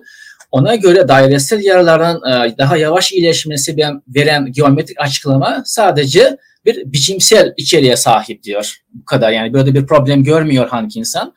ona 0.51 0.75
göre 0.75 1.09
dairesel 1.09 1.65
yaraların 1.65 2.17
e, 2.17 2.59
daha 2.59 2.77
yavaş 2.77 3.13
iyileşmesi 3.13 3.77
ben- 3.77 4.03
veren 4.09 4.53
geometrik 4.53 5.01
açıklama 5.01 5.63
sadece 5.67 6.37
bir 6.65 6.93
biçimsel 6.93 7.55
içeriğe 7.57 7.97
sahip 7.97 8.43
diyor. 8.43 8.77
Bu 8.95 9.05
kadar 9.05 9.33
yani 9.33 9.53
böyle 9.53 9.75
bir 9.75 9.87
problem 9.87 10.25
görmüyor 10.25 10.69
Hankinson. 10.69 11.35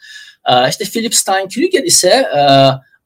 E, 0.50 0.70
işte 0.70 0.86
Philip 0.86 1.16
Stein-Krüger 1.16 1.84
ise 1.84 2.10
e, 2.10 2.42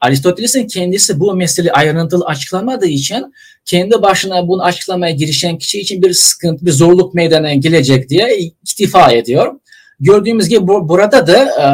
Aristoteles'in 0.01 0.67
kendisi 0.67 1.19
bu 1.19 1.35
meseleyi 1.35 1.71
ayrıntılı 1.71 2.25
açıklamadığı 2.25 2.87
için 2.87 3.33
kendi 3.65 4.01
başına 4.01 4.47
bunu 4.47 4.63
açıklamaya 4.63 5.13
girişen 5.13 5.58
kişi 5.58 5.80
için 5.80 6.01
bir 6.01 6.13
sıkıntı, 6.13 6.65
bir 6.65 6.71
zorluk 6.71 7.13
meydana 7.13 7.54
gelecek 7.54 8.10
diye 8.10 8.38
iktifa 8.38 9.12
ediyor. 9.12 9.54
Gördüğümüz 9.99 10.49
gibi 10.49 10.67
bu, 10.67 10.89
burada 10.89 11.28
da 11.28 11.39
e, 11.39 11.65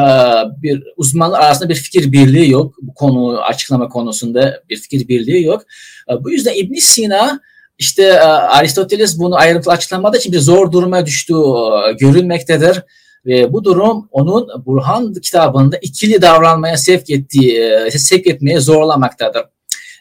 bir 0.62 0.82
uzmanlar 0.96 1.40
arasında 1.40 1.68
bir 1.68 1.74
fikir 1.74 2.12
birliği 2.12 2.50
yok. 2.50 2.74
Bu 2.82 2.94
konu 2.94 3.40
açıklama 3.40 3.88
konusunda 3.88 4.62
bir 4.70 4.76
fikir 4.76 5.08
birliği 5.08 5.44
yok. 5.44 5.62
E, 6.10 6.24
bu 6.24 6.30
yüzden 6.30 6.54
İbn 6.54 6.74
Sina 6.74 7.40
işte 7.78 8.02
e, 8.02 8.18
Aristoteles 8.24 9.18
bunu 9.18 9.36
ayrıntılı 9.36 9.72
açıklamadığı 9.72 10.16
için 10.16 10.32
bir 10.32 10.38
zor 10.38 10.72
duruma 10.72 11.06
düştüğü 11.06 11.34
e, 11.34 11.92
görülmektedir. 11.92 12.82
Ve 13.26 13.52
bu 13.52 13.64
durum 13.64 14.08
onun 14.10 14.48
Burhan 14.66 15.14
kitabında 15.14 15.76
ikili 15.76 16.22
davranmaya 16.22 16.76
sevk 16.76 17.10
ettiği, 17.10 17.58
e, 17.60 17.90
sevk 17.90 18.26
etmeye 18.26 18.60
zorlamaktadır. 18.60 19.42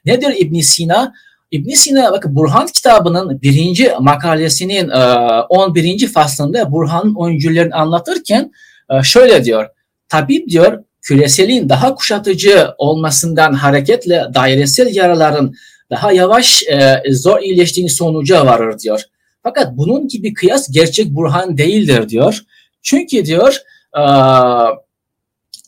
Nedir 0.06 0.36
İbn 0.38 0.60
Sina? 0.60 1.14
İbn 1.52 1.70
Sina 1.70 2.12
bakın 2.12 2.36
Burhan 2.36 2.68
kitabının 2.68 3.42
birinci 3.42 3.92
makalesinin 4.00 4.90
e, 4.90 5.04
11. 5.50 6.08
faslında 6.08 6.72
Burhan'ın 6.72 7.16
öncüllerini 7.26 7.74
anlatırken 7.74 8.52
e, 8.90 9.04
şöyle 9.04 9.46
diyor. 9.46 9.68
Tabip 10.10 10.50
diyor 10.50 10.84
küreselin 11.02 11.70
daha 11.70 11.96
kuşatıcı 11.96 12.68
olmasından 12.78 13.54
hareketle 13.54 14.26
dairesel 14.34 14.96
yaraların 14.96 15.54
daha 15.90 16.12
yavaş 16.12 16.64
e, 16.64 17.04
zor 17.12 17.42
iyileştiğini 17.42 17.90
sonuca 17.90 18.46
varır 18.46 18.80
diyor. 18.80 19.02
Fakat 19.44 19.78
bunun 19.78 20.08
gibi 20.08 20.34
kıyas 20.34 20.72
gerçek 20.72 21.08
Burhan 21.10 21.58
değildir 21.58 22.10
diyor. 22.10 22.40
Çünkü 22.82 23.26
diyor 23.26 23.58
e, 23.98 24.04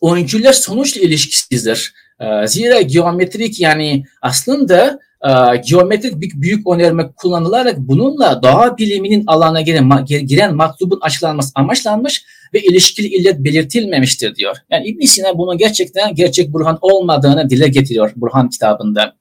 oyuncular 0.02 0.54
sonuçla 0.54 1.02
ilişkisizdir. 1.02 1.93
E, 2.24 2.48
zira 2.48 2.82
geometrik 2.82 3.60
yani 3.60 4.04
aslında 4.22 5.00
e, 5.26 5.58
geometrik 5.70 6.22
büyük, 6.22 6.42
büyük 6.42 6.68
önerme 6.68 7.12
kullanılarak 7.16 7.78
bununla 7.78 8.44
doğa 8.44 8.78
biliminin 8.78 9.24
alana 9.28 9.62
giren, 9.62 10.06
giren 10.06 10.56
matlubun 10.56 11.00
açıklanması 11.02 11.52
amaçlanmış 11.56 12.24
ve 12.54 12.62
ilişkili 12.62 13.08
illet 13.08 13.40
belirtilmemiştir 13.40 14.36
diyor. 14.36 14.58
Yani 14.72 14.88
İbn 14.88 15.06
Sina 15.06 15.38
bunun 15.38 15.58
gerçekten 15.58 16.16
gerçek 16.16 16.54
Burhan 16.54 16.78
olmadığını 16.82 17.50
dile 17.50 17.68
getiriyor 17.68 18.12
Burhan 18.16 18.50
kitabında. 18.50 19.14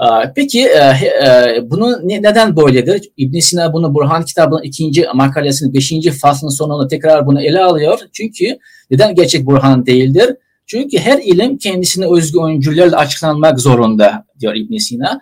Ee, 0.00 0.32
Peki 0.36 0.60
e, 0.60 0.78
e, 1.26 1.58
bunu 1.70 2.08
ne- 2.08 2.22
neden 2.22 2.56
böyledir? 2.56 3.08
İbn 3.16 3.38
Sina 3.38 3.72
bunu 3.72 3.94
Burhan 3.94 4.24
kitabının 4.24 4.62
ikinci 4.62 5.06
makalesinin 5.14 5.74
beşinci 5.74 6.10
faslının 6.10 6.50
sonunda 6.50 6.88
tekrar 6.88 7.26
bunu 7.26 7.42
ele 7.42 7.62
alıyor. 7.62 7.98
Çünkü 8.12 8.58
neden 8.90 9.14
gerçek 9.14 9.46
Burhan 9.46 9.86
değildir? 9.86 10.36
Çünkü 10.66 10.98
her 10.98 11.18
ilim 11.18 11.58
kendisine 11.58 12.06
özgü 12.06 12.40
öncülerle 12.40 12.96
açıklanmak 12.96 13.60
zorunda 13.60 14.24
diyor 14.40 14.54
İbn 14.54 14.76
Sina. 14.76 15.20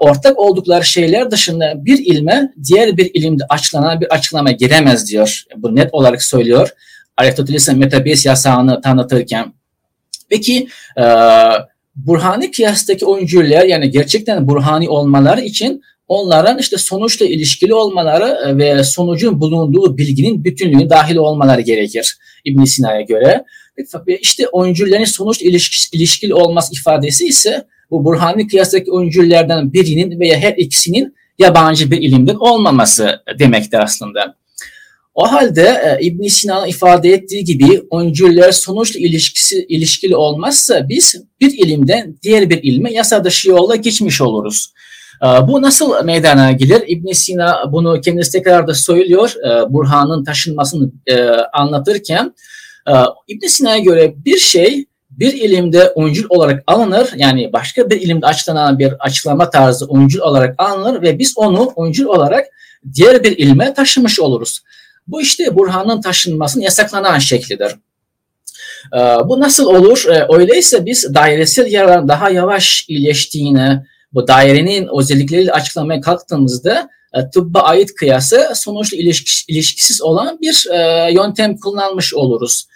Ortak 0.00 0.38
oldukları 0.38 0.84
şeyler 0.84 1.30
dışında 1.30 1.84
bir 1.84 1.98
ilme 1.98 2.52
diğer 2.64 2.96
bir 2.96 3.10
ilimde 3.14 3.44
açıklanan 3.48 4.00
bir 4.00 4.14
açıklama 4.14 4.50
giremez 4.50 5.08
diyor. 5.08 5.42
Bu 5.56 5.76
net 5.76 5.88
olarak 5.94 6.22
söylüyor. 6.22 6.68
Aristoteles'in 7.16 7.78
metabes 7.78 8.26
yasağını 8.26 8.80
tanıtırken. 8.80 9.52
Peki 10.28 10.68
e, 10.98 11.04
Burhani 11.96 12.50
kıyastaki 12.50 13.06
oyuncular 13.06 13.64
yani 13.64 13.90
gerçekten 13.90 14.48
Burhani 14.48 14.88
olmaları 14.88 15.40
için 15.40 15.82
onların 16.10 16.58
işte 16.58 16.76
sonuçla 16.78 17.26
ilişkili 17.26 17.74
olmaları 17.74 18.58
ve 18.58 18.84
sonucun 18.84 19.40
bulunduğu 19.40 19.98
bilginin 19.98 20.44
bütünlüğü 20.44 20.90
dahil 20.90 21.16
olmaları 21.16 21.60
gerekir 21.60 22.16
İbn 22.44 22.64
Sina'ya 22.64 23.00
göre. 23.00 23.44
Ve 24.06 24.18
işte 24.18 24.48
oyuncuların 24.48 25.04
sonuçla 25.04 25.46
ilişkili, 25.92 26.34
olması 26.34 26.74
ifadesi 26.74 27.26
ise 27.26 27.66
bu 27.90 28.04
Burhani 28.04 28.48
kıyastaki 28.48 28.92
oyunculardan 28.92 29.72
birinin 29.72 30.20
veya 30.20 30.38
her 30.38 30.54
ikisinin 30.56 31.14
yabancı 31.38 31.90
bir 31.90 32.02
ilimden 32.02 32.34
olmaması 32.34 33.20
demektir 33.38 33.78
aslında. 33.78 34.36
O 35.14 35.32
halde 35.32 35.62
e, 35.62 36.04
İbn 36.04 36.26
Sina'nın 36.26 36.66
ifade 36.66 37.12
ettiği 37.12 37.44
gibi 37.44 37.82
oyuncular 37.90 38.52
sonuçla 38.52 39.00
ilişkisi 39.00 39.66
ilişkili 39.68 40.16
olmazsa 40.16 40.88
biz 40.88 41.24
bir 41.40 41.58
ilimden 41.58 42.16
diğer 42.22 42.50
bir 42.50 42.62
ilme 42.62 42.92
yasa 42.92 43.24
dışı 43.24 43.50
yolla 43.50 43.76
geçmiş 43.76 44.20
oluruz. 44.20 44.72
E, 45.22 45.26
bu 45.26 45.62
nasıl 45.62 46.04
meydana 46.04 46.52
gelir? 46.52 46.82
İbn 46.86 47.12
Sina 47.12 47.72
bunu 47.72 48.00
kendisi 48.00 48.32
tekrar 48.32 48.66
da 48.66 48.74
söylüyor. 48.74 49.34
E, 49.46 49.72
Burhan'ın 49.72 50.24
taşınmasını 50.24 50.90
e, 51.06 51.28
anlatırken 51.52 52.34
e, 52.88 52.92
İbn 53.28 53.46
Sina'ya 53.46 53.78
göre 53.78 54.14
bir 54.24 54.38
şey 54.38 54.84
bir 55.10 55.32
ilimde 55.32 55.92
öncül 55.96 56.26
olarak 56.28 56.62
alınır. 56.66 57.10
Yani 57.16 57.52
başka 57.52 57.90
bir 57.90 58.00
ilimde 58.00 58.26
açıklanan 58.26 58.78
bir 58.78 58.92
açıklama 59.00 59.50
tarzı 59.50 59.86
öncül 59.94 60.20
olarak 60.20 60.54
alınır 60.58 61.02
ve 61.02 61.18
biz 61.18 61.32
onu 61.36 61.72
öncül 61.78 62.04
olarak 62.04 62.46
diğer 62.94 63.24
bir 63.24 63.38
ilme 63.38 63.74
taşımış 63.74 64.20
oluruz. 64.20 64.60
Bu 65.06 65.22
işte 65.22 65.56
Burhan'ın 65.56 66.00
taşınmasının 66.00 66.64
yasaklanan 66.64 67.18
şeklidir. 67.18 67.72
Ee, 68.94 68.98
bu 68.98 69.40
nasıl 69.40 69.66
olur? 69.66 70.04
Ee, 70.08 70.26
öyleyse 70.32 70.86
biz 70.86 71.14
dairesel 71.14 71.72
yaraların 71.72 72.08
daha 72.08 72.30
yavaş 72.30 72.84
iyileştiğini, 72.88 73.86
bu 74.12 74.28
dairenin 74.28 74.88
özellikleriyle 74.98 75.52
açıklamaya 75.52 76.00
kalktığımızda 76.00 76.88
e, 77.14 77.30
tıbba 77.30 77.60
ait 77.60 77.94
kıyası 77.94 78.52
sonuçta 78.54 78.96
ilişkis- 78.96 79.44
ilişkisiz 79.48 80.02
olan 80.02 80.38
bir 80.40 80.66
e, 80.72 81.12
yöntem 81.12 81.56
kullanmış 81.56 82.14
oluruz. 82.14 82.66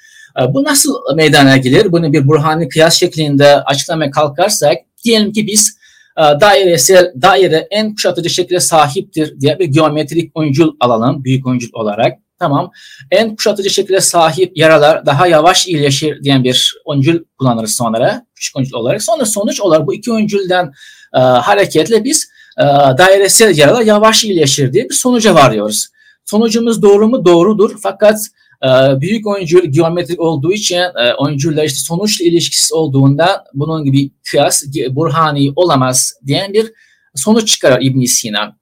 E, 0.41 0.55
bu 0.55 0.65
nasıl 0.65 0.95
meydana 1.17 1.57
gelir? 1.57 1.93
Bunu 1.93 2.13
bir 2.13 2.29
Burhani 2.29 2.69
kıyas 2.69 2.95
şeklinde 2.95 3.57
açıklamaya 3.57 4.11
kalkarsak, 4.11 4.77
diyelim 5.05 5.33
ki 5.33 5.47
biz 5.47 5.79
e, 6.19 6.23
dairesel 6.41 7.13
daire 7.23 7.69
en 7.71 7.95
kuşatıcı 7.95 8.31
şekilde 8.31 8.61
sahiptir 8.61 9.41
diye 9.41 9.59
bir 9.59 9.65
geometrik 9.65 10.33
öncül 10.37 10.69
alalım 10.81 11.25
büyük 11.25 11.47
öncül 11.47 11.71
olarak. 11.73 12.13
Tamam. 12.39 12.71
En 13.11 13.37
kuşatıcı 13.37 13.71
şekilde 13.71 14.01
sahip 14.01 14.57
yaralar 14.57 15.07
daha 15.07 15.27
yavaş 15.27 15.67
iyileşir 15.67 16.23
diyen 16.23 16.45
bir 16.45 16.75
öncül 16.93 17.25
kullanırız 17.39 17.77
sonra 17.77 18.27
küçük 18.35 18.57
öncül 18.57 18.75
olarak. 18.75 19.03
Sonra 19.03 19.25
sonuç 19.25 19.61
olarak 19.61 19.87
bu 19.87 19.95
iki 19.95 20.13
öncülden 20.13 20.73
e, 21.15 21.19
hareketle 21.19 22.05
biz 22.05 22.29
e, 22.59 22.63
dairesel 22.99 23.59
yaralar 23.59 23.83
yavaş 23.83 24.25
iyileşir 24.25 24.73
diye 24.73 24.89
bir 24.89 24.95
sonuca 24.95 25.35
varıyoruz. 25.35 25.89
Sonucumuz 26.25 26.83
doğru 26.83 27.09
mu? 27.09 27.25
Doğrudur. 27.25 27.77
Fakat 27.83 28.19
e, 28.65 29.01
büyük 29.01 29.27
öncül 29.39 29.65
geometrik 29.65 30.21
olduğu 30.21 30.53
için 30.53 30.77
e, 30.77 31.15
öncüller 31.27 31.65
işte 31.65 31.79
sonuçla 31.79 32.25
ilişkisiz 32.25 32.73
olduğunda 32.73 33.45
bunun 33.55 33.85
gibi 33.85 34.11
kıyas 34.31 34.65
burhani 34.91 35.53
olamaz 35.57 36.13
diyen 36.27 36.53
bir 36.53 36.73
sonuç 37.15 37.49
çıkarır 37.49 37.83
İbn 37.83 38.05
Sina. 38.05 38.57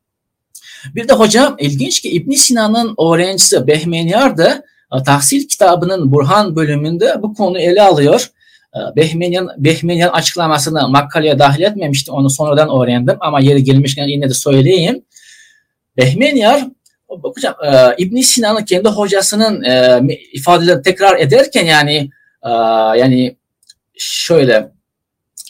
Bir 0.94 1.08
de 1.08 1.12
hocam 1.12 1.56
ilginç 1.58 2.00
ki 2.00 2.10
İbn 2.10 2.30
Sina'nın 2.30 2.94
öğrencisi 2.98 3.66
Behmeniyar 3.66 4.36
da 4.36 4.64
tahsil 5.06 5.48
kitabının 5.48 6.12
Burhan 6.12 6.56
bölümünde 6.56 7.22
bu 7.22 7.34
konu 7.34 7.58
ele 7.58 7.82
alıyor. 7.82 8.30
Behmenyan, 8.96 9.48
Behmenyan 9.58 10.08
açıklamasını 10.08 10.88
makaleye 10.88 11.38
dahil 11.38 11.62
etmemiştim. 11.62 12.14
Onu 12.14 12.30
sonradan 12.30 12.68
öğrendim 12.82 13.16
ama 13.20 13.40
yeri 13.40 13.64
gelmişken 13.64 14.08
yine 14.08 14.28
de 14.28 14.34
söyleyeyim. 14.34 15.04
Behmenyar 15.96 16.66
bakacağım 17.08 17.56
İbn 17.98 18.20
Sina'nın 18.20 18.64
kendi 18.64 18.88
hocasının 18.88 19.62
ifadelerini 20.32 20.82
tekrar 20.82 21.20
ederken 21.20 21.64
yani 21.64 22.10
yani 22.98 23.36
şöyle 23.98 24.68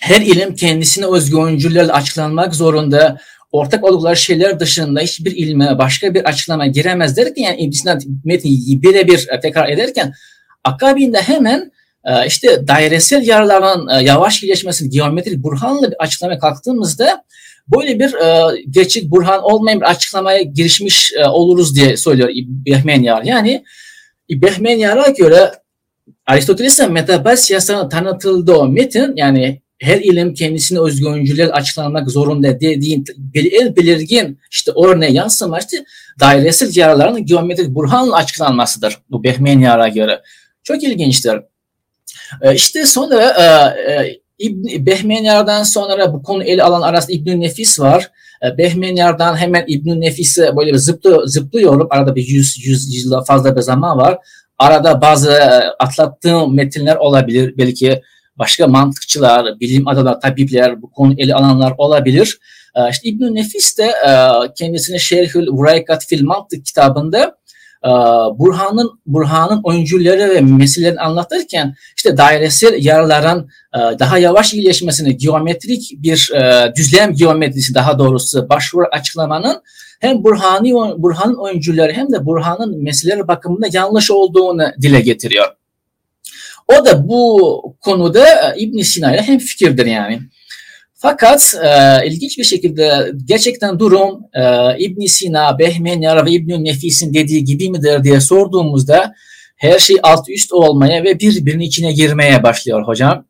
her 0.01 0.21
ilim 0.21 0.55
kendisine 0.55 1.07
özgü 1.07 1.37
öncüllerle 1.37 1.93
açıklanmak 1.93 2.55
zorunda. 2.55 3.19
Ortak 3.53 3.85
oldukları 3.85 4.17
şeyler 4.17 4.61
dışında 4.61 5.01
hiçbir 5.01 5.37
ilme 5.37 5.79
başka 5.79 6.15
bir 6.15 6.25
açıklama 6.25 6.67
giremez 6.67 7.17
derken 7.17 7.43
yani 7.43 7.61
İbn 7.61 7.71
Sina 7.71 7.99
metni 8.25 8.51
birebir 8.83 9.29
tekrar 9.43 9.69
ederken 9.69 10.13
akabinde 10.65 11.23
hemen 11.23 11.61
e, 11.61 11.73
işte 12.27 12.69
dairesel 12.69 13.27
yarıların 13.27 13.89
e, 13.89 14.05
yavaş 14.05 14.41
gelişmesini 14.41 14.91
geometrik 14.91 15.43
burhanla 15.43 15.91
bir 15.91 16.03
açıklamaya 16.03 16.39
kalktığımızda 16.39 17.25
böyle 17.77 17.99
bir 17.99 18.15
e, 18.15 18.63
gerçek 18.71 19.11
burhan 19.11 19.43
olmayan 19.43 19.81
bir 19.81 19.91
açıklamaya 19.91 20.43
girişmiş 20.43 21.13
oluruz 21.31 21.77
diye 21.77 21.97
söylüyor 21.97 22.29
Behmenyar. 22.47 23.23
Yani 23.23 23.65
Behmenyar'a 24.31 25.09
göre 25.09 25.53
Aristoteles'in 26.27 26.93
metabasyasına 26.93 27.89
tanıtıldığı 27.89 28.53
o 28.53 28.69
metin 28.69 29.17
yani 29.17 29.63
her 29.79 29.99
ilim 29.99 30.35
kendisine 30.35 30.81
özgü 30.81 31.07
öncüler 31.07 31.49
açıklanmak 31.49 32.11
zorunda 32.11 32.61
dediğin 32.61 33.05
el 33.35 33.77
belirgin 33.77 34.39
işte 34.51 34.73
örneğe 34.85 35.13
yansımıştı. 35.13 35.77
Dairesel 36.21 36.77
yaraların 36.77 37.27
geometrik 37.27 37.69
burhanla 37.69 38.17
açıklanmasıdır 38.17 38.99
bu 39.11 39.25
Behmenyar'a 39.25 39.89
göre. 39.89 40.23
Çok 40.65 40.83
ilginçtir. 40.83 41.41
E, 42.41 42.55
işte 42.55 42.87
sonra 42.87 43.25
e, 43.25 43.45
e, 43.93 44.21
İbn 44.39 44.87
Behmenyar'dan 44.87 45.63
sonra 45.63 46.15
bu 46.15 46.23
konu 46.23 46.45
ele 46.45 46.63
alan 46.63 46.83
arasında 46.83 47.13
İbn 47.13 47.41
Nefis 47.41 47.81
var. 47.81 48.11
Behmenyar'dan 48.59 49.37
hemen 49.37 49.65
İbn 49.67 50.01
Nefis'e 50.01 50.57
böyle 50.57 50.73
bir 50.73 50.79
zıplı, 50.79 51.29
zıplıyorum. 51.29 51.87
Arada 51.91 52.15
bir 52.15 52.27
yüz, 52.27 52.67
yüz 52.67 53.05
yıl 53.05 53.25
fazla 53.25 53.57
bir 53.57 53.61
zaman 53.61 53.99
var. 53.99 54.19
Arada 54.59 55.01
bazı 55.01 55.33
atlattığım 55.79 56.55
metinler 56.55 56.97
olabilir. 56.97 57.55
Belki 57.59 58.03
başka 58.37 58.67
mantıkçılar, 58.67 59.61
bilim 59.61 59.89
adamlar, 59.89 60.21
tabipler, 60.21 60.83
bu 60.83 60.91
konu 60.91 61.15
ele 61.19 61.35
alanlar 61.35 61.75
olabilir. 61.79 62.39
İşte 62.91 63.09
İbn 63.09 63.35
Nefis 63.35 63.79
de 63.79 63.93
kendisine 64.59 64.99
Şerhül 64.99 65.49
Vuraykat 65.49 66.07
fil 66.07 66.25
Mantık 66.25 66.67
kitabında 66.67 67.19
ee, 67.27 67.52
Burhan'ın 68.39 68.91
Burhan'ın 69.07 69.61
oyuncuları 69.63 70.35
ve 70.35 70.41
meselelerini 70.41 71.01
anlatırken 71.01 71.75
işte 71.97 72.17
dairesel 72.17 72.85
yaraların 72.85 73.49
e, 73.75 73.79
daha 73.99 74.19
yavaş 74.19 74.55
iyileşmesini 74.55 75.17
geometrik 75.17 75.93
bir 75.99 76.31
e, 76.35 76.73
düzlem 76.77 77.15
geometrisi 77.15 77.75
daha 77.75 77.99
doğrusu 77.99 78.49
başvuru 78.49 78.85
açıklamanın 78.93 79.63
hem 80.01 80.25
Burhani 80.25 80.73
Burhan'ın 80.75 81.37
oyuncuları 81.37 81.93
hem 81.93 82.13
de 82.13 82.27
Burhan'ın 82.27 82.83
meseleleri 82.83 83.29
bakımında 83.29 83.67
yanlış 83.73 84.11
olduğunu 84.11 84.65
dile 84.83 85.01
getiriyor. 85.01 85.47
O 86.69 86.85
da 86.85 87.09
bu 87.09 87.63
konuda 87.81 88.27
e, 88.27 88.61
İbn 88.61 88.79
Sina 88.79 89.15
ile 89.15 89.23
hem 89.23 89.39
fikirdir 89.39 89.87
yani. 89.87 90.21
Fakat 91.03 91.55
e, 91.65 92.07
ilginç 92.07 92.39
bir 92.39 92.45
şekilde 92.45 93.13
gerçekten 93.25 93.79
durum 93.79 94.21
e, 94.35 94.43
ibn 94.79 95.07
Sina, 95.07 95.59
Behmenyar 95.59 96.27
ve 96.27 96.31
ibn 96.31 96.65
Nefis'in 96.65 97.15
dediği 97.15 97.45
gibi 97.45 97.71
midir 97.71 98.05
diye 98.05 98.21
sorduğumuzda 98.21 99.15
her 99.57 99.79
şey 99.79 99.97
alt 100.03 100.29
üst 100.29 100.53
olmaya 100.53 101.05
ve 101.05 101.19
birbirinin 101.21 101.65
içine 101.65 101.93
girmeye 101.93 102.43
başlıyor 102.43 102.87
hocam. 102.87 103.27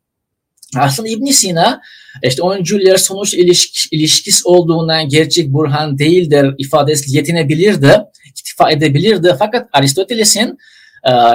Aslında 0.77 1.09
ibn 1.09 1.25
Sina 1.25 1.81
işte 2.23 2.41
öncüller 2.47 2.97
sonuç 2.97 3.33
ilişkisi, 3.33 3.95
ilişkisi 3.95 4.41
olduğundan 4.45 5.09
gerçek 5.09 5.53
burhan 5.53 5.97
değildir 5.97 6.55
ifadesi 6.57 7.17
yetinebilirdi, 7.17 7.97
iktifa 8.29 8.71
edebilirdi. 8.71 9.35
Fakat 9.39 9.69
Aristoteles'in 9.73 10.57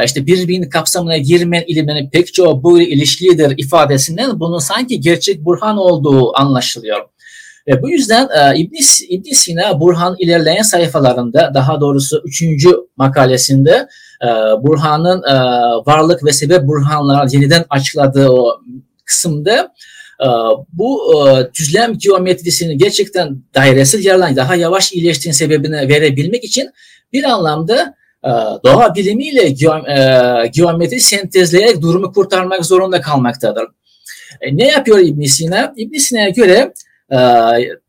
işte 0.04 0.26
birbirinin 0.26 0.70
kapsamına 0.70 1.16
girmeyen 1.16 1.64
ilimlerin 1.66 2.10
pek 2.10 2.34
çoğu 2.34 2.62
bu 2.62 2.80
ilişkilidir 2.80 3.54
ifadesinden 3.58 4.40
bunun 4.40 4.58
sanki 4.58 5.00
gerçek 5.00 5.44
Burhan 5.44 5.76
olduğu 5.76 6.38
anlaşılıyor. 6.38 7.00
Ve 7.68 7.82
bu 7.82 7.90
yüzden 7.90 8.28
e, 8.36 8.58
İbn, 8.58 8.74
İbn 9.08 9.32
Sina 9.32 9.80
Burhan 9.80 10.16
ilerleyen 10.18 10.62
sayfalarında 10.62 11.50
daha 11.54 11.80
doğrusu 11.80 12.22
üçüncü 12.24 12.76
makalesinde 12.96 13.88
e, 14.22 14.28
Burhan'ın 14.62 15.22
e, 15.22 15.34
varlık 15.86 16.24
ve 16.24 16.32
sebep 16.32 16.62
Burhanlar 16.62 17.28
yeniden 17.32 17.64
açıkladığı 17.70 18.28
o 18.28 18.60
kısımda 19.04 19.74
bu 20.72 21.14
düzlem 21.58 21.98
geometrisini 21.98 22.76
gerçekten 22.76 23.42
dairesel 23.54 24.04
yerden 24.04 24.36
daha 24.36 24.54
yavaş 24.54 24.92
iyileştiğin 24.92 25.32
sebebini 25.32 25.88
verebilmek 25.88 26.44
için 26.44 26.70
bir 27.12 27.24
anlamda 27.24 27.94
ee, 28.07 28.07
doğa 28.64 28.94
bilimiyle 28.94 29.42
e, 29.42 30.46
geometri 30.46 31.00
sentezleyerek 31.00 31.82
durumu 31.82 32.12
kurtarmak 32.12 32.66
zorunda 32.66 33.00
kalmaktadır. 33.00 33.64
E, 34.40 34.56
ne 34.56 34.66
yapıyor 34.66 34.98
İbn 34.98 35.22
Sina? 35.22 35.72
İbn 35.76 35.96
Sina'ya 35.96 36.28
göre 36.28 36.72
e, 37.12 37.18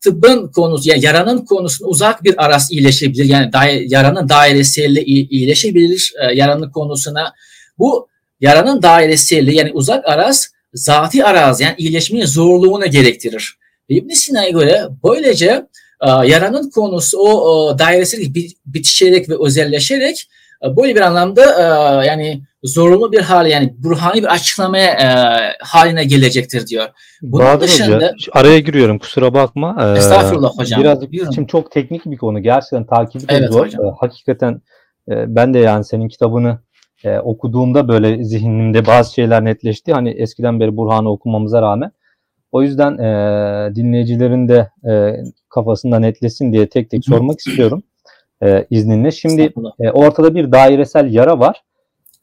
tıbbın 0.03 0.51
konusu, 0.51 0.89
yani 0.89 1.05
yaranın 1.05 1.45
konusunda 1.45 1.89
uzak 1.89 2.23
bir 2.23 2.45
aras 2.45 2.71
iyileşebilir. 2.71 3.25
Yani 3.25 3.53
daire, 3.53 3.85
yaranın 3.87 4.29
dairesiyle 4.29 5.03
iyileşebilir 5.03 6.13
yaranın 6.33 6.71
konusuna. 6.71 7.33
Bu 7.77 8.09
yaranın 8.39 8.81
dairesiyle 8.81 9.53
yani 9.53 9.71
uzak 9.73 10.07
aras 10.07 10.47
zati 10.73 11.25
araz 11.25 11.61
yani 11.61 11.75
iyileşmenin 11.77 12.25
zorluğunu 12.25 12.85
gerektirir. 12.85 13.57
İbn 13.89 14.09
Sina'ya 14.09 14.49
göre 14.49 14.81
böylece 15.03 15.45
ee, 15.45 15.65
yaranın 16.07 16.69
konusu 16.69 17.17
o, 17.17 17.29
o 17.29 17.79
dairesel 17.79 18.19
bitişerek 18.65 19.29
ve 19.29 19.33
özelleşerek 19.45 20.27
e, 20.65 20.77
böyle 20.77 20.95
bir 20.95 21.01
anlamda 21.01 21.43
e, 21.43 21.63
yani 22.07 22.41
zorunlu 22.63 23.11
bir 23.11 23.19
hal 23.19 23.47
yani 23.47 23.75
burhani 23.77 24.21
bir 24.21 24.33
açıklamaya 24.33 24.91
e, 24.91 25.07
haline 25.61 26.03
gelecektir 26.03 26.67
diyor. 26.67 26.87
Bunun 27.21 27.45
Bahadır 27.45 27.67
dışında 27.67 27.95
Hoca, 27.95 28.31
araya 28.31 28.59
giriyorum 28.59 28.99
kusura 28.99 29.33
bakma. 29.33 29.77
Ee, 29.79 29.97
Estağfurullah 29.97 30.57
hocam. 30.57 30.81
Birazcık 30.81 31.11
Buyurun. 31.11 31.31
şimdi 31.31 31.47
çok 31.47 31.71
teknik 31.71 32.05
bir 32.05 32.17
konu. 32.17 32.39
Gerçekten 32.39 32.85
takibi 32.85 33.27
de 33.27 33.33
evet, 33.33 33.49
zor. 33.49 33.65
Hocam. 33.65 33.95
Hakikaten 33.99 34.61
ben 35.07 35.53
de 35.53 35.59
yani 35.59 35.85
senin 35.85 36.07
kitabını 36.07 36.59
okuduğumda 37.23 37.87
böyle 37.87 38.23
zihnimde 38.23 38.85
bazı 38.85 39.13
şeyler 39.13 39.45
netleşti. 39.45 39.93
Hani 39.93 40.09
eskiden 40.09 40.59
beri 40.59 40.77
Burhan'ı 40.77 41.11
okumamıza 41.11 41.61
rağmen 41.61 41.91
o 42.51 42.61
yüzden 42.61 42.97
e, 42.97 43.75
dinleyicilerin 43.75 44.47
de 44.47 44.69
e, 44.89 45.23
kafasında 45.49 45.99
netlesin 45.99 46.53
diye 46.53 46.69
tek 46.69 46.89
tek 46.89 47.05
sormak 47.05 47.39
istiyorum 47.39 47.83
e, 48.43 48.65
izninle. 48.69 49.11
Şimdi 49.11 49.53
e, 49.79 49.91
ortada 49.91 50.35
bir 50.35 50.51
dairesel 50.51 51.13
yara 51.13 51.39
var. 51.39 51.63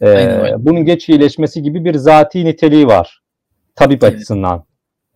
E, 0.02 0.38
bunun 0.58 0.84
geç 0.84 1.08
iyileşmesi 1.08 1.62
gibi 1.62 1.84
bir 1.84 1.94
zati 1.94 2.44
niteliği 2.44 2.86
var 2.86 3.22
tabip 3.76 4.04
evet. 4.04 4.14
açısından. 4.14 4.64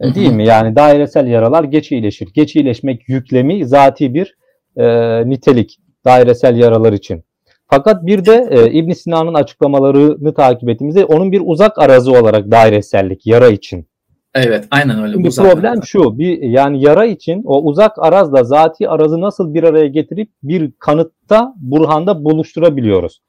E, 0.01 0.15
değil 0.15 0.33
mi? 0.33 0.47
Yani 0.47 0.77
dairesel 0.77 1.27
yaralar 1.27 1.65
geç 1.65 1.93
iyileşir. 1.93 2.29
Geç 2.35 2.57
iyileşmek 2.57 3.09
yüklemi 3.09 3.67
zati 3.67 4.15
bir 4.15 4.37
e, 4.77 4.85
nitelik 5.29 5.81
dairesel 6.05 6.57
yaralar 6.57 6.93
için. 6.93 7.25
Fakat 7.67 8.07
bir 8.07 8.25
de 8.25 8.49
e, 8.51 8.71
İbn 8.71 8.93
Sina'nın 8.93 9.35
açıklamalarını 9.35 10.35
takip 10.35 10.69
ettiğimizde 10.69 11.05
onun 11.05 11.33
bir 11.33 11.43
uzak 11.45 11.79
arazı 11.79 12.13
olarak 12.13 12.51
dairesellik 12.51 13.27
yara 13.27 13.49
için 13.49 13.87
Evet, 14.35 14.65
aynen 14.71 15.03
öyle. 15.03 15.13
Şimdi 15.13 15.31
problem 15.31 15.73
arazı. 15.73 15.87
şu, 15.87 16.19
bir 16.19 16.43
yani 16.43 16.83
yara 16.83 17.05
için 17.05 17.43
o 17.45 17.63
uzak 17.63 17.99
arazla 17.99 18.45
zati 18.45 18.89
arazı 18.89 19.21
nasıl 19.21 19.55
bir 19.55 19.63
araya 19.63 19.87
getirip 19.87 20.31
bir 20.43 20.73
kanıtta, 20.79 21.55
burhanda 21.57 22.25
buluşturabiliyoruz. 22.25 23.21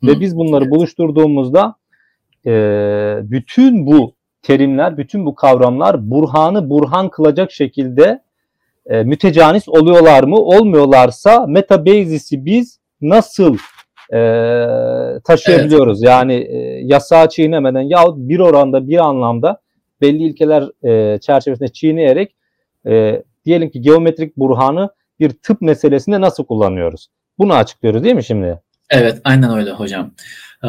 Hı. 0.00 0.06
Ve 0.06 0.20
biz 0.20 0.36
bunları 0.36 0.64
evet. 0.64 0.74
buluşturduğumuzda 0.74 1.74
e, 2.46 2.52
bütün 3.22 3.86
bu 3.86 4.14
terimler, 4.42 4.96
bütün 4.98 5.26
bu 5.26 5.34
kavramlar 5.34 6.10
burhanı 6.10 6.70
burhan 6.70 7.08
kılacak 7.08 7.52
şekilde 7.52 8.22
e, 8.86 9.02
mütecanis 9.02 9.68
oluyorlar 9.68 10.24
mı? 10.24 10.36
Olmuyorlarsa 10.36 11.46
metabazis'i 11.46 12.44
biz 12.44 12.80
nasıl 13.00 13.56
e, 14.12 14.20
taşıyabiliyoruz? 15.24 15.98
Evet. 16.02 16.10
Yani 16.10 16.34
e, 16.34 16.58
yasağı 16.82 17.28
çiğnemeden 17.28 17.80
yahut 17.80 18.16
bir 18.16 18.38
oranda 18.38 18.88
bir 18.88 18.98
anlamda 18.98 19.60
belli 20.00 20.22
ilkeler 20.22 20.88
e, 20.88 21.18
çerçevesinde 21.18 21.68
çiğneyerek 21.68 22.36
e, 22.86 23.22
diyelim 23.44 23.70
ki 23.70 23.80
geometrik 23.80 24.36
burhanı 24.36 24.90
bir 25.20 25.30
tıp 25.30 25.62
meselesinde 25.62 26.20
nasıl 26.20 26.44
kullanıyoruz? 26.44 27.08
Bunu 27.38 27.54
açıklıyoruz 27.54 28.04
değil 28.04 28.14
mi 28.14 28.24
şimdi? 28.24 28.60
Evet 28.90 29.20
aynen 29.24 29.56
öyle 29.58 29.70
hocam. 29.70 30.14
Ee, 30.64 30.68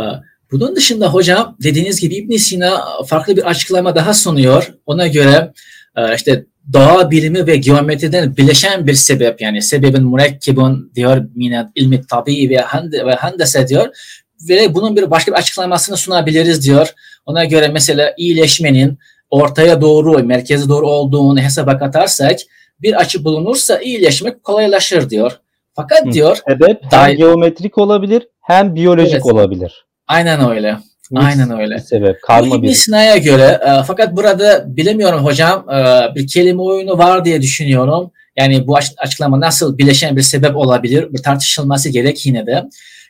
bunun 0.51 0.75
dışında 0.75 1.13
hocam 1.13 1.57
dediğiniz 1.63 2.01
gibi 2.01 2.15
İbn 2.15 2.35
Sina 2.35 2.83
farklı 3.05 3.37
bir 3.37 3.49
açıklama 3.49 3.95
daha 3.95 4.13
sunuyor. 4.13 4.73
Ona 4.85 5.07
göre 5.07 5.53
e, 5.95 6.15
işte 6.15 6.45
doğa 6.73 7.11
bilimi 7.11 7.47
ve 7.47 7.55
geometriden 7.55 8.37
bileşen 8.37 8.87
bir 8.87 8.93
sebep 8.93 9.41
yani 9.41 9.61
sebebin 9.61 10.03
mürekkebun 10.03 10.91
diyor 10.95 11.25
mine 11.35 11.67
ilmi 11.75 12.01
tabi 12.07 12.49
ve, 12.49 12.57
hande, 12.57 13.05
ve 13.05 13.15
handese 13.15 13.67
diyor 13.67 13.87
ve 14.49 14.73
bunun 14.73 14.95
bir 14.95 15.11
başka 15.11 15.31
bir 15.31 15.37
açıklamasını 15.37 15.97
sunabiliriz 15.97 16.65
diyor. 16.65 16.93
Ona 17.25 17.45
göre 17.45 17.67
mesela 17.67 18.13
iyileşmenin 18.17 18.97
ortaya 19.29 19.81
doğru, 19.81 20.23
merkeze 20.23 20.69
doğru 20.69 20.87
olduğunu 20.89 21.39
hesaba 21.39 21.77
katarsak 21.77 22.39
bir 22.81 22.93
açı 22.93 23.23
bulunursa 23.23 23.79
iyileşmek 23.79 24.43
kolaylaşır 24.43 25.09
diyor. 25.09 25.39
Fakat 25.75 26.05
Hı. 26.05 26.11
diyor 26.11 26.37
Sebep 26.49 26.81
hem 26.91 27.15
geometrik 27.17 27.77
olabilir 27.77 28.27
hem 28.41 28.75
biyolojik 28.75 29.13
Evet. 29.13 29.25
olabilir. 29.25 29.85
aynen 30.07 30.49
öyle. 30.49 30.77
Mix 31.11 31.25
Aynen 31.25 31.59
öyle. 31.59 31.75
bir 31.75 31.79
sebep. 31.79 32.15
Bu 32.23 32.27
Karma 32.27 32.55
İbn 32.55 32.63
bir. 32.63 32.73
Sina'ya 32.73 33.17
göre 33.17 33.59
e, 33.67 33.83
fakat 33.87 34.15
burada 34.15 34.63
bilemiyorum 34.77 35.25
hocam 35.25 35.69
e, 35.69 35.75
bir 36.15 36.27
kelime 36.27 36.61
oyunu 36.61 36.97
var 36.97 37.25
diye 37.25 37.41
düşünüyorum. 37.41 38.11
Yani 38.37 38.67
bu 38.67 38.77
aç- 38.77 38.93
açıklama 38.97 39.39
nasıl 39.39 39.77
bileşen 39.77 40.15
bir 40.17 40.21
sebep 40.21 40.55
olabilir? 40.55 41.13
Bir 41.13 41.23
tartışılması 41.23 41.89
gerek 41.89 42.25
yine 42.25 42.45
de. 42.45 42.63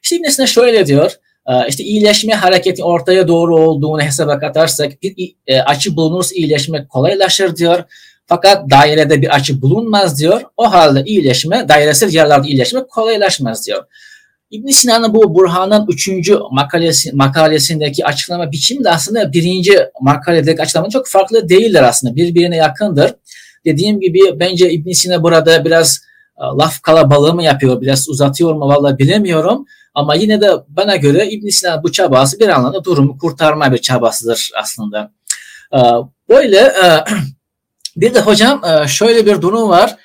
İşte 0.03 0.15
İbn 0.15 0.27
Sina 0.29 0.47
şöyle 0.47 0.85
diyor. 0.85 1.11
E, 1.47 1.67
işte 1.69 1.83
iyileşme 1.83 2.33
hareketin 2.33 2.83
ortaya 2.83 3.27
doğru 3.27 3.55
olduğunu 3.55 4.01
hesaba 4.01 4.39
katarsak 4.39 5.03
bir 5.03 5.35
e, 5.47 5.59
açı 5.61 5.95
bulunursa 5.95 6.35
iyileşmek 6.35 6.89
kolaylaşır 6.89 7.55
diyor. 7.55 7.83
Fakat 8.25 8.69
dairede 8.71 9.21
bir 9.21 9.35
açı 9.35 9.61
bulunmaz 9.61 10.19
diyor. 10.19 10.41
O 10.57 10.71
halde 10.71 11.03
iyileşme, 11.05 11.65
dairesel 11.69 12.13
yerlerde 12.13 12.47
iyileşmek 12.47 12.89
kolaylaşmaz 12.89 13.65
diyor. 13.67 13.83
İbn 14.51 14.67
Sina'nın 14.67 15.13
bu 15.13 15.35
Burhan'ın 15.35 15.87
üçüncü 15.87 16.39
makalesi, 16.51 17.11
makalesindeki 17.13 18.05
açıklama 18.05 18.51
biçimi 18.51 18.83
de 18.83 18.89
aslında 18.89 19.33
birinci 19.33 19.79
makaledeki 20.01 20.61
açıklama 20.61 20.89
çok 20.89 21.07
farklı 21.07 21.49
değiller 21.49 21.83
aslında. 21.83 22.15
Birbirine 22.15 22.55
yakındır. 22.55 23.13
Dediğim 23.65 23.99
gibi 23.99 24.19
bence 24.39 24.71
İbn 24.71 24.91
Sina 24.91 25.23
burada 25.23 25.65
biraz 25.65 26.01
laf 26.41 26.81
kalabalığı 26.81 27.33
mı 27.33 27.43
yapıyor, 27.43 27.81
biraz 27.81 28.09
uzatıyor 28.09 28.53
mu 28.53 28.67
vallahi 28.67 28.97
bilemiyorum. 28.97 29.65
Ama 29.93 30.15
yine 30.15 30.41
de 30.41 30.51
bana 30.67 30.95
göre 30.95 31.29
İbn 31.29 31.47
Sina 31.47 31.83
bu 31.83 31.91
çabası 31.91 32.39
bir 32.39 32.49
anlamda 32.49 32.83
durumu 32.83 33.17
kurtarma 33.17 33.73
bir 33.73 33.77
çabasıdır 33.77 34.51
aslında. 34.61 35.11
Böyle 36.29 36.57
e, 36.57 37.03
bir 37.95 38.13
de 38.13 38.21
hocam 38.21 38.61
e, 38.65 38.87
şöyle 38.87 39.25
bir 39.25 39.41
durum 39.41 39.69
var. 39.69 39.95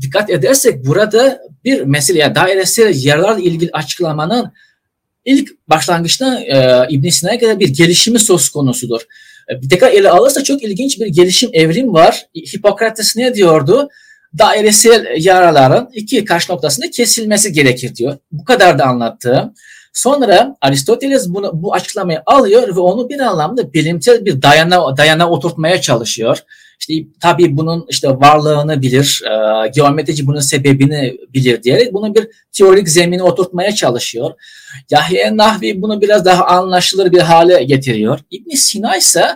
Dikkat 0.00 0.30
edersek 0.30 0.86
burada 0.86 1.40
bir 1.64 1.80
mesele 1.80 2.18
yani 2.18 2.34
dairesel 2.34 2.94
yerlerle 2.94 3.42
ilgili 3.42 3.70
açıklamanın 3.72 4.52
ilk 5.24 5.68
başlangıçta 5.68 6.40
e, 6.40 6.86
İbn 6.90 7.08
Sina'ya 7.08 7.36
göre 7.36 7.58
bir 7.58 7.68
gelişimi 7.68 8.18
söz 8.18 8.48
konusudur. 8.48 9.00
E, 9.50 9.62
bir 9.62 9.68
tekrar 9.68 9.92
ele 9.92 10.10
alırsa 10.10 10.44
çok 10.44 10.62
ilginç 10.62 11.00
bir 11.00 11.06
gelişim 11.06 11.50
evrim 11.52 11.94
var. 11.94 12.26
Hipokrates 12.36 13.16
ne 13.16 13.34
diyordu? 13.34 13.88
Dairesel 14.38 15.06
yaraların 15.18 15.90
iki 15.92 16.24
karşı 16.24 16.52
noktasında 16.52 16.90
kesilmesi 16.90 17.52
gerekir 17.52 17.94
diyor. 17.94 18.18
Bu 18.32 18.44
kadar 18.44 18.78
da 18.78 18.84
anlattı. 18.84 19.52
Sonra 19.92 20.56
Aristoteles 20.60 21.28
bunu, 21.28 21.50
bu 21.54 21.74
açıklamayı 21.74 22.22
alıyor 22.26 22.76
ve 22.76 22.80
onu 22.80 23.08
bir 23.08 23.20
anlamda 23.20 23.72
bilimsel 23.72 24.24
bir 24.24 24.42
dayana, 24.42 24.96
dayana 24.96 25.30
oturtmaya 25.30 25.80
çalışıyor. 25.80 26.38
İşte 26.80 26.94
tabii 27.20 27.56
bunun 27.56 27.86
işte 27.88 28.08
varlığını 28.08 28.82
bilir, 28.82 29.22
e, 29.24 29.68
geometrici 29.68 30.26
bunun 30.26 30.40
sebebini 30.40 31.16
bilir 31.34 31.62
diyerek 31.62 31.92
bunun 31.92 32.14
bir 32.14 32.28
teorik 32.52 32.88
zemini 32.88 33.22
oturtmaya 33.22 33.72
çalışıyor. 33.72 34.32
Yahya 34.90 35.36
Nahvi 35.36 35.82
bunu 35.82 36.00
biraz 36.00 36.24
daha 36.24 36.46
anlaşılır 36.46 37.12
bir 37.12 37.20
hale 37.20 37.64
getiriyor. 37.64 38.18
İbn 38.30 38.50
Sina 38.54 38.96
ise 38.96 39.26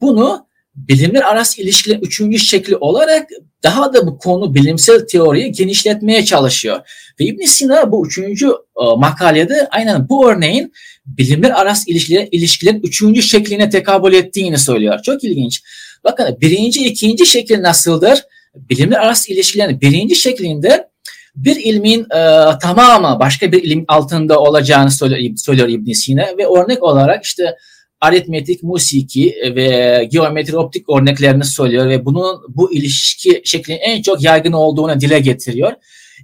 bunu 0.00 0.46
bilimler 0.76 1.22
arası 1.22 1.62
ilişkilerin 1.62 2.00
üçüncü 2.00 2.38
şekli 2.38 2.76
olarak 2.76 3.28
daha 3.62 3.94
da 3.94 4.06
bu 4.06 4.18
konu 4.18 4.54
bilimsel 4.54 5.06
teoriyi 5.06 5.52
genişletmeye 5.52 6.24
çalışıyor. 6.24 6.80
Ve 7.20 7.24
İbn 7.24 7.44
Sina 7.44 7.92
bu 7.92 8.06
üçüncü 8.06 8.46
e, 8.48 8.84
makalede 8.96 9.68
aynen 9.70 10.08
bu 10.08 10.30
örneğin 10.30 10.72
bilimler 11.06 11.50
arası 11.50 11.90
ilişkilerin, 11.90 12.28
ilişkilerin 12.32 12.80
üçüncü 12.82 13.22
şekline 13.22 13.70
tekabül 13.70 14.12
ettiğini 14.12 14.58
söylüyor. 14.58 15.00
Çok 15.02 15.24
ilginç. 15.24 15.62
Bakın 16.04 16.38
birinci, 16.40 16.86
ikinci 16.86 17.26
şekil 17.26 17.62
nasıldır? 17.62 18.22
Bilimler 18.54 18.96
arası 18.96 19.32
ilişkilerin 19.32 19.80
birinci 19.80 20.16
şeklinde 20.16 20.88
bir 21.36 21.56
ilmin 21.56 22.00
e, 22.00 22.58
tamamı 22.62 23.20
başka 23.20 23.52
bir 23.52 23.62
ilim 23.62 23.84
altında 23.88 24.40
olacağını 24.40 24.90
söylüyor, 24.90 25.36
söylüyor 25.36 25.68
ibn 25.68 25.92
Sina 25.92 26.26
ve 26.38 26.46
örnek 26.46 26.82
olarak 26.82 27.24
işte 27.24 27.56
aritmetik, 28.04 28.62
musiki 28.62 29.34
ve 29.56 30.08
geometri 30.12 30.56
optik 30.56 30.88
örneklerini 30.90 31.44
söylüyor 31.44 31.88
ve 31.88 32.04
bunun 32.04 32.36
bu 32.48 32.72
ilişki 32.72 33.42
şeklinin 33.44 33.78
en 33.78 34.02
çok 34.02 34.22
yaygın 34.22 34.52
olduğunu 34.52 35.00
dile 35.00 35.18
getiriyor. 35.18 35.72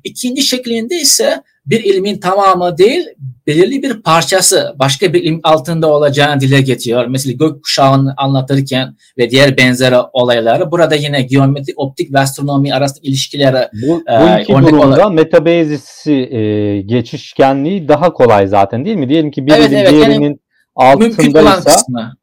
İkinci 0.05 0.43
şeklinde 0.43 0.97
ise 0.97 1.43
bir 1.66 1.85
ilmin 1.85 2.18
tamamı 2.18 2.78
değil, 2.78 3.05
belirli 3.47 3.83
bir 3.83 4.03
parçası 4.03 4.74
başka 4.78 5.12
bir 5.12 5.22
ilim 5.22 5.41
altında 5.43 5.93
olacağını 5.93 6.41
dile 6.41 6.61
getiriyor. 6.61 7.07
Mesela 7.07 7.33
gökkuşağını 7.33 8.14
anlatırken 8.16 8.97
ve 9.18 9.31
diğer 9.31 9.57
benzer 9.57 9.95
olayları. 10.12 10.70
Burada 10.70 10.95
yine 10.95 11.22
geometrik, 11.22 11.78
optik 11.78 12.12
ve 12.14 12.18
astronomi 12.18 12.74
arasında 12.74 13.01
ilişkileri 13.03 13.68
Bu, 13.83 13.89
bu 13.89 14.28
Ee, 14.28 14.43
iki 14.43 14.53
durumda 14.53 14.87
olarak- 14.87 15.12
metabezisi 15.12 16.12
e, 16.12 16.81
geçişkenliği 16.83 17.89
daha 17.89 18.12
kolay 18.12 18.47
zaten 18.47 18.85
değil 18.85 18.97
mi? 18.97 19.09
Diyelim 19.09 19.31
ki 19.31 19.47
bir 19.47 19.53
Evet, 19.53 19.68
ilim 19.68 19.78
evet, 19.78 19.93
yani 19.93 19.97
diğerinin 19.97 20.26
olan 20.31 20.39
altındaysa 20.81 21.83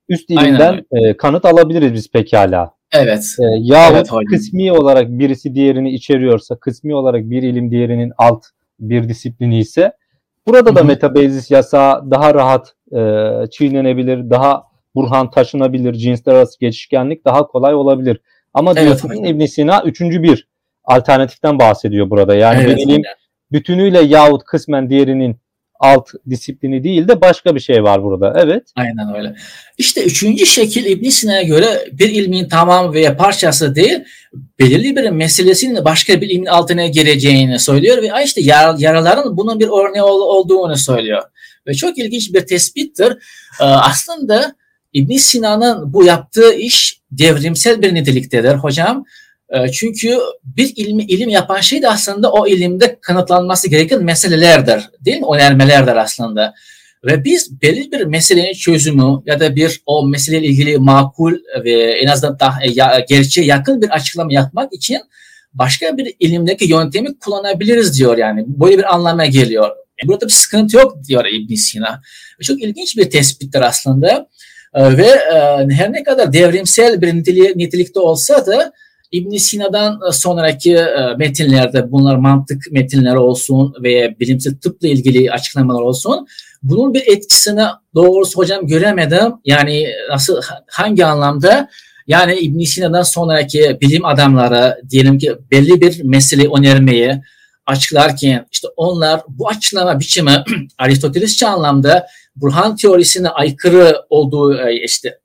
üst 0.10 0.30
Aynen 0.30 0.50
ilimden 0.50 0.86
e, 0.92 1.18
kanıt 1.18 1.46
alabiliriz 1.46 1.94
biz 1.94 2.12
pekala. 2.12 2.72
Evet. 2.92 3.26
E, 3.40 3.44
yahut 3.60 3.96
Evet, 3.96 4.28
kısmi 4.30 4.72
olarak 4.72 5.08
birisi 5.10 5.56
diğerini 5.56 5.94
içeriyorsa, 5.94 6.56
kısmi 6.56 6.96
olarak 6.96 7.30
bir 7.30 7.44
ilim 7.44 7.72
diğerinin 7.72 8.14
alt 8.18 8.44
bir 8.80 9.10
disiplini 9.10 9.60
ise 9.60 9.92
burada 10.48 10.76
da 10.76 10.84
metabezis 10.84 11.52
yasağı 11.52 12.12
daha 12.12 12.34
rahat 12.34 12.74
e, 12.92 13.00
çiğnenebilir, 13.52 14.30
daha 14.30 14.64
burhan 14.96 15.32
taşınabilir, 15.32 15.94
cinsler 15.94 16.34
arası 16.36 16.60
geçişkenlik 16.60 17.26
daha 17.26 17.48
kolay 17.48 17.76
olabilir. 17.76 18.22
Ama 18.54 18.72
Evet, 18.72 18.84
diyorsun 18.84 19.24
ibn 19.24 19.46
Sina 19.46 19.84
üçüncü 19.84 20.24
bir 20.24 20.48
alternatiften 20.84 21.60
bahsediyor 21.60 22.10
burada. 22.10 22.36
Yani 22.36 22.64
evet, 22.64 22.86
hocam. 22.86 23.02
bütünüyle 23.52 24.00
yahut 24.02 24.44
kısmen 24.44 24.90
diğerinin 24.90 25.38
alt 25.80 26.10
disiplini 26.30 26.84
değil 26.84 27.08
de 27.08 27.22
başka 27.22 27.56
bir 27.56 27.60
şey 27.60 27.84
var 27.84 28.04
burada. 28.04 28.34
Evet. 28.44 28.64
Aynen 28.76 29.16
öyle. 29.18 29.36
İşte 29.78 30.04
üçüncü 30.04 30.46
şekil 30.46 30.86
İbn 30.86 31.10
Sina'ya 31.10 31.42
göre 31.42 31.90
bir 31.92 32.10
ilmin 32.10 32.50
tamamı 32.50 32.94
veya 32.94 33.18
parçası 33.18 33.76
değil, 33.76 34.00
belirli 34.60 34.96
bir 34.96 35.10
meselesinin 35.10 35.86
başka 35.86 36.22
bir 36.22 36.30
ilmin 36.30 36.46
altına 36.46 36.86
gireceğini 36.88 37.60
söylüyor 37.60 38.02
ve 38.02 38.10
işte 38.26 38.42
yar- 38.42 38.78
yaraların 38.80 39.38
bunun 39.38 39.60
bir 39.60 39.68
örneği 39.68 40.04
ol- 40.04 40.38
olduğunu 40.38 40.78
söylüyor. 40.78 41.24
Ve 41.68 41.74
çok 41.74 41.98
ilginç 41.98 42.34
bir 42.34 42.42
tespittir. 42.46 43.12
Ee, 43.62 43.64
aslında 43.64 44.56
İbn 44.94 45.16
Sina'nın 45.16 45.94
bu 45.94 46.04
yaptığı 46.04 46.54
iş 46.54 47.00
devrimsel 47.12 47.82
bir 47.82 47.94
niteliktedir 47.94 48.54
hocam. 48.56 49.06
Ee, 49.54 49.72
çünkü 49.72 50.18
bir 50.44 50.74
ilmi 50.76 51.04
ilim 51.04 51.30
yapan 51.30 51.62
şey 51.62 51.82
de 51.82 51.90
aslında 51.90 52.32
o 52.32 52.48
ilimde 52.48 52.98
kanıtlanması 53.02 53.70
gereken 53.70 54.04
meselelerdir. 54.04 54.90
Değil 55.06 55.18
mi? 55.18 55.28
Önermelerdir 55.36 55.96
aslında. 55.96 56.54
Ve 57.06 57.24
biz 57.24 57.62
belli 57.62 57.92
bir 57.92 58.02
meselenin 58.04 58.54
çözümü 58.54 59.22
ya 59.26 59.40
da 59.40 59.56
bir 59.56 59.82
o 59.86 60.08
meseleyle 60.08 60.48
ilgili 60.48 60.78
makul 60.78 61.34
ve 61.64 61.72
en 61.72 62.08
azından 62.08 62.40
daha 62.40 62.60
ya, 62.66 63.06
gerçeğe 63.10 63.48
yakın 63.48 63.82
bir 63.82 63.90
açıklama 63.90 64.34
yapmak 64.34 64.74
için 64.74 65.00
başka 65.54 65.98
bir 65.98 66.16
ilimdeki 66.20 66.66
yöntemi 66.66 67.20
kullanabiliriz 67.20 68.00
diyor 68.00 68.18
yani. 68.18 68.44
Böyle 68.48 68.78
bir 68.78 68.94
anlama 68.96 69.26
geliyor. 69.26 69.70
Burada 70.06 70.26
bir 70.26 70.32
sıkıntı 70.34 70.78
yok 70.78 70.98
diyor 71.08 71.26
ibn 71.26 71.54
Sina. 71.54 72.02
Çok 72.42 72.62
ilginç 72.64 72.98
bir 72.98 73.10
tespittir 73.10 73.62
aslında. 73.62 74.28
Ee, 74.74 74.98
Ve 74.98 75.08
e, 75.08 75.68
her 75.74 75.94
ne 75.94 76.04
kadar 76.04 76.34
devrimsel 76.34 77.02
bir 77.02 77.08
niteli- 77.08 77.58
nitelikte 77.58 78.00
olsa 78.00 78.46
da 78.46 78.74
ibn 79.12 79.38
Sina'dan 79.38 80.12
sonraki 80.12 80.76
e, 80.76 81.16
metinlerde 81.18 81.92
bunlar 81.92 82.16
mantık 82.16 82.72
metinleri 82.72 83.18
olsun 83.18 83.74
veya 83.84 84.20
bilimsel 84.20 84.58
tıpla 84.58 84.88
ilgili 84.88 85.32
açıklamalar 85.32 85.82
olsun 85.82 86.28
bunun 86.64 86.94
bir 86.94 87.04
etkisini 87.08 87.64
doğrusu 87.96 88.40
hocam 88.40 88.68
göremedim. 88.68 89.34
Yani 89.46 89.88
nasıl 90.10 90.42
hangi 90.68 91.06
anlamda? 91.06 91.70
Yani 92.08 92.36
İbn 92.36 92.64
Sina'dan 92.64 93.04
sonraki 93.04 93.78
bilim 93.82 94.06
adamları 94.06 94.82
diyelim 94.90 95.18
ki 95.18 95.36
belli 95.52 95.82
bir 95.82 96.04
mesele 96.04 96.48
önermeyi 96.58 97.22
açıklarken 97.66 98.46
işte 98.52 98.68
onlar 98.76 99.22
bu 99.28 99.50
açıklama 99.50 100.00
biçimi 100.00 100.44
Aristotelesçi 100.78 101.48
anlamda 101.48 102.08
Burhan 102.36 102.76
teorisine 102.76 103.30
aykırı 103.30 104.02
olduğu 104.10 104.58
e, 104.58 104.84
işte 104.84 105.20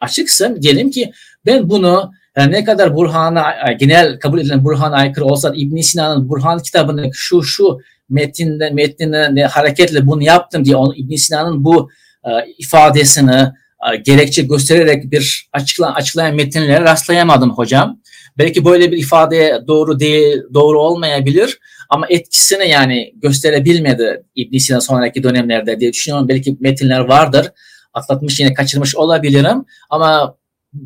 açıksa 0.00 0.62
diyelim 0.62 0.90
ki 0.90 1.12
ben 1.46 1.70
bunu 1.70 2.12
yani 2.36 2.52
ne 2.52 2.64
kadar 2.64 2.94
Burhan'a 2.94 3.70
e, 3.70 3.72
genel 3.72 4.18
kabul 4.18 4.40
edilen 4.40 4.64
Burhan'a 4.64 4.96
aykırı 4.96 5.24
olsa 5.24 5.52
İbn 5.56 5.80
Sina'nın 5.80 6.28
Burhan 6.28 6.58
kitabındaki 6.58 7.10
şu 7.12 7.42
şu 7.42 7.78
metinde 8.08 8.70
metnine 8.70 9.34
ne 9.34 9.44
hareketle 9.44 10.06
bunu 10.06 10.22
yaptım 10.22 10.64
diye 10.64 10.76
İbn 10.96 11.14
Sina'nın 11.14 11.64
bu 11.64 11.90
e, 12.24 12.30
ifadesini 12.58 13.52
e, 13.92 13.96
gerekçe 13.96 14.42
göstererek 14.42 15.10
bir 15.10 15.48
açıklayan, 15.52 15.92
açıklayan 15.92 16.34
metinlere 16.34 16.80
rastlayamadım 16.80 17.50
hocam. 17.50 18.00
Belki 18.38 18.64
böyle 18.64 18.92
bir 18.92 18.98
ifade 18.98 19.62
doğru 19.66 20.00
değil, 20.00 20.42
doğru 20.54 20.80
olmayabilir 20.80 21.58
ama 21.88 22.06
etkisini 22.08 22.68
yani 22.68 23.12
gösterebilmedi 23.16 24.22
İbn 24.34 24.56
Sina 24.58 24.80
sonraki 24.80 25.22
dönemlerde 25.22 25.80
diye 25.80 25.92
düşünüyorum. 25.92 26.28
Belki 26.28 26.56
metinler 26.60 27.00
vardır. 27.00 27.52
Atlatmış 27.94 28.40
yine 28.40 28.54
kaçırmış 28.54 28.96
olabilirim 28.96 29.64
ama 29.90 30.36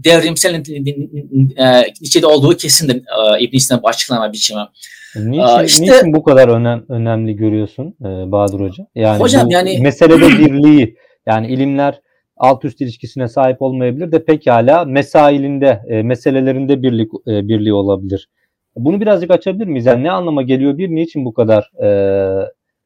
devrimsel 0.05 0.55
e, 0.55 1.85
içinde 2.01 2.27
olduğu 2.27 2.57
kesindir 2.57 2.97
e, 2.97 3.41
İbn 3.41 3.57
Sina'nın 3.57 3.83
bu 3.83 3.89
açıklama 3.89 4.33
biçimi. 4.33 4.61
Niçin, 5.17 5.65
işte, 5.65 5.83
niçin 5.83 6.13
bu 6.13 6.23
kadar 6.23 6.49
önem, 6.49 6.85
önemli 6.89 7.37
görüyorsun 7.37 7.95
e, 8.01 8.33
Bahadır 8.33 8.61
Hoca? 8.61 8.87
Yani 8.95 9.21
hocam 9.21 9.51
yani 9.51 9.79
meselede 9.79 10.29
birliği 10.29 10.97
yani 11.27 11.49
ilimler 11.49 12.01
alt 12.37 12.65
üst 12.65 12.81
ilişkisine 12.81 13.29
sahip 13.29 13.63
olmayabilir 13.63 14.13
de 14.13 14.25
pekala 14.25 14.85
mesailinde, 14.85 15.81
e, 15.89 16.03
meselelerinde 16.03 16.83
birlik 16.83 17.11
e, 17.27 17.49
birliği 17.49 17.73
olabilir. 17.73 18.29
Bunu 18.77 19.01
birazcık 19.01 19.31
açabilir 19.31 19.67
miyiz? 19.67 19.87
Yani 19.87 20.05
ne 20.05 20.11
anlama 20.11 20.43
geliyor 20.43 20.79
bir, 20.79 20.89
niçin 20.89 21.25
bu 21.25 21.35
kadar 21.35 21.71
e, 21.85 21.89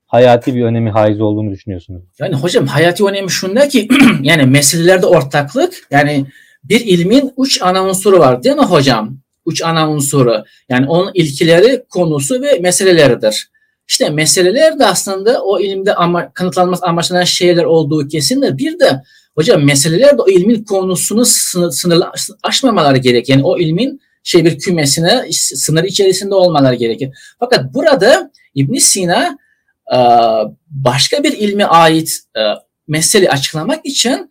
hayati 0.07 0.55
bir 0.55 0.64
önemi 0.64 0.90
haiz 0.90 1.20
olduğunu 1.20 1.50
düşünüyorsunuz? 1.50 2.02
Yani 2.18 2.34
hocam 2.34 2.66
hayati 2.66 3.05
önemi 3.05 3.30
şunda 3.30 3.68
ki 3.68 3.88
yani 4.22 4.46
meselelerde 4.46 5.07
ortaklık 5.07 5.74
yani 5.90 6.26
bir 6.65 6.81
ilmin 6.81 7.33
üç 7.39 7.62
ana 7.62 7.85
unsuru 7.85 8.19
var 8.19 8.43
değil 8.43 8.57
mi 8.57 8.62
hocam? 8.62 9.19
Üç 9.47 9.62
ana 9.62 9.91
unsuru. 9.91 10.45
Yani 10.69 10.89
onun 10.89 11.11
ilkileri, 11.15 11.85
konusu 11.89 12.43
ve 12.43 12.59
meseleleridir. 12.59 13.49
İşte 13.89 14.11
meseleler 14.11 14.79
de 14.79 14.87
aslında 14.87 15.43
o 15.43 15.61
ilimde 15.61 15.95
ama, 15.95 16.33
kanıtlanması 16.33 16.87
amaçlanan 16.87 17.25
şeyler 17.25 17.65
olduğu 17.65 18.09
kesindir. 18.09 18.59
Bir 18.59 18.79
de 18.79 19.03
hocam 19.35 19.65
meseleler 19.65 20.19
de 20.19 20.23
o 20.23 20.29
ilmin 20.29 20.65
konusunu 20.65 21.25
sınır, 21.25 21.71
sınırlı 21.71 22.12
aşmamaları 22.43 22.99
gerek. 22.99 23.29
Yani 23.29 23.45
o 23.45 23.59
ilmin 23.59 24.01
şey 24.23 24.45
bir 24.45 24.59
kümesine 24.59 25.25
sınır 25.33 25.85
içerisinde 25.85 26.35
olmaları 26.35 26.75
gerekir. 26.75 27.11
Fakat 27.39 27.75
burada 27.75 28.31
İbn 28.55 28.75
Sina 28.75 29.39
başka 30.71 31.23
bir 31.23 31.33
ilme 31.33 31.65
ait 31.65 32.11
mesele 32.89 33.29
açıklamak 33.29 33.87
için 33.87 34.31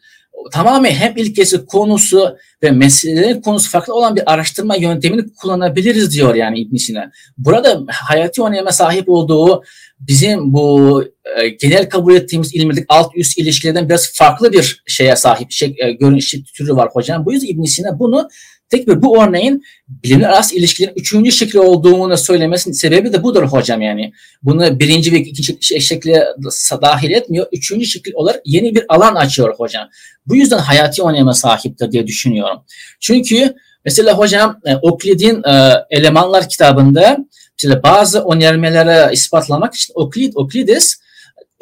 tamamen 0.52 0.92
hem 0.92 1.18
ilkesi 1.18 1.66
konusu 1.66 2.38
ve 2.64 2.72
meselelerin 2.72 3.42
konusu 3.42 3.72
farklı 3.72 3.94
olan 3.94 4.16
bir 4.16 4.34
araştırma 4.34 4.76
yöntemini 4.76 5.34
kullanabiliriz 5.34 6.14
diyor 6.14 6.36
yani 6.36 6.60
İbn 6.60 6.76
Sina. 6.76 7.12
Burada 7.38 7.84
hayati 7.88 8.42
öneme 8.42 8.72
sahip 8.72 9.10
olduğu 9.10 9.64
bizim 10.00 10.54
bu 10.54 11.04
e, 11.38 11.50
genel 11.50 11.90
kabul 11.90 12.16
ettiğimiz 12.16 12.56
ilmilik 12.56 12.86
alt 12.90 13.12
üst 13.16 13.38
ilişkilerden 13.38 13.90
biraz 13.90 14.14
farklı 14.14 14.54
bir 14.54 14.84
şeye 14.88 15.16
sahip 15.16 15.52
şey, 15.52 15.76
e, 15.78 15.92
görünüş 15.92 16.36
türü 16.58 16.76
var 16.76 16.90
hocam. 16.94 17.26
Bu 17.26 17.34
yüzden 17.34 17.48
İbn 17.48 17.64
Sina 17.64 18.00
bunu 18.00 18.30
tek 18.74 18.88
bir 18.88 19.02
bu 19.02 19.24
örneğin 19.24 19.64
bilimler 19.88 20.30
arası 20.30 20.56
ilişkilerin 20.56 20.94
üçüncü 20.96 21.32
şekli 21.32 21.60
olduğunu 21.60 22.18
söylemesinin 22.18 22.74
sebebi 22.74 23.14
de 23.14 23.24
budur 23.24 23.44
hocam 23.44 23.82
yani. 23.82 24.14
Bunu 24.44 24.80
birinci 24.80 25.12
ve 25.12 25.18
ikinci 25.18 25.82
şekle 25.82 26.26
dahil 26.82 27.12
etmiyor. 27.12 27.48
Üçüncü 27.52 27.86
şekil 27.86 28.12
olarak 28.16 28.42
yeni 28.46 28.76
bir 28.76 28.86
alan 28.90 29.16
açıyor 29.16 29.56
hocam. 29.58 29.88
Bu 30.28 30.36
yüzden 30.36 30.58
hayati 30.58 31.04
öneme 31.04 31.34
sahiptir 31.34 31.92
diye 31.92 32.08
düşünüyorum. 32.08 32.62
Çünkü 33.00 33.56
mesela 33.86 34.18
hocam 34.18 34.60
e, 34.66 34.76
Oklid'in 34.76 35.44
e, 35.44 35.74
Elemanlar 35.90 36.50
kitabında 36.50 37.18
mesela 37.64 37.84
bazı 37.84 38.24
önermelere 38.24 39.14
ispatlamak 39.14 39.76
için 39.76 39.94
Oklid, 39.96 40.34
Oklides 40.36 41.03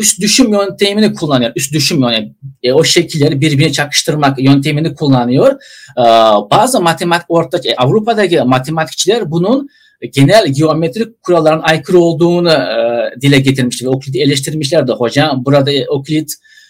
üst 0.01 0.21
düşüm 0.21 0.53
yöntemini 0.53 1.13
kullanıyor. 1.13 1.51
Üst 1.55 1.73
düşüm 1.73 2.01
yani 2.01 2.33
e, 2.63 2.73
o 2.73 2.83
şekilleri 2.83 3.41
birbirine 3.41 3.71
çakıştırmak 3.71 4.39
yöntemini 4.39 4.95
kullanıyor. 4.95 5.51
E, 5.97 6.03
bazı 6.51 6.81
matematik 6.81 7.25
orta 7.29 7.57
e, 7.57 7.75
Avrupa'daki 7.75 8.41
matematikçiler 8.41 9.31
bunun 9.31 9.69
genel 10.13 10.47
geometrik 10.47 11.23
kuralların 11.23 11.61
aykırı 11.63 11.99
olduğunu 11.99 12.51
e, 12.51 13.21
dile 13.21 13.39
getirmişler 13.39 13.87
ve 13.87 13.91
Oklid'i 13.91 14.21
eleştirmişler 14.21 14.87
de 14.87 14.91
hocam. 14.91 15.45
Burada 15.45 15.71
Oklid 15.89 16.29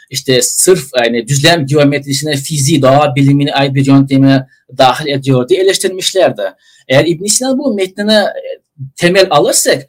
işte 0.10 0.42
sırf 0.42 0.84
yani 1.04 1.28
düzlem 1.28 1.66
geometrisine 1.66 2.36
fiziği, 2.36 2.82
doğa 2.82 3.16
bilimini 3.16 3.54
ait 3.54 3.76
bir 3.76 3.86
yöntemi 3.86 4.48
dahil 4.78 5.08
ediyor 5.08 5.50
diye 5.50 5.62
eleştirmişlerdi. 5.62 6.42
Eğer 6.88 7.06
İbn 7.06 7.26
Sina 7.26 7.58
bu 7.58 7.74
metnine 7.74 8.26
temel 8.96 9.28
alırsak 9.30 9.88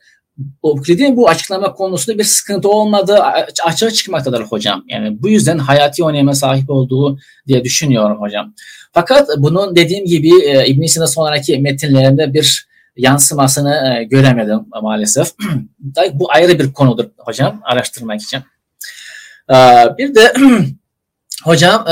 Euklid'in 0.65 1.17
bu 1.17 1.29
açıklama 1.29 1.73
konusunda 1.73 2.19
bir 2.19 2.25
sıkıntı 2.25 2.69
olmadığı 2.69 3.19
açığa 3.65 3.91
çıkmaktadır 3.91 4.41
hocam. 4.41 4.85
Yani 4.89 5.23
bu 5.23 5.29
yüzden 5.29 5.59
hayati 5.59 6.05
öneme 6.05 6.35
sahip 6.35 6.71
olduğu 6.71 7.19
diye 7.47 7.65
düşünüyorum 7.65 8.21
hocam. 8.21 8.55
Fakat 8.93 9.29
bunun 9.39 9.77
dediğim 9.77 10.05
gibi 10.05 10.45
e, 10.45 10.67
İbn 10.67 10.87
Sina 10.87 11.07
sonraki 11.07 11.59
metinlerinde 11.59 12.35
bir 12.35 12.67
yansımasını 12.97 13.99
e, 14.01 14.05
göremedim 14.05 14.61
maalesef. 14.83 15.29
bu 16.13 16.33
ayrı 16.33 16.59
bir 16.59 16.73
konudur 16.73 17.05
hocam 17.19 17.61
araştırmak 17.65 18.21
için. 18.23 18.41
E, 19.51 19.57
bir 19.99 20.15
de 20.15 20.33
hocam 21.45 21.85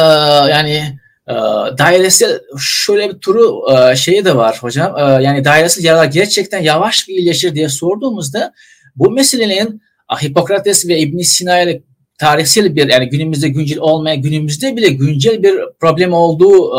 yani 0.48 0.99
e, 1.30 1.34
dairesel 1.78 2.40
şöyle 2.58 3.08
bir 3.08 3.18
turu 3.18 3.64
e, 3.72 3.96
şeyi 3.96 4.24
de 4.24 4.36
var 4.36 4.58
hocam. 4.60 4.96
E, 4.98 5.22
yani 5.22 5.44
dairesel 5.44 5.84
yaralar 5.84 6.04
gerçekten 6.04 6.62
yavaş 6.62 7.08
mı 7.08 7.14
iyileşir 7.14 7.54
diye 7.54 7.68
sorduğumuzda 7.68 8.52
bu 8.96 9.10
meselenin 9.10 9.82
Hipokrates 10.22 10.88
ve 10.88 10.98
İbn 10.98 11.18
Sina 11.18 11.60
ile 11.60 11.82
tarihsel 12.18 12.76
bir 12.76 12.88
yani 12.88 13.08
günümüzde 13.08 13.48
güncel 13.48 13.78
olmayan 13.78 14.22
günümüzde 14.22 14.76
bile 14.76 14.88
güncel 14.88 15.42
bir 15.42 15.54
problem 15.80 16.12
olduğu 16.12 16.72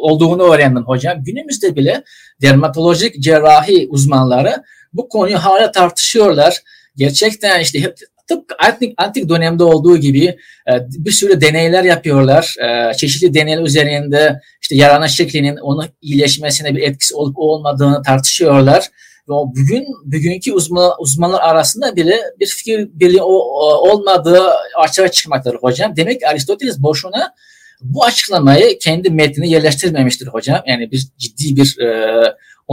olduğunu 0.00 0.42
öğrendim 0.42 0.84
hocam. 0.84 1.24
Günümüzde 1.24 1.76
bile 1.76 2.04
dermatolojik 2.42 3.20
cerrahi 3.20 3.88
uzmanları 3.90 4.62
bu 4.92 5.08
konuyu 5.08 5.38
hala 5.38 5.72
tartışıyorlar. 5.72 6.62
Gerçekten 6.96 7.60
işte 7.60 7.94
tıpkı 8.28 8.54
antik, 8.58 8.94
antik 8.96 9.28
dönemde 9.28 9.64
olduğu 9.64 9.96
gibi 9.96 10.24
e, 10.68 10.72
bir 10.88 11.10
sürü 11.10 11.40
deneyler 11.40 11.84
yapıyorlar. 11.84 12.56
E, 12.60 12.94
çeşitli 12.94 13.34
deneyler 13.34 13.62
üzerinde 13.62 14.40
işte 14.62 14.76
yarana 14.76 15.08
şeklinin 15.08 15.56
onun 15.56 15.86
iyileşmesine 16.02 16.74
bir 16.74 16.82
etkisi 16.82 17.14
olup 17.14 17.38
olmadığını 17.38 18.02
tartışıyorlar. 18.02 18.88
Ve 19.28 19.32
bugün 19.32 19.86
bugünkü 20.04 20.52
uzman, 20.52 20.92
uzmanlar 20.98 21.40
arasında 21.40 21.96
bile 21.96 22.20
bir 22.40 22.46
fikir 22.46 22.88
birliği 22.92 23.22
olmadığı 23.22 24.42
açığa 24.78 25.08
çıkmaktadır 25.08 25.56
hocam. 25.56 25.96
Demek 25.96 26.20
ki 26.20 26.28
Aristoteles 26.28 26.78
boşuna 26.78 27.34
bu 27.80 28.04
açıklamayı 28.04 28.78
kendi 28.78 29.10
metnine 29.10 29.48
yerleştirmemiştir 29.48 30.26
hocam. 30.26 30.62
Yani 30.66 30.90
bir 30.90 31.08
ciddi 31.18 31.56
bir 31.56 31.78
e, 31.80 32.20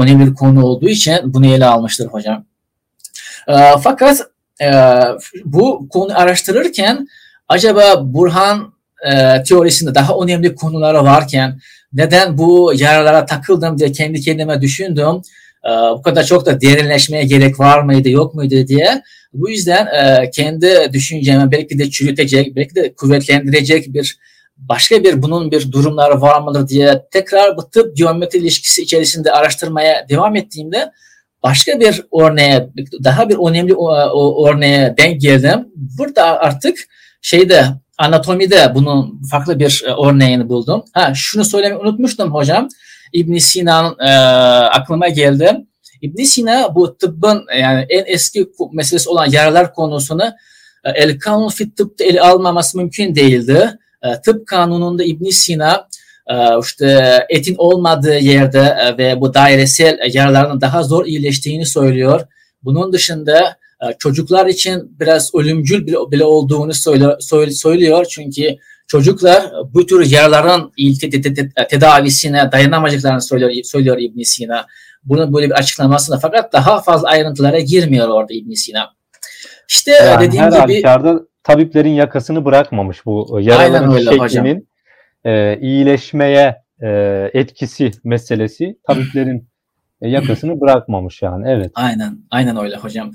önemli 0.01 0.25
bir 0.25 0.33
konu 0.33 0.65
olduğu 0.65 0.89
için 0.89 1.15
bunu 1.23 1.45
ele 1.45 1.65
almıştır 1.65 2.07
hocam. 2.07 2.45
E, 3.47 3.53
fakat 3.83 4.21
e, 4.61 4.71
bu 5.45 5.89
konu 5.89 6.19
araştırırken 6.19 7.07
acaba 7.47 8.13
Burhan 8.13 8.73
e, 9.11 9.43
teorisinde 9.43 9.95
daha 9.95 10.13
önemli 10.23 10.55
konuları 10.55 11.03
varken 11.03 11.59
neden 11.93 12.37
bu 12.37 12.73
yaralara 12.75 13.25
takıldım 13.25 13.77
diye 13.77 13.91
kendi 13.91 14.21
kendime 14.21 14.61
düşündüm. 14.61 15.21
E, 15.65 15.69
bu 15.69 16.01
kadar 16.01 16.23
çok 16.23 16.45
da 16.45 16.61
derinleşmeye 16.61 17.23
gerek 17.23 17.59
var 17.59 17.83
mıydı 17.83 18.09
yok 18.09 18.35
muydu 18.35 18.67
diye. 18.67 19.01
Bu 19.33 19.49
yüzden 19.49 19.85
e, 19.85 20.29
kendi 20.29 20.89
düşüncemi 20.93 21.51
belki 21.51 21.79
de 21.79 21.89
çürütecek, 21.89 22.55
belki 22.55 22.75
de 22.75 22.93
kuvvetlendirecek 22.93 23.93
bir 23.93 24.17
başka 24.57 25.03
bir 25.03 25.21
bunun 25.21 25.51
bir 25.51 25.71
durumları 25.71 26.21
var 26.21 26.41
mıdır 26.41 26.67
diye 26.67 27.05
tekrar 27.11 27.57
bu 27.57 27.69
tıp 27.69 27.97
geometri 27.97 28.39
ilişkisi 28.39 28.81
içerisinde 28.81 29.31
araştırmaya 29.31 30.09
devam 30.09 30.35
ettiğimde 30.35 30.91
başka 31.43 31.79
bir 31.79 32.03
örneğe, 32.21 32.69
daha 33.03 33.29
bir 33.29 33.37
önemli 33.49 33.73
örneğe 34.49 34.95
denk 34.97 35.21
geldim. 35.21 35.67
Burada 35.75 36.39
artık 36.39 36.77
şeyde 37.21 37.65
anatomide 37.97 38.71
bunun 38.75 39.21
farklı 39.31 39.59
bir 39.59 39.83
e, 39.87 40.07
örneğini 40.07 40.49
buldum. 40.49 40.83
Ha 40.93 41.13
şunu 41.15 41.45
söylemeyi 41.45 41.81
unutmuştum 41.81 42.33
hocam. 42.33 42.67
İbn 43.13 43.37
Sina'nın 43.37 43.99
e, 43.99 44.11
aklıma 44.65 45.09
geldi. 45.09 45.57
İbn 46.01 46.23
Sina 46.23 46.75
bu 46.75 46.97
tıbbın 46.97 47.45
yani 47.59 47.85
en 47.89 48.03
eski 48.07 48.47
meselesi 48.73 49.09
olan 49.09 49.31
yaralar 49.31 49.73
konusunu 49.73 50.23
e, 50.83 50.89
el 50.95 51.19
kanun 51.19 51.49
fit 51.49 51.77
tıpta 51.77 52.03
ele 52.03 52.21
almaması 52.21 52.77
mümkün 52.77 53.15
değildi. 53.15 53.79
E, 54.03 54.21
tıp 54.21 54.47
kanununda 54.47 55.03
İbn 55.03 55.29
Sina 55.29 55.87
işte 56.61 57.19
etin 57.29 57.55
olmadığı 57.57 58.17
yerde 58.17 58.59
e, 58.59 58.97
ve 58.97 59.21
bu 59.21 59.33
dairesel 59.33 59.99
yaraların 60.13 60.61
daha 60.61 60.83
zor 60.83 61.05
iyileştiğini 61.05 61.65
söylüyor. 61.65 62.21
Bunun 62.63 62.93
dışında 62.93 63.57
e, 63.81 63.85
çocuklar 63.99 64.45
için 64.45 64.99
biraz 64.99 65.35
ölümcül 65.35 65.87
bile 65.87 66.23
olduğunu 66.23 66.73
söylüyor. 67.51 68.05
Çünkü 68.09 68.55
çocuklar 68.87 69.51
bu 69.73 69.85
tür 69.85 70.11
yaraların 70.11 70.71
tedavisine 71.69 72.51
dayanamayacaklarını 72.51 73.21
söylüyor, 73.21 73.63
söylüyor 73.63 73.97
İbn 73.99 74.21
Sina. 74.21 74.65
Bunun 75.03 75.33
böyle 75.33 75.45
bir 75.45 75.55
açıklamasında 75.55 76.19
fakat 76.21 76.53
daha 76.53 76.81
fazla 76.81 77.07
ayrıntılara 77.07 77.59
girmiyor 77.59 78.07
orada 78.07 78.33
İbn 78.33 78.53
Sina. 78.53 78.89
İşte 79.69 79.91
yani 79.91 80.27
dediğim 80.27 80.43
her 80.43 80.49
gibi 80.49 80.59
halükarda 80.59 81.19
tabiplerin 81.43 81.89
yakasını 81.89 82.45
bırakmamış 82.45 83.05
bu 83.05 83.39
yaraların 83.41 83.97
şeklinin 83.97 84.19
hocam 84.19 84.45
e, 85.25 85.59
iyileşmeye 85.61 86.63
e, 86.81 86.89
etkisi 87.33 87.91
meselesi 88.03 88.77
tabiplerin 88.87 89.47
e, 90.01 90.09
yakasını 90.09 90.61
bırakmamış 90.61 91.21
yani. 91.21 91.45
Evet. 91.49 91.71
Aynen, 91.75 92.17
aynen 92.31 92.57
öyle 92.57 92.75
hocam. 92.75 93.11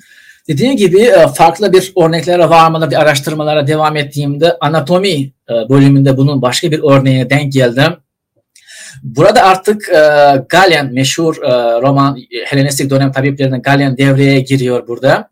Dediğim 0.49 0.77
gibi 0.77 1.01
e, 1.01 1.29
farklı 1.29 1.73
bir 1.73 1.93
örneklere 1.97 2.51
varmada 2.51 2.91
bir 2.91 3.01
araştırmalara 3.01 3.67
devam 3.67 3.97
ettiğimde 3.97 4.57
anatomi 4.61 5.33
e, 5.51 5.69
bölümünde 5.69 6.17
bunun 6.17 6.43
başka 6.43 6.71
bir 6.71 6.81
örneğine 6.91 7.31
denk 7.31 7.53
geldim. 7.53 7.97
Burada 9.03 9.43
artık 9.43 9.89
e, 9.89 9.99
Galen 10.49 10.93
meşhur 10.93 11.37
roman 11.83 12.19
Helenistik 12.47 12.91
dönem 12.91 13.13
tabiplerinden 13.13 13.63
Galen 13.63 13.97
devreye 13.97 14.41
giriyor 14.41 14.89
burada. 14.89 15.31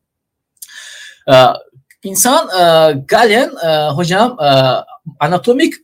İnsan 2.02 2.48
Galen 3.08 3.50
hocam 3.88 4.36
anatomik 5.20 5.74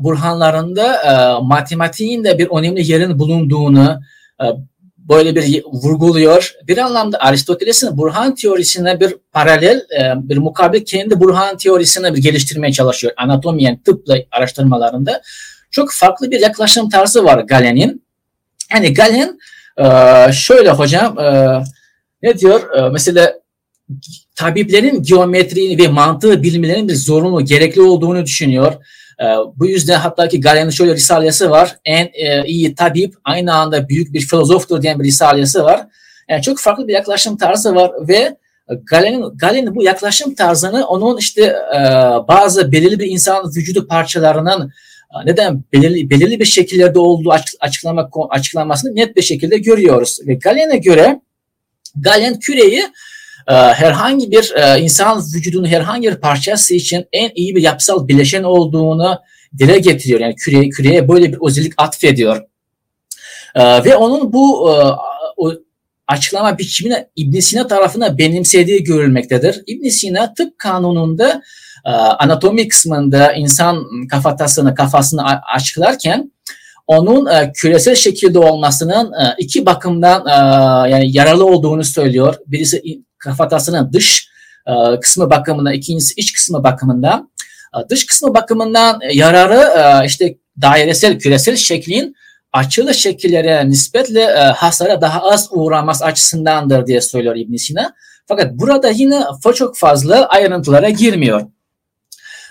burhanlarında 0.00 1.40
matematiğin 1.42 2.24
de 2.24 2.38
bir 2.38 2.48
önemli 2.58 2.90
yerin 2.90 3.18
bulunduğunu 3.18 4.00
böyle 5.08 5.34
bir 5.34 5.64
vurguluyor. 5.64 6.54
Bir 6.68 6.78
anlamda 6.78 7.20
Aristoteles'in 7.20 7.98
Burhan 7.98 8.34
teorisine 8.34 9.00
bir 9.00 9.16
paralel, 9.32 9.76
e, 9.76 10.12
bir 10.16 10.36
mukabil 10.36 10.84
kendi 10.84 11.20
Burhan 11.20 11.56
teorisine 11.56 12.14
bir 12.14 12.22
geliştirmeye 12.22 12.72
çalışıyor. 12.72 13.12
Anatomi 13.16 13.62
yani 13.62 13.82
tıpla 13.82 14.16
araştırmalarında. 14.30 15.22
Çok 15.70 15.92
farklı 15.92 16.30
bir 16.30 16.40
yaklaşım 16.40 16.88
tarzı 16.88 17.24
var 17.24 17.38
Galen'in. 17.38 18.04
Yani 18.74 18.94
Galen 18.94 19.38
e, 19.78 20.32
şöyle 20.32 20.70
hocam 20.70 21.18
e, 21.18 21.58
ne 22.22 22.38
diyor? 22.38 22.90
Mesela 22.92 23.34
tabiplerin 24.36 25.02
geometriğini 25.02 25.82
ve 25.82 25.88
mantığı 25.88 26.42
bilmelerinin 26.42 26.88
bir 26.88 26.94
zorunlu, 26.94 27.44
gerekli 27.44 27.80
olduğunu 27.80 28.24
düşünüyor. 28.24 28.74
Ee, 29.20 29.24
bu 29.56 29.66
yüzden 29.66 29.98
hatta 29.98 30.28
ki 30.28 30.40
Galen'in 30.40 30.70
şöyle 30.70 30.94
risalesi 30.94 31.50
var. 31.50 31.76
En 31.84 32.10
e, 32.14 32.44
iyi 32.46 32.74
tabip 32.74 33.14
aynı 33.24 33.54
anda 33.54 33.88
büyük 33.88 34.12
bir 34.12 34.20
filozoftur 34.20 34.82
diyen 34.82 35.00
bir 35.00 35.04
risalesi 35.04 35.62
var. 35.62 35.86
Yani 36.28 36.42
çok 36.42 36.58
farklı 36.58 36.88
bir 36.88 36.92
yaklaşım 36.92 37.36
tarzı 37.36 37.74
var 37.74 37.92
ve 38.08 38.36
Galen'in 38.90 39.38
Galen'in 39.38 39.74
bu 39.74 39.82
yaklaşım 39.82 40.34
tarzını 40.34 40.86
onun 40.86 41.18
işte 41.18 41.42
e, 41.76 41.80
bazı 42.28 42.72
belirli 42.72 42.98
bir 42.98 43.06
insan 43.06 43.50
vücudu 43.56 43.86
parçalarının 43.86 44.72
e, 45.14 45.26
neden 45.26 45.64
belirli 45.72 46.10
belirli 46.10 46.40
bir 46.40 46.44
şekillerde 46.44 46.98
olduğu 46.98 47.32
açıklama 47.60 48.10
açıklamasını 48.30 48.96
net 48.96 49.16
bir 49.16 49.22
şekilde 49.22 49.58
görüyoruz. 49.58 50.18
Ve 50.26 50.34
Galen'e 50.34 50.76
göre 50.76 51.20
Galen 51.96 52.38
küreyi 52.38 52.82
ee, 53.48 53.54
herhangi 53.54 54.30
bir 54.30 54.52
e, 54.56 54.80
insan 54.80 55.22
vücudunun 55.34 55.68
herhangi 55.68 56.08
bir 56.10 56.16
parçası 56.16 56.74
için 56.74 57.04
en 57.12 57.30
iyi 57.34 57.56
bir 57.56 57.62
yapısal 57.62 58.08
bileşen 58.08 58.42
olduğunu 58.42 59.18
dile 59.58 59.78
getiriyor. 59.78 60.20
Yani 60.20 60.34
küreye, 60.34 60.68
küreye 60.68 61.08
böyle 61.08 61.32
bir 61.32 61.38
özellik 61.46 61.72
atfediyor. 61.76 62.42
Ee, 63.54 63.84
ve 63.84 63.96
onun 63.96 64.32
bu 64.32 64.70
e, 64.70 64.74
açıklama 66.08 66.58
biçimini 66.58 67.06
İbn 67.16 67.38
Sina 67.38 67.66
tarafına 67.66 68.18
benimsediği 68.18 68.84
görülmektedir. 68.84 69.62
İbn 69.66 69.88
Sina 69.88 70.34
tıp 70.34 70.58
kanununda 70.58 71.42
e, 71.86 71.90
anatomi 71.90 72.68
kısmında 72.68 73.32
insan 73.32 73.86
kafatasını 74.10 74.74
kafasını 74.74 75.22
açıklarken 75.54 76.32
onun 76.86 77.26
e, 77.26 77.52
küresel 77.52 77.94
şekilde 77.94 78.38
olmasının 78.38 79.12
e, 79.12 79.34
iki 79.38 79.66
bakımdan 79.66 80.26
e, 80.26 80.34
yani 80.90 81.16
yararlı 81.16 81.46
olduğunu 81.46 81.84
söylüyor. 81.84 82.34
Birisi 82.46 82.82
kafatasının 83.18 83.92
dış 83.92 84.28
e, 84.66 85.00
kısmı 85.00 85.30
bakımından, 85.30 85.72
ikincisi 85.72 86.14
iç 86.16 86.32
kısmı 86.32 86.64
bakımından. 86.64 87.30
E, 87.76 87.88
dış 87.88 88.06
kısmı 88.06 88.34
bakımından 88.34 89.00
yararı 89.12 89.78
e, 89.78 90.06
işte 90.06 90.36
dairesel, 90.62 91.18
küresel 91.18 91.56
şeklin 91.56 92.14
açılı 92.52 92.94
şekillere 92.94 93.68
nispetle 93.68 94.20
e, 94.22 94.38
hasara 94.38 95.00
daha 95.00 95.22
az 95.22 95.48
uğraması 95.50 96.04
açısındandır 96.04 96.86
diye 96.86 97.00
söylüyor 97.00 97.36
İbn 97.36 97.56
Sina. 97.56 97.94
Fakat 98.26 98.52
burada 98.52 98.88
yine 98.90 99.22
çok 99.54 99.76
fazla 99.76 100.26
ayrıntılara 100.26 100.90
girmiyor. 100.90 101.40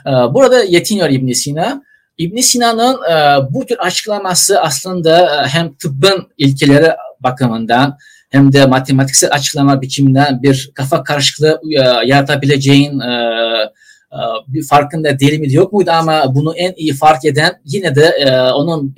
E, 0.08 0.12
burada 0.12 0.64
yetiniyor 0.64 1.10
İbn 1.10 1.32
Sina. 1.32 1.84
İbn 2.18 2.38
Sina'nın 2.38 2.94
e, 3.12 3.46
bu 3.54 3.66
tür 3.66 3.78
açıklaması 3.78 4.62
aslında 4.62 5.44
e, 5.44 5.48
hem 5.48 5.74
tıbbın 5.74 6.28
ilkeleri 6.38 6.92
bakımından 7.20 7.98
hem 8.30 8.54
de 8.54 8.66
matematiksel 8.66 9.32
açıklama 9.34 9.82
biçiminden 9.82 10.44
bir 10.44 10.72
kafa 10.76 11.04
karışıklığı 11.04 11.62
e, 11.72 12.08
yaratabileceğin 12.08 13.00
e, 13.00 13.12
e, 14.12 14.20
bir 14.48 14.68
farkında 14.68 15.20
değil 15.20 15.40
mi 15.40 15.54
yok 15.54 15.74
muydu 15.74 15.92
ama 15.92 16.36
bunu 16.36 16.56
en 16.56 16.74
iyi 16.78 16.94
fark 16.94 17.26
eden 17.26 17.62
yine 17.66 17.96
de 17.96 18.06
e, 18.06 18.40
onun 18.40 18.96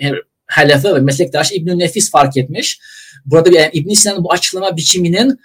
halefi 0.48 0.96
ve 0.96 1.00
meslektaş 1.00 1.52
İbn 1.52 1.80
Nefis 1.80 2.12
fark 2.12 2.38
etmiş. 2.38 2.80
Burada 3.26 3.50
yani 3.50 3.70
İbn 3.74 3.94
Sina'nın 3.94 4.24
bu 4.24 4.32
açıklama 4.32 4.78
biçiminin 4.78 5.40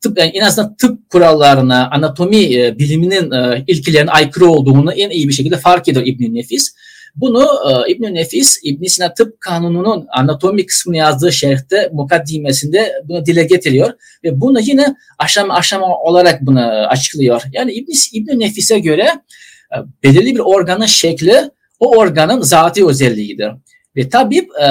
tıp 0.00 0.18
yani 0.18 0.30
en 0.34 0.42
azından 0.42 0.76
tıp 0.76 1.10
kurallarına, 1.10 1.90
anatomi 1.90 2.56
e, 2.56 2.78
biliminin 2.78 3.30
e, 3.30 3.64
ilkelerine 3.66 4.10
aykırı 4.10 4.46
olduğunu 4.46 4.92
en 4.92 5.10
iyi 5.10 5.28
bir 5.28 5.32
şekilde 5.32 5.56
fark 5.56 5.88
ediyor 5.88 6.06
İbn 6.06 6.34
Nefis. 6.34 6.74
Bunu 7.16 7.48
e, 7.68 7.92
İbn 7.92 8.14
Nefis, 8.14 8.58
İbn 8.62 8.84
Sina 8.84 9.14
Tıp 9.14 9.40
Kanunu'nun 9.40 10.06
anatomi 10.12 10.66
kısmını 10.66 10.96
yazdığı 10.96 11.32
şerhte 11.32 11.90
mukaddimesinde 11.92 12.92
bunu 13.04 13.26
dile 13.26 13.44
getiriyor 13.44 13.92
ve 14.24 14.40
bunu 14.40 14.60
yine 14.60 14.94
aşama 15.18 15.54
aşama 15.54 15.98
olarak 15.98 16.42
bunu 16.42 16.60
açıklıyor. 16.64 17.42
Yani 17.52 17.72
İbn, 17.72 17.92
İbn 18.12 18.40
Nefis'e 18.40 18.78
göre 18.78 19.08
e, 19.72 19.76
belirli 20.02 20.34
bir 20.34 20.40
organın 20.40 20.86
şekli 20.86 21.50
o 21.80 21.96
organın 21.98 22.40
zati 22.40 22.86
özelliğidir. 22.86 23.50
Ve 23.96 24.08
tabip 24.08 24.48
e, 24.60 24.68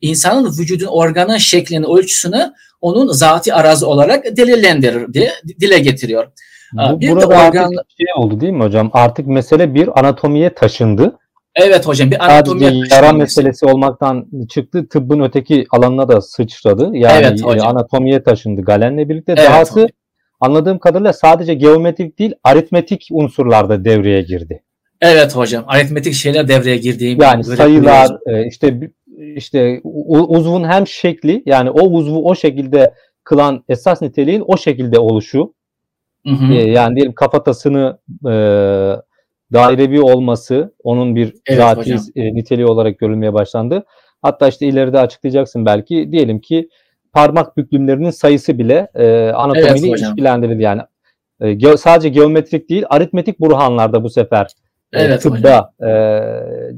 insanın 0.00 0.58
vücudun 0.58 0.86
organın 0.86 1.36
şeklini, 1.36 1.86
ölçüsünü 1.86 2.52
onun 2.84 3.12
zati 3.12 3.54
arazi 3.54 3.84
olarak 3.84 4.36
delillendirir 4.36 5.12
diye 5.12 5.30
dile 5.60 5.78
getiriyor. 5.78 6.26
Bu, 6.72 7.00
bir 7.00 7.10
burada 7.10 7.20
de 7.20 7.26
organ... 7.26 7.64
artık 7.64 7.90
şey 7.98 8.06
oldu 8.16 8.40
değil 8.40 8.52
mi 8.52 8.64
hocam? 8.64 8.90
Artık 8.92 9.26
mesele 9.26 9.74
bir 9.74 10.00
anatomiye 10.00 10.54
taşındı. 10.54 11.18
Evet 11.54 11.86
hocam 11.86 12.10
bir 12.10 12.24
anatomi 12.24 12.60
Sadece 12.60 12.94
yara 12.94 13.12
meselesi 13.12 13.66
olmaktan 13.66 14.26
çıktı. 14.50 14.88
Tıbbın 14.88 15.20
öteki 15.20 15.66
alanına 15.70 16.08
da 16.08 16.20
sıçradı. 16.20 16.90
Yani 16.92 17.26
evet, 17.26 17.42
hocam. 17.42 17.68
anatomiye 17.68 18.22
taşındı 18.22 18.62
Galen'le 18.62 19.08
birlikte. 19.08 19.34
Evet, 19.36 19.48
Dahası 19.48 19.74
hocam. 19.74 19.88
anladığım 20.40 20.78
kadarıyla 20.78 21.12
sadece 21.12 21.54
geometrik 21.54 22.18
değil 22.18 22.32
aritmetik 22.44 23.08
unsurlar 23.10 23.68
da 23.68 23.84
devreye 23.84 24.22
girdi. 24.22 24.62
Evet 25.00 25.36
hocam. 25.36 25.64
Aritmetik 25.66 26.14
şeyler 26.14 26.48
devreye 26.48 26.76
girdiğim. 26.76 27.22
Yani 27.22 27.44
sayılar 27.44 28.16
e, 28.26 28.46
işte 28.46 28.80
işte 29.18 29.80
uzvun 30.28 30.64
hem 30.64 30.86
şekli 30.86 31.42
yani 31.46 31.70
o 31.70 31.80
uzvu 31.80 32.28
o 32.28 32.34
şekilde 32.34 32.94
kılan 33.24 33.64
esas 33.68 34.02
niteliğin 34.02 34.44
o 34.46 34.56
şekilde 34.56 34.98
oluşu. 34.98 35.54
Hı 36.26 36.32
hı. 36.32 36.52
E, 36.52 36.70
yani 36.70 36.96
diyelim 36.96 37.12
kafatasını 37.12 37.98
e, 38.24 38.34
dairevi 39.52 40.00
olması 40.00 40.74
onun 40.82 41.16
bir 41.16 41.34
evet, 41.46 41.58
zati 41.58 41.96
e, 42.16 42.34
niteliği 42.34 42.66
olarak 42.66 42.98
görülmeye 42.98 43.32
başlandı. 43.32 43.84
Hatta 44.22 44.48
işte 44.48 44.66
ileride 44.66 44.98
açıklayacaksın 44.98 45.66
belki. 45.66 46.12
Diyelim 46.12 46.40
ki 46.40 46.68
parmak 47.12 47.56
büklümlerinin 47.56 48.10
sayısı 48.10 48.58
bile 48.58 48.88
e, 48.94 49.30
anatomiyle 49.30 49.88
evet, 49.88 50.00
ilişkilendirildi. 50.00 50.62
Yani 50.62 50.82
e, 51.40 51.52
ge- 51.52 51.76
sadece 51.76 52.08
geometrik 52.08 52.70
değil 52.70 52.84
aritmetik 52.90 53.40
burhanlarda 53.40 54.04
bu 54.04 54.10
sefer 54.10 54.46
e, 54.92 55.02
evet, 55.02 55.22
tıbba 55.22 55.70
e, 55.80 55.90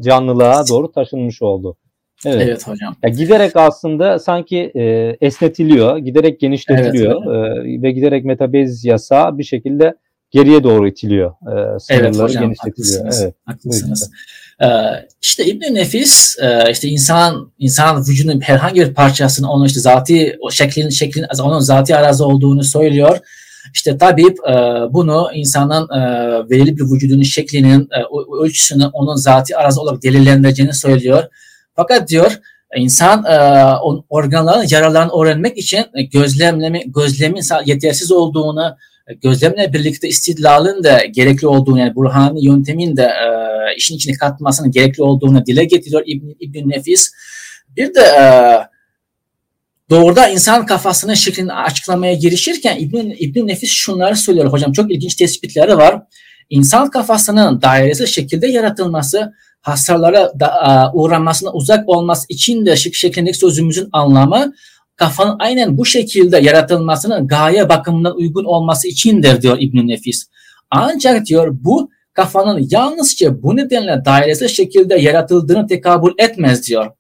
canlılığa 0.01 0.69
doğru 0.69 0.93
taşınmış 0.93 1.43
oldu. 1.43 1.77
Evet, 2.25 2.43
evet 2.43 2.69
hocam. 2.69 2.97
Ya 3.03 3.09
giderek 3.09 3.57
aslında 3.57 4.19
sanki 4.19 4.73
e, 4.75 5.17
esnetiliyor, 5.21 5.99
giderek 5.99 6.41
genişletiliyor 6.41 7.23
evet, 7.27 7.67
e, 7.67 7.83
ve 7.83 7.93
giderek 7.93 8.25
metabez 8.25 8.85
yasa 8.85 9.39
bir 9.39 9.45
şekilde 9.45 9.95
geriye 10.31 10.65
doğru 10.65 10.89
itiliyor. 10.89 11.31
E, 11.31 11.79
evet 11.91 12.19
hocam 12.19 12.45
genişletiliyor. 12.45 13.05
haklısınız. 13.05 13.23
Evet, 13.23 13.35
haklısınız. 13.45 14.11
Ee, 14.63 14.67
işte 15.23 15.45
İbn 15.45 15.75
Nefis 15.75 16.39
e, 16.39 16.71
işte 16.71 16.89
insan 16.89 17.53
insan 17.59 18.01
vücudunun 18.01 18.41
herhangi 18.41 18.81
bir 18.81 18.95
parçasının 18.95 19.49
onun 19.49 19.67
işte 19.67 19.81
zati 19.81 20.37
o 20.41 20.51
şeklin 20.51 20.89
şeklin 20.89 21.25
onun 21.43 21.61
zati 21.61 21.97
arazi 21.97 22.23
olduğunu 22.23 22.65
söylüyor. 22.65 23.19
İşte 23.75 23.99
tabip 23.99 24.39
e, 24.49 24.53
bunu 24.93 25.31
insanın 25.35 25.85
e, 25.85 26.01
belirli 26.51 26.77
bir 26.77 26.83
vücudunun 26.83 27.23
şeklinin 27.23 27.81
e, 27.81 28.03
ölçüsünü 28.43 28.87
onun 28.93 29.17
zati 29.17 29.57
arazi 29.57 29.81
olarak 29.81 30.03
delillendireceğini 30.03 30.75
söylüyor. 30.75 31.25
Fakat 31.77 32.09
diyor 32.09 32.39
insan 32.77 33.25
e, 33.25 33.37
organların 34.09 34.67
yaralarını 34.71 35.23
öğrenmek 35.23 35.59
için 35.59 35.85
gözlemleme 36.13 36.83
gözlemin 36.87 37.43
yetersiz 37.65 38.13
olduğunu 38.13 38.77
gözlemle 39.23 39.73
birlikte 39.73 40.09
istidlalın 40.09 40.85
da 40.85 41.05
gerekli 41.05 41.47
olduğunu 41.47 41.79
yani 41.79 41.95
Burhani 41.95 42.45
yöntemin 42.45 42.97
de 42.97 43.03
e, 43.03 43.29
işin 43.77 43.97
içine 43.97 44.17
katmasının 44.17 44.71
gerekli 44.71 45.03
olduğunu 45.03 45.47
dile 45.47 45.65
getiriyor 45.65 46.03
İbn, 46.07 46.27
İbn 46.41 46.69
Nefis. 46.69 47.13
Bir 47.77 47.95
de 47.95 48.01
e, 48.01 48.25
doğruda 49.91 50.29
insan 50.29 50.67
kafasının 50.67 51.15
şeklini 51.15 51.53
açıklamaya 51.53 52.15
girişirken 52.15 52.77
İbn, 52.79 53.15
İbn 53.19 53.47
Nefis 53.47 53.71
şunları 53.71 54.17
söylüyor 54.17 54.53
hocam 54.53 54.73
çok 54.73 54.93
ilginç 54.93 55.15
tespitleri 55.15 55.77
var. 55.77 56.03
İnsan 56.51 56.91
kafasının 56.91 57.63
dairesi 57.63 58.07
şekilde 58.07 58.47
yaratılması 58.47 59.33
hasarlara 59.67 60.33
da, 60.41 60.91
uğramasına 60.95 61.53
uzak 61.53 61.89
olması 61.89 62.27
için 62.29 62.67
de 62.67 62.77
şık 62.77 62.95
şeklindeki 62.95 63.39
sözümüzün 63.39 63.89
anlamı 63.93 64.53
kafanın 64.97 65.37
aynen 65.39 65.79
bu 65.79 65.85
şekilde 65.85 66.39
yaratılmasının 66.39 67.27
gaye 67.27 67.69
bakımından 67.69 68.17
uygun 68.17 68.45
olması 68.45 68.89
içindir 68.89 69.43
diyor 69.43 69.57
İbn 69.61 69.89
Nefis. 69.89 70.27
Ancak 70.71 71.27
diyor 71.27 71.57
bu 71.61 71.91
kafanın 72.13 72.69
yalnızca 72.71 73.43
bu 73.43 73.57
nedenle 73.57 74.05
dairesel 74.05 74.49
şekilde 74.49 74.95
yaratıldığını 74.95 75.67
tekabül 75.67 76.13
etmez 76.19 76.69
diyor. 76.69 76.91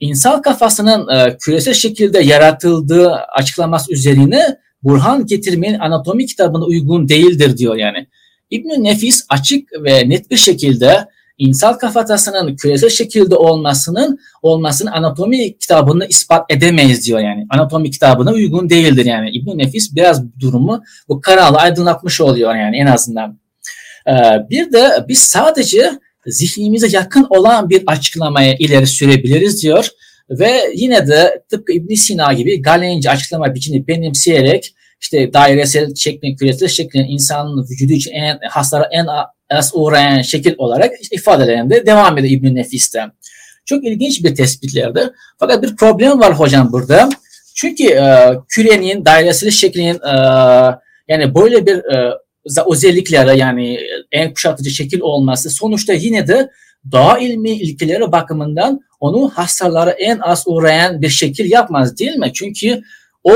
İnsan 0.00 0.42
kafasının 0.42 1.08
e, 1.08 1.36
küresel 1.36 1.74
şekilde 1.74 2.18
yaratıldığı 2.18 3.12
açıklaması 3.12 3.92
üzerine 3.92 4.56
Burhan 4.82 5.26
getirmenin 5.26 5.78
anatomi 5.78 6.26
kitabına 6.26 6.64
uygun 6.64 7.08
değildir 7.08 7.56
diyor 7.56 7.76
yani. 7.76 8.06
İbn 8.50 8.84
Nefis 8.84 9.26
açık 9.28 9.68
ve 9.84 10.08
net 10.08 10.30
bir 10.30 10.36
şekilde 10.36 11.06
insan 11.48 11.78
kafatasının 11.78 12.56
küresel 12.56 12.90
şekilde 12.90 13.34
olmasının 13.36 14.18
olmasının 14.42 14.90
anatomi 14.90 15.58
kitabını 15.58 16.06
ispat 16.06 16.52
edemeyiz 16.52 17.06
diyor 17.06 17.20
yani. 17.20 17.46
Anatomi 17.50 17.90
kitabına 17.90 18.32
uygun 18.32 18.70
değildir 18.70 19.04
yani. 19.04 19.30
İbn 19.30 19.58
Nefis 19.58 19.94
biraz 19.94 20.22
durumu 20.40 20.82
bu 21.08 21.20
karalı 21.20 21.56
aydınlatmış 21.56 22.20
oluyor 22.20 22.54
yani 22.54 22.76
en 22.76 22.86
azından. 22.86 23.38
Ee, 24.08 24.12
bir 24.50 24.72
de 24.72 25.04
biz 25.08 25.18
sadece 25.18 25.90
zihnimize 26.26 26.88
yakın 26.90 27.26
olan 27.30 27.70
bir 27.70 27.82
açıklamaya 27.86 28.54
ileri 28.54 28.86
sürebiliriz 28.86 29.62
diyor. 29.62 29.88
Ve 30.30 30.60
yine 30.74 31.06
de 31.06 31.42
tıpkı 31.50 31.72
ibn 31.72 31.94
Sina 31.94 32.32
gibi 32.32 32.62
Galenci 32.62 33.10
açıklama 33.10 33.54
biçimini 33.54 33.88
benimseyerek 33.88 34.74
işte 35.00 35.32
dairesel 35.32 35.94
şeklin, 35.94 36.36
küresel 36.36 36.68
şeklin 36.68 37.04
insanın 37.08 37.66
vücudu 37.70 37.92
için 37.92 38.12
en 38.12 38.38
hastalara 38.50 38.88
en 38.92 39.06
az 39.54 39.70
uğrayan 39.74 40.22
şekil 40.22 40.54
olarak 40.58 40.92
işte 41.00 41.16
ifadelerinde 41.16 41.86
devam 41.86 42.18
ediyor 42.18 42.40
İbn 42.40 42.54
Nefis'te. 42.54 43.04
Çok 43.64 43.84
ilginç 43.84 44.24
bir 44.24 44.34
tespitlerdir. 44.34 45.10
Fakat 45.38 45.62
bir 45.62 45.76
problem 45.76 46.20
var 46.20 46.38
hocam 46.38 46.72
burada. 46.72 47.08
Çünkü 47.54 47.84
e, 47.84 48.32
kürenin, 48.48 49.04
dairesel 49.04 49.50
şeklin 49.50 49.94
e, 49.94 50.14
yani 51.08 51.34
böyle 51.34 51.66
bir 51.66 51.76
e, 51.76 52.14
özelliklere 52.70 53.36
yani 53.36 53.78
en 54.12 54.34
kuşatıcı 54.34 54.70
şekil 54.70 55.00
olması 55.00 55.50
sonuçta 55.50 55.92
yine 55.92 56.28
de 56.28 56.50
doğa 56.92 57.18
ilmi 57.18 57.50
ilkeleri 57.50 58.12
bakımından 58.12 58.80
onu 59.00 59.28
hastalara 59.28 59.90
en 59.90 60.18
az 60.18 60.44
uğrayan 60.46 61.02
bir 61.02 61.08
şekil 61.08 61.50
yapmaz 61.50 61.98
değil 61.98 62.16
mi? 62.16 62.32
Çünkü 62.34 62.82
o 63.24 63.34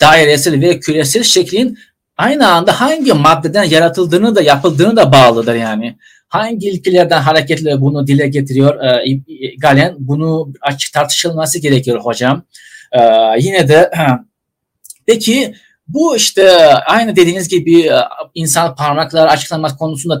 dairesel 0.00 0.60
ve 0.60 0.80
küresel 0.80 1.22
şeklin 1.22 1.78
aynı 2.16 2.52
anda 2.52 2.80
hangi 2.80 3.12
maddeden 3.12 3.64
yaratıldığını 3.64 4.36
da 4.36 4.42
yapıldığını 4.42 4.96
da 4.96 5.12
bağlıdır 5.12 5.54
yani. 5.54 5.96
Hangi 6.28 6.68
ilkelerden 6.68 7.20
hareketle 7.20 7.80
bunu 7.80 8.06
dile 8.06 8.28
getiriyor 8.28 8.84
e, 8.84 9.20
Galen? 9.58 9.94
Bunu 9.98 10.52
açık 10.60 10.92
tartışılması 10.92 11.58
gerekiyor 11.58 12.00
hocam. 12.00 12.42
E, 12.92 13.00
yine 13.38 13.68
de 13.68 13.90
peki 15.06 15.54
bu 15.88 16.16
işte 16.16 16.74
aynı 16.74 17.16
dediğiniz 17.16 17.48
gibi 17.48 17.80
e, 17.80 17.98
insan 18.34 18.74
parmaklar 18.74 19.26
açıklanmak 19.26 19.78
konusunda 19.78 20.20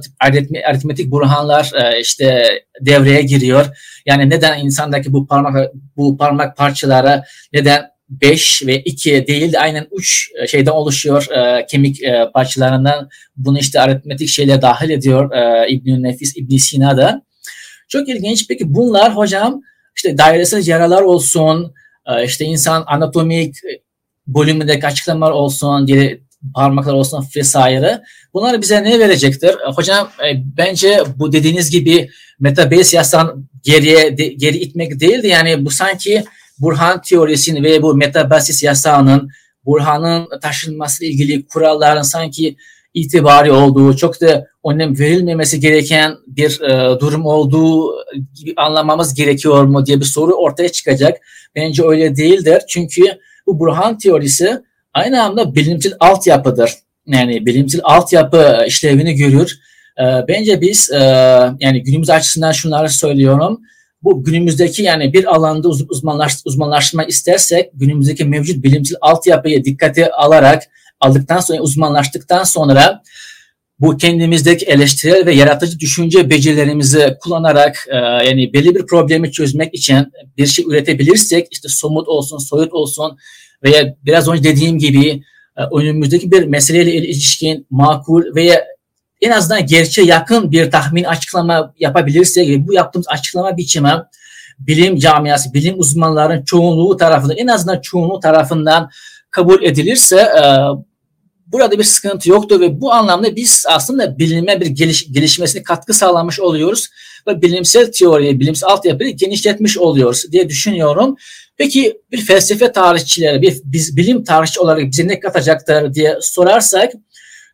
aritmetik 0.64 1.10
burhanlar 1.10 1.70
e, 1.74 2.00
işte 2.00 2.44
devreye 2.80 3.22
giriyor. 3.22 3.66
Yani 4.06 4.30
neden 4.30 4.58
insandaki 4.58 5.12
bu 5.12 5.26
parmak 5.26 5.72
bu 5.96 6.16
parmak 6.16 6.56
parçaları 6.56 7.22
neden 7.52 7.95
5 8.08 8.66
ve 8.66 8.82
2 8.82 9.26
değil 9.26 9.52
de 9.52 9.60
aynen 9.60 9.86
3 9.92 10.30
e, 10.42 10.46
şeyden 10.46 10.70
oluşuyor 10.70 11.26
e, 11.30 11.66
kemik 11.66 12.02
e, 12.02 12.30
parçalarından. 12.34 13.08
Bunu 13.36 13.58
işte 13.58 13.80
aritmetik 13.80 14.28
şeyler 14.28 14.62
dahil 14.62 14.90
ediyor 14.90 15.32
e, 15.32 15.68
İbn 15.68 16.02
Nefis, 16.02 16.36
İbn 16.36 16.56
Sina 16.56 16.96
da. 16.96 17.22
Çok 17.88 18.08
ilginç. 18.08 18.48
Peki 18.48 18.74
bunlar 18.74 19.16
hocam 19.16 19.62
işte 19.96 20.18
dairesel 20.18 20.66
yaralar 20.66 21.02
olsun, 21.02 21.74
e, 22.06 22.24
işte 22.24 22.44
insan 22.44 22.84
anatomik 22.86 23.56
bölümündeki 24.26 24.86
açıklamalar 24.86 25.30
olsun, 25.30 25.86
diye 25.86 26.20
parmaklar 26.54 26.92
olsun 26.92 27.26
vesaire. 27.36 28.02
Bunlar 28.34 28.62
bize 28.62 28.84
ne 28.84 28.98
verecektir? 28.98 29.48
E, 29.48 29.72
hocam 29.74 30.10
e, 30.24 30.42
bence 30.56 31.02
bu 31.16 31.32
dediğiniz 31.32 31.70
gibi 31.70 32.08
metabase 32.40 32.96
yasan 32.96 33.48
geriye 33.62 34.18
de, 34.18 34.26
geri 34.26 34.56
itmek 34.56 35.00
değildi. 35.00 35.26
Yani 35.26 35.64
bu 35.64 35.70
sanki 35.70 36.24
Burhan 36.58 37.00
teorisinin 37.00 37.64
ve 37.64 37.82
bu 37.82 37.94
metabasis 37.94 38.62
yasağının 38.62 39.30
Burhan'ın 39.64 40.40
taşınması 40.40 41.04
ilgili 41.04 41.46
kuralların 41.46 42.02
sanki 42.02 42.56
itibari 42.94 43.52
olduğu, 43.52 43.96
çok 43.96 44.20
da 44.20 44.46
önem 44.68 44.98
verilmemesi 44.98 45.60
gereken 45.60 46.16
bir 46.26 46.60
e, 46.60 47.00
durum 47.00 47.26
olduğu 47.26 47.92
gibi 48.34 48.54
anlamamız 48.56 49.14
gerekiyor 49.14 49.64
mu 49.64 49.86
diye 49.86 50.00
bir 50.00 50.04
soru 50.04 50.34
ortaya 50.34 50.68
çıkacak. 50.68 51.16
Bence 51.56 51.82
öyle 51.86 52.16
değildir. 52.16 52.62
Çünkü 52.68 53.02
bu 53.46 53.60
Burhan 53.60 53.98
teorisi 53.98 54.62
aynı 54.94 55.22
anda 55.22 55.54
bilimsel 55.54 55.92
altyapıdır. 56.00 56.72
Yani 57.06 57.46
bilimsel 57.46 57.80
altyapı 57.84 58.64
işlevini 58.66 59.14
görür. 59.14 59.58
E, 60.00 60.04
bence 60.28 60.60
biz 60.60 60.90
e, 60.90 60.98
yani 61.60 61.82
günümüz 61.82 62.10
açısından 62.10 62.52
şunları 62.52 62.90
söylüyorum 62.90 63.60
bu 64.02 64.24
günümüzdeki 64.24 64.82
yani 64.82 65.12
bir 65.12 65.34
alanda 65.34 65.68
uz 65.68 65.90
uzmanlaş, 65.90 66.36
uzmanlaşma 66.44 67.04
istersek 67.04 67.70
günümüzdeki 67.74 68.24
mevcut 68.24 68.64
bilimsel 68.64 68.98
altyapıyı 69.00 69.64
dikkate 69.64 70.10
alarak 70.10 70.62
aldıktan 71.00 71.40
sonra 71.40 71.60
uzmanlaştıktan 71.60 72.44
sonra 72.44 73.02
bu 73.80 73.96
kendimizdeki 73.96 74.64
eleştirel 74.66 75.26
ve 75.26 75.34
yaratıcı 75.34 75.78
düşünce 75.78 76.30
becerilerimizi 76.30 77.16
kullanarak 77.20 77.86
e, 77.88 77.96
yani 77.96 78.52
belli 78.52 78.74
bir 78.74 78.86
problemi 78.86 79.32
çözmek 79.32 79.74
için 79.74 80.12
bir 80.36 80.46
şey 80.46 80.64
üretebilirsek 80.68 81.48
işte 81.50 81.68
somut 81.68 82.08
olsun, 82.08 82.38
soyut 82.38 82.72
olsun 82.72 83.18
veya 83.62 83.96
biraz 84.04 84.28
önce 84.28 84.44
dediğim 84.44 84.78
gibi 84.78 85.22
e, 85.56 85.62
önümüzdeki 85.76 86.30
bir 86.30 86.44
meseleyle 86.44 86.94
ilişkin 86.94 87.66
makul 87.70 88.34
veya 88.34 88.64
en 89.26 89.30
azından 89.30 89.66
gerçeğe 89.66 90.06
yakın 90.06 90.52
bir 90.52 90.70
tahmin 90.70 91.04
açıklama 91.04 91.74
yapabilirsek 91.78 92.66
bu 92.66 92.72
yaptığımız 92.72 93.06
açıklama 93.08 93.56
biçimi 93.56 93.92
bilim 94.58 94.96
camiası, 94.96 95.54
bilim 95.54 95.74
uzmanlarının 95.78 96.44
çoğunluğu 96.44 96.96
tarafından 96.96 97.36
en 97.36 97.46
azından 97.46 97.80
çoğunluğu 97.80 98.20
tarafından 98.20 98.90
kabul 99.30 99.62
edilirse 99.62 100.16
e, 100.16 100.44
burada 101.46 101.78
bir 101.78 101.84
sıkıntı 101.84 102.30
yoktur 102.30 102.60
ve 102.60 102.80
bu 102.80 102.92
anlamda 102.92 103.36
biz 103.36 103.64
aslında 103.68 104.18
bilime 104.18 104.60
bir 104.60 104.66
geliş, 104.66 105.12
gelişmesine 105.12 105.62
katkı 105.62 105.94
sağlamış 105.94 106.40
oluyoruz 106.40 106.88
ve 107.26 107.42
bilimsel 107.42 107.92
teoriyi, 107.92 108.40
bilimsel 108.40 108.70
altyapıyı 108.70 109.16
genişletmiş 109.16 109.78
oluyoruz 109.78 110.32
diye 110.32 110.48
düşünüyorum. 110.48 111.16
Peki 111.56 112.00
bir 112.12 112.20
felsefe 112.20 112.72
tarihçileri, 112.72 113.42
bir 113.42 113.56
biz 113.64 113.96
bilim 113.96 114.24
tarihçi 114.24 114.60
olarak 114.60 114.84
bize 114.84 115.08
ne 115.08 115.20
katacaktır 115.20 115.94
diye 115.94 116.18
sorarsak 116.20 116.92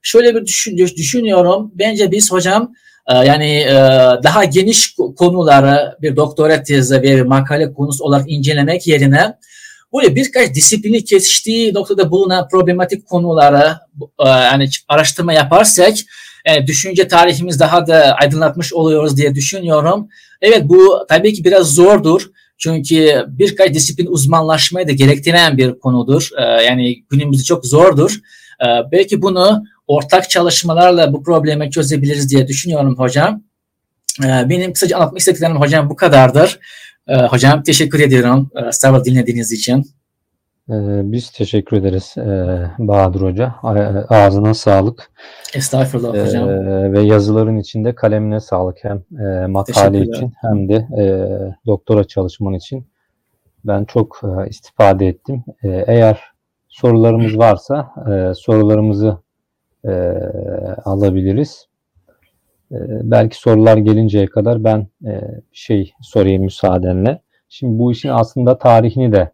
şöyle 0.02 0.34
bir 0.34 0.46
düşün, 0.46 0.76
düşünüyorum. 0.76 1.72
Bence 1.74 2.10
biz 2.10 2.32
hocam 2.32 2.72
e, 3.06 3.14
yani 3.14 3.50
e, 3.50 3.74
daha 4.22 4.44
geniş 4.44 4.96
konuları 5.16 5.96
bir 6.02 6.16
doktora 6.16 6.62
tezi 6.62 6.94
ve 6.94 7.02
bir 7.02 7.22
makale 7.22 7.72
konusu 7.72 8.04
olarak 8.04 8.30
incelemek 8.30 8.86
yerine 8.86 9.34
böyle 9.94 10.14
birkaç 10.14 10.54
disiplini 10.54 11.04
kesiştiği 11.04 11.74
noktada 11.74 12.10
bulunan 12.10 12.48
problematik 12.48 13.06
konulara 13.06 13.80
e, 14.18 14.28
yani 14.28 14.68
araştırma 14.88 15.32
yaparsak 15.32 15.94
düşünce 16.66 17.08
tarihimiz 17.08 17.60
daha 17.60 17.86
da 17.86 18.14
aydınlatmış 18.20 18.72
oluyoruz 18.72 19.16
diye 19.16 19.34
düşünüyorum. 19.34 20.08
Evet 20.40 20.62
bu 20.64 21.06
tabii 21.08 21.34
ki 21.34 21.44
biraz 21.44 21.74
zordur. 21.74 22.30
Çünkü 22.58 23.24
birkaç 23.28 23.74
disiplin 23.74 24.06
uzmanlaşmayı 24.06 24.88
da 24.88 24.92
gerektiren 24.92 25.56
bir 25.56 25.78
konudur. 25.78 26.28
Yani 26.38 27.04
günümüzde 27.10 27.42
çok 27.42 27.66
zordur. 27.66 28.20
Belki 28.92 29.22
bunu 29.22 29.62
ortak 29.92 30.30
çalışmalarla 30.30 31.12
bu 31.12 31.22
problemi 31.22 31.70
çözebiliriz 31.70 32.30
diye 32.30 32.48
düşünüyorum 32.48 32.98
hocam. 32.98 33.42
Ee, 34.24 34.48
benim 34.48 34.72
kısaca 34.72 34.96
anlatmak 34.96 35.18
istediklerim 35.18 35.56
hocam 35.56 35.90
bu 35.90 35.96
kadardır. 35.96 36.58
Ee, 37.08 37.16
hocam 37.16 37.62
teşekkür 37.62 38.00
ediyorum 38.00 38.50
e, 38.54 38.72
Starbucks 38.72 39.04
dinlediğiniz 39.04 39.52
için. 39.52 39.78
Ee, 40.68 40.72
biz 41.12 41.30
teşekkür 41.30 41.76
ederiz 41.76 42.14
Bahadır 42.78 43.20
Hoca. 43.20 43.54
Ağzına 44.08 44.54
sağlık. 44.54 45.10
Estağfurullah 45.54 46.26
hocam. 46.26 46.48
Ve 46.92 47.00
yazıların 47.00 47.58
içinde 47.58 47.94
kalemine 47.94 48.40
sağlık 48.40 48.76
hem 48.82 49.02
e, 49.26 49.46
makale 49.46 50.00
için 50.00 50.32
hem 50.40 50.68
de 50.68 50.74
e, 50.74 51.04
doktora 51.66 52.04
çalışman 52.04 52.54
için. 52.54 52.86
Ben 53.64 53.84
çok 53.84 54.20
istifade 54.48 55.06
ettim. 55.06 55.44
Eğer 55.62 56.20
sorularımız 56.68 57.38
varsa 57.38 57.94
sorularımızı 58.36 59.18
e, 59.84 59.90
alabiliriz. 60.84 61.66
E, 62.72 62.76
belki 63.02 63.38
sorular 63.38 63.76
gelinceye 63.76 64.26
kadar 64.26 64.64
ben 64.64 64.86
e, 65.06 65.20
şey 65.52 65.92
sorayım 66.02 66.42
müsaadenle. 66.42 67.22
Şimdi 67.48 67.78
bu 67.78 67.92
işin 67.92 68.08
aslında 68.08 68.58
tarihini 68.58 69.12
de 69.12 69.30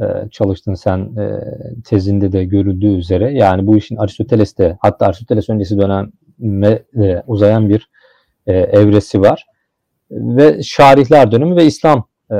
e, 0.00 0.04
çalıştın 0.30 0.74
sen 0.74 0.98
e, 0.98 1.40
tezinde 1.84 2.32
de 2.32 2.44
görüldüğü 2.44 2.96
üzere. 2.96 3.32
Yani 3.32 3.66
bu 3.66 3.76
işin 3.76 3.96
Aristoteles'te 3.96 4.76
hatta 4.80 5.06
Aristoteles 5.06 5.50
öncesi 5.50 5.78
döneme 5.78 6.78
e, 7.02 7.22
uzayan 7.26 7.68
bir 7.68 7.90
e, 8.46 8.52
evresi 8.52 9.20
var. 9.20 9.46
Ve 10.10 10.62
şarihler 10.62 11.32
dönemi 11.32 11.56
ve 11.56 11.64
İslam 11.64 12.08
e, 12.30 12.36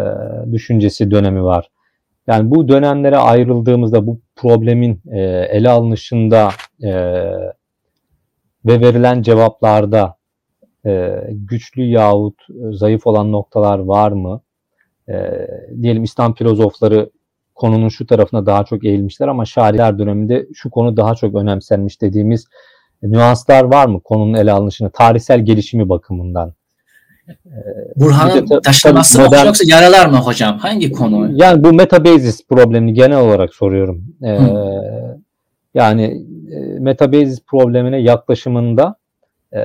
düşüncesi 0.52 1.10
dönemi 1.10 1.44
var. 1.44 1.70
Yani 2.26 2.50
bu 2.50 2.68
dönemlere 2.68 3.16
ayrıldığımızda 3.16 4.06
bu 4.06 4.20
problemin 4.36 5.02
e, 5.12 5.20
ele 5.50 5.70
alınışında 5.70 6.48
e, 6.82 6.90
ve 8.66 8.80
verilen 8.80 9.22
cevaplarda 9.22 10.16
e, 10.86 11.20
güçlü 11.30 11.84
yahut 11.84 12.34
zayıf 12.70 13.06
olan 13.06 13.32
noktalar 13.32 13.78
var 13.78 14.12
mı? 14.12 14.40
E, 15.08 15.14
diyelim 15.82 16.04
İslam 16.04 16.34
filozofları 16.34 17.10
konunun 17.54 17.88
şu 17.88 18.06
tarafına 18.06 18.46
daha 18.46 18.64
çok 18.64 18.84
eğilmişler 18.84 19.28
ama 19.28 19.44
şairler 19.44 19.98
döneminde 19.98 20.46
şu 20.54 20.70
konu 20.70 20.96
daha 20.96 21.14
çok 21.14 21.34
önemsenmiş 21.34 22.02
dediğimiz 22.02 22.46
nüanslar 23.02 23.64
var 23.64 23.86
mı 23.86 24.00
konunun 24.00 24.34
ele 24.34 24.52
alınışını 24.52 24.90
tarihsel 24.90 25.44
gelişimi 25.44 25.88
bakımından? 25.88 26.52
Burhan'ın 27.96 28.46
ta- 28.46 28.60
taşlaması 28.60 29.16
tabii 29.16 29.28
mı 29.28 29.30
modern- 29.30 29.46
yoksa 29.46 29.64
yaralar 29.66 30.06
mı 30.06 30.16
hocam? 30.16 30.58
Hangi 30.58 30.92
konu? 30.92 31.28
Yani 31.32 31.64
bu 31.64 31.72
metabasis 31.72 32.46
problemini 32.48 32.94
genel 32.94 33.20
olarak 33.20 33.54
soruyorum. 33.54 34.04
Ee. 34.24 34.38
Yani 35.76 36.26
e, 36.52 36.58
metabasis 36.78 37.40
problemine 37.46 37.98
yaklaşımında 37.98 38.96
e, 39.52 39.60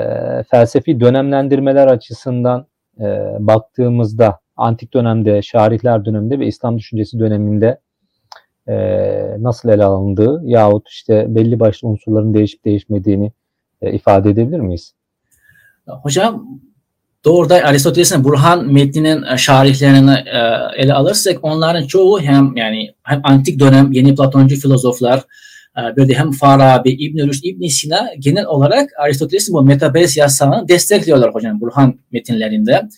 felsefi 0.52 1.00
dönemlendirmeler 1.00 1.88
açısından 1.88 2.68
e, 3.00 3.06
baktığımızda 3.40 4.40
antik 4.56 4.94
dönemde, 4.94 5.42
şarihler 5.42 6.06
döneminde 6.06 6.40
ve 6.40 6.48
İslam 6.48 6.78
düşüncesi 6.78 7.20
döneminde 7.20 7.80
e, 8.68 8.76
nasıl 9.40 9.70
ele 9.70 9.84
alındığı 9.84 10.42
yahut 10.44 10.90
işte 10.90 11.26
belli 11.30 11.60
başlı 11.60 11.88
unsurların 11.88 12.34
değişip 12.34 12.66
değişmediğini 12.66 13.32
e, 13.82 13.94
ifade 13.94 14.30
edebilir 14.30 14.60
miyiz? 14.60 14.94
Hocam 15.88 16.60
doğrudan 17.26 17.62
Aristoteles'in 17.62 18.24
Burhan 18.24 18.74
metninin 18.74 19.24
e, 19.24 19.38
şarihlerini 19.38 20.12
e, 20.12 20.40
ele 20.76 20.94
alırsak 20.94 21.38
onların 21.42 21.88
çoğu 21.88 22.22
hem 22.22 22.58
yani 22.58 22.94
hem 23.04 23.22
antik 23.24 23.60
dönem 23.60 23.92
yeni 23.92 24.16
Platoncu 24.16 24.56
filozoflar 24.56 25.24
e, 25.78 25.98
bir 25.98 26.10
de 26.10 26.14
hem 26.14 26.32
Farabi, 26.32 26.90
İbn 26.90 27.28
Rüşd, 27.28 27.44
İbn 27.44 27.68
Sina 27.68 28.10
genel 28.20 28.46
olarak 28.46 28.90
Aristoteles'in 29.00 29.54
bu 29.54 29.64
metabes 29.64 30.18
yasağını 30.18 30.68
destekliyorlar 30.68 31.34
hocam 31.34 31.62
Burhan 31.62 32.00
metinlerinde. 32.12 32.90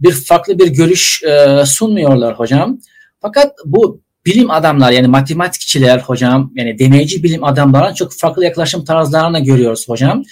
Bir 0.00 0.12
farklı 0.12 0.58
bir 0.58 0.68
görüş 0.68 1.22
e, 1.24 1.62
sunmuyorlar 1.66 2.34
hocam. 2.34 2.78
Fakat 3.20 3.52
bu 3.64 4.02
bilim 4.26 4.50
adamlar 4.50 4.92
yani 4.92 5.06
matematikçiler 5.08 5.98
hocam 5.98 6.52
yani 6.54 6.78
deneyici 6.78 7.22
bilim 7.22 7.44
adamların 7.44 7.94
çok 7.94 8.12
farklı 8.12 8.44
yaklaşım 8.44 8.84
tarzlarını 8.84 9.40
görüyoruz 9.40 9.88
hocam. 9.88 10.22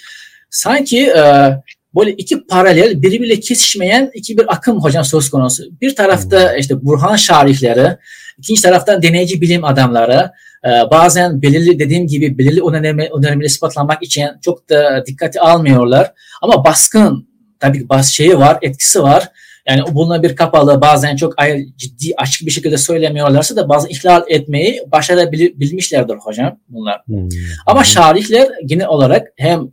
Sanki 0.49 1.07
e, 1.07 1.53
böyle 1.95 2.11
iki 2.11 2.47
paralel 2.47 3.01
birbiriyle 3.01 3.39
kesişmeyen 3.39 4.11
iki 4.13 4.37
bir 4.37 4.53
akım 4.53 4.83
hocam 4.83 5.05
söz 5.05 5.29
konusu. 5.29 5.63
Bir 5.81 5.95
tarafta 5.95 6.57
işte 6.57 6.85
Burhan 6.85 7.15
şarihleri, 7.15 7.97
ikinci 8.37 8.61
tarafta 8.61 9.01
deneyici 9.01 9.41
bilim 9.41 9.63
adamları. 9.63 10.31
e, 10.65 10.69
bazen 10.91 11.41
belirli 11.41 11.79
dediğim 11.79 12.07
gibi 12.07 12.37
belirli 12.37 12.61
önerme, 12.61 13.09
önermeleri 13.17 13.45
ispatlamak 13.45 14.03
için 14.03 14.27
çok 14.41 14.69
da 14.69 15.03
dikkate 15.05 15.39
almıyorlar. 15.39 16.13
Ama 16.41 16.65
baskın 16.65 17.27
tabii 17.59 17.89
bazı 17.89 18.13
şeyi 18.13 18.37
var, 18.37 18.57
etkisi 18.61 19.03
var. 19.03 19.29
Yani 19.67 19.81
bununla 19.91 20.23
bir 20.23 20.35
kapalı 20.35 20.81
bazen 20.81 21.15
çok 21.15 21.33
ciddi 21.77 22.13
açık 22.17 22.47
bir 22.47 22.51
şekilde 22.51 22.77
söylemiyorlarsa 22.77 23.55
da 23.55 23.69
bazen 23.69 23.89
ihlal 23.89 24.23
etmeyi 24.27 24.83
başarabilmişlerdir 24.91 26.15
hocam 26.15 26.59
bunlar. 26.69 27.01
Hmm. 27.05 27.29
Ama 27.65 27.83
şarihler 27.83 28.47
genel 28.65 28.87
olarak 28.87 29.27
hem 29.35 29.69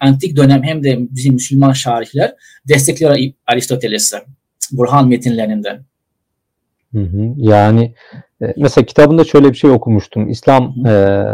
antik 0.00 0.36
dönem 0.36 0.62
hem 0.62 0.84
de 0.84 0.96
bizim 0.98 1.34
Müslüman 1.34 1.72
şarihler 1.72 2.34
destekliyor 2.68 3.16
Aristoteles'i 3.46 4.16
Burhan 4.72 5.08
metinlerinde. 5.08 5.80
Hı 6.92 7.00
hı. 7.00 7.32
Yani 7.36 7.94
e, 8.42 8.54
mesela 8.56 8.84
kitabında 8.84 9.24
şöyle 9.24 9.52
bir 9.52 9.56
şey 9.56 9.70
okumuştum. 9.70 10.30
İslam 10.30 10.86
e, 10.86 11.24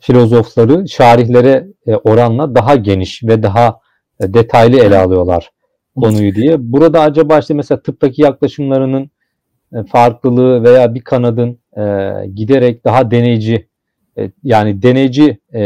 filozofları 0.00 0.88
şarihlere 0.88 1.66
e, 1.86 1.94
oranla 1.94 2.54
daha 2.54 2.76
geniş 2.76 3.24
ve 3.24 3.42
daha 3.42 3.78
e, 4.20 4.34
detaylı 4.34 4.78
ele 4.80 4.98
alıyorlar 4.98 5.50
konuyu 6.00 6.34
diye. 6.34 6.56
Burada 6.72 7.00
acaba 7.00 7.38
işte 7.38 7.54
mesela 7.54 7.82
tıptaki 7.82 8.22
yaklaşımlarının 8.22 9.10
e, 9.72 9.82
farklılığı 9.82 10.64
veya 10.64 10.94
bir 10.94 11.00
kanadın 11.00 11.58
e, 11.76 11.82
giderek 12.34 12.84
daha 12.84 13.10
deneyici 13.10 13.68
e, 14.18 14.30
yani 14.42 14.82
deneyici 14.82 15.38
e, 15.54 15.62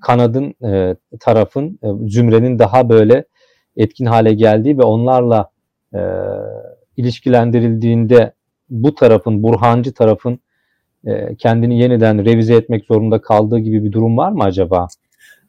kanadın 0.00 0.54
e, 0.64 0.96
tarafın 1.20 1.78
e, 1.82 2.08
zümrenin 2.08 2.58
daha 2.58 2.88
böyle 2.88 3.24
etkin 3.76 4.06
hale 4.06 4.34
geldiği 4.34 4.78
ve 4.78 4.82
onlarla 4.82 5.50
e, 5.94 6.00
ilişkilendirildiğinde 6.96 8.32
bu 8.70 8.94
tarafın, 8.94 9.42
Burhancı 9.42 9.94
tarafın 9.94 10.38
e, 11.06 11.34
kendini 11.34 11.78
yeniden 11.78 12.24
revize 12.24 12.54
etmek 12.54 12.84
zorunda 12.84 13.20
kaldığı 13.20 13.58
gibi 13.58 13.84
bir 13.84 13.92
durum 13.92 14.16
var 14.16 14.32
mı 14.32 14.44
acaba? 14.44 14.86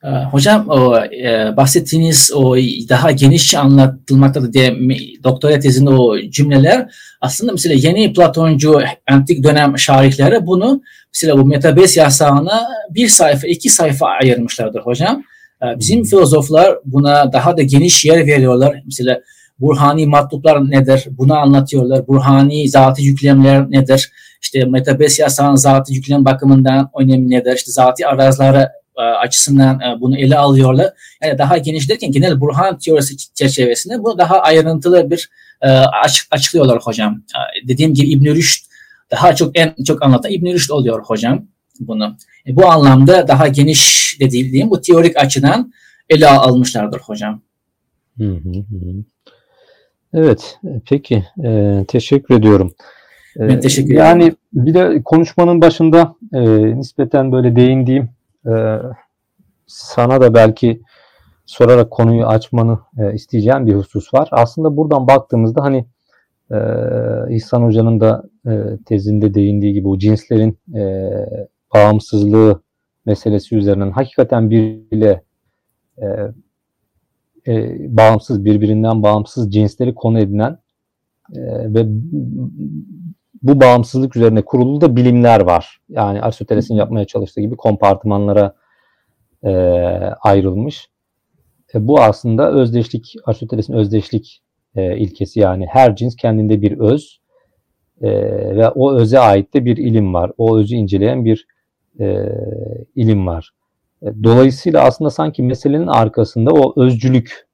Ee, 0.04 0.08
Hocam 0.08 0.66
o 0.70 0.98
e, 0.98 1.58
bahsettiğiniz 1.58 2.32
o 2.36 2.56
daha 2.90 3.12
genişçe 3.12 3.60
anlatılmaktadır 3.60 4.54
diye 4.54 4.72
mi- 4.72 5.24
doktora 5.24 5.60
tezinde 5.60 5.90
o 5.90 6.20
cümleler 6.20 6.96
aslında 7.22 7.52
mesela 7.52 7.76
yeni 7.78 8.14
Platoncu 8.14 8.82
antik 9.12 9.44
dönem 9.44 9.78
şarihleri 9.78 10.46
bunu 10.48 10.82
mesela 11.14 11.38
bu 11.38 11.46
metabes 11.46 11.98
yasağına 11.98 12.68
bir 12.90 13.08
sayfa 13.08 13.48
iki 13.48 13.70
sayfa 13.70 14.08
ayırmışlardır 14.08 14.82
hocam. 14.82 15.24
Ee, 15.64 15.80
Bizim 15.80 16.04
filozoflar 16.04 16.76
buna 16.86 17.34
daha 17.34 17.58
da 17.58 17.62
geniş 17.62 18.06
yer 18.06 18.26
veriyorlar. 18.26 18.82
Mesela 18.86 19.22
Burhani 19.60 20.08
matluplar 20.08 20.72
nedir? 20.72 21.04
Bunu 21.12 21.38
anlatıyorlar. 21.38 22.08
Burhani 22.08 22.70
zatı 22.70 23.02
yüklemler 23.02 23.72
nedir? 23.72 24.12
İşte 24.42 24.66
metabes 24.66 25.20
yasağın 25.20 25.56
zatı 25.56 25.94
yüklem 25.94 26.26
bakımından 26.26 26.90
önemi 27.00 27.30
nedir? 27.30 27.56
İşte 27.56 27.72
zatı 27.72 28.08
arazları 28.08 28.58
e, 28.62 28.70
açısından 29.02 29.80
e, 29.80 30.02
bunu 30.02 30.18
ele 30.18 30.38
alıyorlar. 30.38 30.94
Yani 31.24 31.38
daha 31.38 31.58
geniş 31.58 31.90
derken 31.90 32.12
genel 32.12 32.42
Burhan 32.42 32.78
teorisi 32.78 33.34
çerçevesinde 33.34 34.04
bunu 34.04 34.18
daha 34.18 34.40
ayrıntılı 34.40 35.10
bir 35.10 35.30
e, 35.62 35.70
açık, 35.70 36.28
açıklıyorlar 36.32 36.80
hocam. 36.80 37.24
E, 37.64 37.68
Dediğim 37.68 37.94
gibi 37.94 38.08
İbn 38.08 38.26
Rüşd 38.26 38.66
daha 39.12 39.36
çok 39.36 39.58
en 39.60 39.76
çok 39.88 40.04
anlatan 40.04 40.32
İbn 40.32 40.46
Rüşd 40.46 40.70
oluyor 40.70 41.04
hocam 41.06 41.46
bunu. 41.80 42.18
E, 42.48 42.56
bu 42.56 42.66
anlamda 42.68 43.28
daha 43.28 43.48
geniş 43.48 44.18
dediğim 44.20 44.70
bu 44.70 44.82
teorik 44.82 45.18
açıdan 45.18 45.74
ele 46.10 46.28
almışlardır 46.28 47.00
hocam. 47.00 47.42
Hı 48.18 48.30
hı 48.30 48.50
hı. 48.50 49.04
Evet, 50.14 50.58
e, 50.66 50.70
peki. 50.90 51.24
E, 51.44 51.80
teşekkür 51.88 52.36
ediyorum. 52.36 52.74
E, 53.38 53.48
Ben 53.48 53.60
teşekkür 53.60 53.94
Yani 53.94 54.34
bir 54.54 54.74
de 54.74 55.02
konuşmanın 55.06 55.62
başında 55.62 56.16
e, 56.34 56.40
nispeten 56.80 57.32
böyle 57.32 57.56
değindiğim 57.56 58.10
e, 58.48 58.80
sana 59.68 60.22
da 60.22 60.34
belki 60.34 60.82
sorarak 61.46 61.92
konuyu 61.92 62.26
açmanı 62.26 62.80
e, 62.98 63.14
isteyeceğim 63.14 63.68
bir 63.68 63.74
husus 63.74 64.14
var. 64.14 64.28
Aslında 64.32 64.78
buradan 64.78 65.08
baktığımızda 65.08 65.64
hani 65.64 65.86
e, 66.52 66.58
İhsan 67.36 67.64
Hoca'nın 67.64 68.00
da 68.00 68.24
e, 68.48 68.78
tezinde 68.86 69.34
değindiği 69.34 69.74
gibi 69.74 69.88
o 69.88 69.98
cinslerin 69.98 70.60
e, 70.76 71.12
bağımsızlığı 71.74 72.62
meselesi 73.06 73.56
üzerinden 73.56 73.92
hakikaten 73.92 74.50
birbiriyle 74.50 75.24
e, 75.98 76.08
e, 77.48 77.76
bağımsız, 77.98 78.46
birbirinden 78.46 79.04
bağımsız 79.04 79.52
cinsleri 79.52 79.96
konu 79.96 80.20
edinen 80.20 80.58
e, 81.34 81.42
ve 81.74 81.86
bu 83.44 83.62
bağımsızlık 83.62 84.16
üzerine 84.16 84.42
kurulu 84.46 84.82
da 84.82 84.96
bilimler 84.96 85.42
var. 85.42 85.78
Yani 85.90 86.22
Aristoteles'in 86.22 86.76
yapmaya 86.76 87.06
çalıştığı 87.06 87.42
gibi 87.42 87.56
kompartımanlara 87.56 88.56
e, 89.44 89.52
ayrılmış. 90.22 90.88
E, 91.76 91.88
bu 91.88 92.02
aslında 92.02 92.52
özdeşlik, 92.52 93.16
Aristoteles'in 93.26 93.74
özdeşlik 93.74 94.42
e, 94.76 94.98
ilkesi 94.98 95.40
yani 95.40 95.66
her 95.70 95.96
cins 95.96 96.16
kendinde 96.16 96.62
bir 96.62 96.80
öz 96.80 97.20
e, 98.02 98.10
ve 98.56 98.70
o 98.70 98.94
öze 98.94 99.20
ait 99.20 99.54
de 99.54 99.66
bir 99.66 99.78
ilim 99.78 100.14
var. 100.14 100.32
O 100.38 100.58
özü 100.58 100.76
inceleyen 100.76 101.26
bir 101.26 101.48
e, 102.00 102.26
ilim 102.96 103.28
var. 103.28 103.50
E, 104.02 104.06
Dolayısıyla 104.24 104.84
aslında 104.84 105.10
sanki 105.10 105.44
meselenin 105.44 105.88
arkasında 105.88 106.52
o 106.52 106.84
özcülük, 106.84 107.48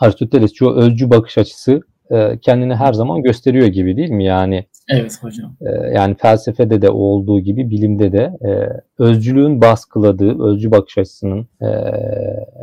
Aristotelesçi 0.00 0.64
o 0.64 0.74
özcü 0.74 1.10
bakış 1.10 1.38
açısı 1.38 1.80
e, 2.10 2.38
kendini 2.38 2.74
her 2.74 2.92
zaman 2.92 3.22
gösteriyor 3.22 3.66
gibi 3.66 3.96
değil 3.96 4.10
mi? 4.10 4.24
Yani 4.24 4.64
Evet 4.88 5.18
hocam. 5.20 5.56
e, 5.60 5.70
yani 5.94 6.14
felsefede 6.14 6.82
de 6.82 6.90
olduğu 6.90 7.40
gibi 7.40 7.70
bilimde 7.70 8.12
de 8.12 8.38
e, 8.48 8.68
özcülüğün 9.02 9.60
baskıladığı, 9.60 10.44
özcü 10.44 10.70
bakış 10.70 10.98
açısının 10.98 11.48
e, 11.62 11.68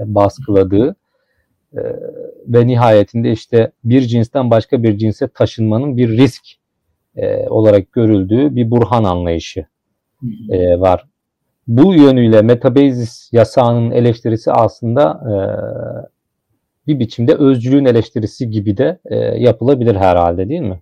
baskıladığı 0.05 0.95
e, 1.73 1.81
ve 2.47 2.67
nihayetinde 2.67 3.31
işte 3.31 3.71
bir 3.83 4.01
cinsten 4.01 4.51
başka 4.51 4.83
bir 4.83 4.97
cinse 4.97 5.27
taşınmanın 5.27 5.97
bir 5.97 6.09
risk 6.17 6.43
e, 7.15 7.49
olarak 7.49 7.91
görüldüğü 7.91 8.55
bir 8.55 8.71
burhan 8.71 9.03
anlayışı 9.03 9.65
e, 10.49 10.79
var. 10.79 11.05
Bu 11.67 11.93
yönüyle 11.93 12.41
metabezis 12.41 13.33
yasağının 13.33 13.91
eleştirisi 13.91 14.51
aslında 14.51 15.03
e, 15.31 15.35
bir 16.87 16.99
biçimde 16.99 17.33
özcülüğün 17.35 17.85
eleştirisi 17.85 18.49
gibi 18.49 18.77
de 18.77 18.99
e, 19.05 19.15
yapılabilir 19.17 19.95
herhalde 19.95 20.49
değil 20.49 20.61
mi? 20.61 20.81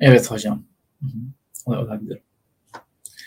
Evet 0.00 0.30
hocam. 0.30 0.62
Hı 1.02 1.06
hı. 1.06 1.80
olabilir. 1.80 2.18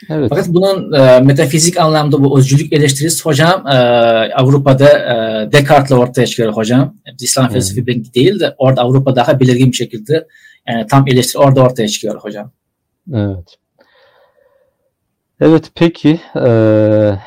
Evet. 0.09 0.30
Fakat 0.30 0.47
bunun 0.47 0.93
e, 0.93 1.20
metafizik 1.20 1.78
anlamda 1.80 2.24
bu 2.24 2.39
özgürlük 2.39 2.74
eleştirisi 2.74 3.24
hocam 3.24 3.68
e, 3.68 3.74
Avrupa'da 4.34 4.89
e, 4.89 5.51
Descartes'le 5.51 5.97
ortaya 5.97 6.26
çıkıyor 6.28 6.53
hocam. 6.53 6.95
İslam 7.20 7.45
Hmm. 7.45 7.53
felsefi 7.53 7.88
bilgi 7.88 8.13
değil 8.13 8.39
de 8.39 8.55
orada 8.57 8.82
Avrupa 8.82 9.16
daha 9.16 9.39
belirgin 9.39 9.72
bir 9.72 9.78
şekilde 9.78 10.28
yani 10.68 10.88
tam 10.88 11.07
eleştiri 11.07 11.38
orada 11.41 11.61
ortaya 11.63 11.88
çıkıyor 11.88 12.16
hocam. 12.20 12.51
Evet. 13.13 13.57
Evet 15.41 15.72
peki 15.76 16.20
eee, 16.36 17.20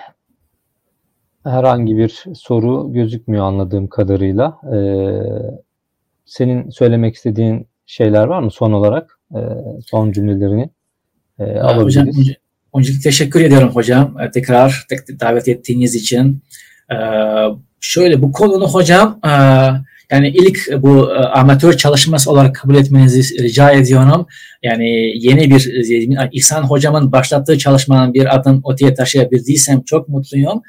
herhangi 1.45 1.97
bir 1.97 2.25
soru 2.35 2.93
gözükmüyor 2.93 3.45
anladığım 3.45 3.89
kadarıyla. 3.89 4.57
Eee, 4.73 5.23
senin 6.25 6.71
söylemek 6.71 7.15
istediğin 7.15 7.67
şeyler 7.87 8.25
var 8.25 8.41
mı 8.43 8.51
son 8.51 8.73
olarak? 8.73 9.19
Eee, 9.35 9.41
son 9.87 10.13
cümlelerini 10.13 10.71
eee, 11.41 11.47
Ee, 11.47 11.51
Hocam 11.61 11.67
alabiliriz. 11.67 12.19
önce- 12.19 12.37
öncelikle 12.77 13.03
teşekkür 13.03 13.41
ediyorum 13.41 13.71
hocam. 13.75 14.17
Ee, 14.21 14.31
Tekrar 14.31 14.87
tek- 14.89 15.21
davet 15.21 15.49
ettiğiniz 15.49 15.95
için. 15.95 16.43
Ee, 16.93 16.97
şöyle 17.81 18.23
bu 18.23 18.33
konunu 18.33 18.69
hocam 18.69 19.21
e, 19.25 19.29
yani 20.11 20.29
ilk 20.29 20.83
bu 20.83 21.11
e, 21.15 21.19
amatör 21.19 21.73
çalışması 21.73 22.31
olarak 22.31 22.55
kabul 22.55 22.75
etmenizi 22.75 23.43
rica 23.43 23.71
ediyorum. 23.71 24.27
Yani 24.63 24.89
yeni 25.27 25.51
bir 25.51 25.67
e, 26.23 26.29
İhsan 26.33 26.63
hocamın 26.63 27.13
başlattığı 27.13 27.59
çalışmanın 27.59 28.15
bir 28.15 28.37
adım 28.37 28.63
öteye 28.73 28.95
taşıyabildiysem 28.95 29.83
çok 29.83 30.09
mutluyum. 30.09 30.63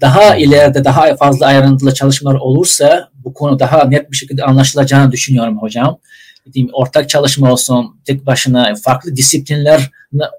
Daha 0.00 0.36
ileride 0.36 0.84
daha 0.84 1.16
fazla 1.16 1.46
ayrıntılı 1.46 1.94
çalışmalar 1.94 2.34
olursa 2.34 3.08
bu 3.24 3.34
konu 3.34 3.58
daha 3.58 3.84
net 3.84 4.10
bir 4.10 4.16
şekilde 4.16 4.44
anlaşılacağını 4.44 5.12
düşünüyorum 5.12 5.58
hocam. 5.58 5.98
Dediğim 6.46 6.68
ortak 6.72 7.08
çalışma 7.08 7.52
olsun, 7.52 8.00
tek 8.04 8.26
başına 8.26 8.74
farklı 8.84 9.16
disiplinler 9.16 9.90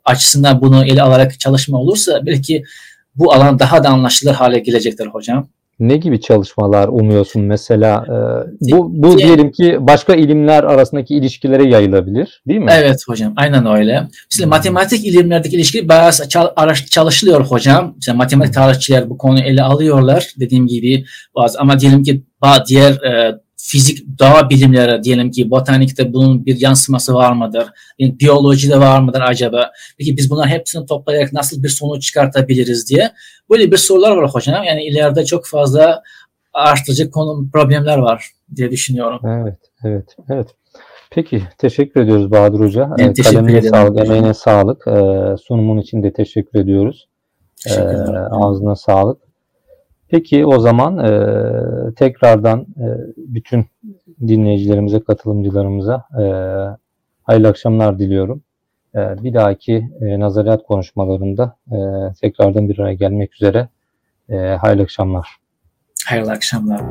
açısından 0.05 0.61
bunu 0.61 0.85
ele 0.85 1.01
alarak 1.01 1.39
çalışma 1.39 1.77
olursa 1.77 2.25
belki 2.25 2.63
bu 3.15 3.33
alan 3.33 3.59
daha 3.59 3.83
da 3.83 3.89
anlaşılır 3.89 4.33
hale 4.33 4.59
gelecektir 4.59 5.07
hocam. 5.07 5.49
Ne 5.79 5.97
gibi 5.97 6.21
çalışmalar 6.21 6.87
umuyorsun 6.87 7.41
mesela? 7.41 8.05
eee, 8.09 8.71
bu, 8.71 8.89
bu 8.93 9.17
diyelim 9.17 9.51
ki 9.51 9.77
başka 9.79 10.15
ilimler 10.15 10.63
arasındaki 10.63 11.15
ilişkilere 11.15 11.69
yayılabilir, 11.69 12.41
değil 12.47 12.59
mi? 12.59 12.71
Evet 12.73 12.99
hocam 13.07 13.33
aynen 13.37 13.65
öyle. 13.77 14.07
Mesela 14.31 14.49
matematik 14.49 15.05
ilimlerdeki 15.05 15.55
ilişki 15.55 15.87
araş- 16.55 16.85
çalışılıyor 16.89 17.45
hocam. 17.45 17.93
Mesela 17.95 18.17
matematik 18.17 18.53
tarihçiler 18.53 19.09
bu 19.09 19.17
konuyu 19.17 19.43
ele 19.43 19.63
alıyorlar 19.63 20.27
dediğim 20.39 20.67
gibi 20.67 21.05
bazı 21.35 21.59
ama 21.59 21.79
diyelim 21.79 22.03
ki 22.03 22.23
bazı 22.41 22.65
diğer 22.65 22.91
e, 22.91 23.35
fizik 23.57 24.19
doğa 24.19 24.49
bilimleri 24.49 25.03
diyelim 25.03 25.31
ki 25.31 25.49
botanikte 25.51 26.13
bunun 26.13 26.45
bir 26.45 26.61
yansıması 26.61 27.13
var 27.13 27.31
mıdır? 27.31 27.67
Yani 27.99 28.19
biyolojide 28.19 28.79
var 28.79 29.01
mıdır 29.01 29.21
acaba? 29.21 29.71
Peki 29.97 30.17
biz 30.17 30.29
bunların 30.29 30.49
hepsini 30.49 30.85
toplayarak 30.85 31.33
nasıl 31.33 31.63
bir 31.63 31.69
sonuç 31.69 32.03
çıkartabiliriz 32.03 32.89
diye 32.89 33.11
böyle 33.49 33.71
bir 33.71 33.77
sorular 33.77 34.17
var 34.17 34.29
hocam. 34.29 34.63
Yani 34.63 34.83
ileride 34.85 35.25
çok 35.25 35.47
fazla 35.47 36.03
araştırıcı 36.53 37.09
konu 37.11 37.49
problemler 37.53 37.97
var 37.97 38.31
diye 38.55 38.71
düşünüyorum. 38.71 39.19
Evet, 39.27 39.59
evet, 39.83 40.15
evet. 40.29 40.47
Peki, 41.09 41.43
teşekkür 41.57 42.01
ediyoruz 42.01 42.31
Bahadır 42.31 42.59
Hoca. 42.59 42.89
Ben 42.99 43.03
Ee, 43.09 43.13
teşekkür 43.13 43.35
kalemine 43.37 43.57
ederim 43.57 43.73
sağlık, 43.73 43.99
emeğine 44.05 44.33
sağlık. 44.33 44.87
Ee, 44.87 45.35
sunumun 45.47 45.77
için 45.77 46.03
de 46.03 46.13
teşekkür 46.13 46.59
ediyoruz. 46.59 47.07
Ee, 47.65 47.69
Teşekkür 47.69 47.85
ederim. 47.85 48.13
ağzına 48.31 48.75
sağlık. 48.75 49.17
Peki 50.09 50.45
o 50.45 50.59
zaman 50.59 50.97
e, 50.97 51.09
tekrardan 51.93 52.59
e, 52.61 52.85
bütün 53.17 53.65
dinleyicilerimize, 54.27 54.99
katılımcılarımıza 54.99 56.03
e, 56.21 56.23
hayırlı 57.23 57.47
akşamlar 57.47 57.99
diliyorum. 57.99 58.43
E, 58.95 59.23
bir 59.23 59.33
dahaki 59.33 59.89
e, 60.01 60.19
nazariyat 60.19 60.63
konuşmalarında 60.63 61.57
e, 61.71 61.77
tekrardan 62.21 62.69
bir 62.69 62.79
araya 62.79 62.93
gelmek 62.93 63.35
üzere. 63.35 63.67
E, 64.29 64.35
hayırlı 64.35 64.83
akşamlar. 64.83 65.27
Hayırlı 66.05 66.31
akşamlar. 66.31 66.81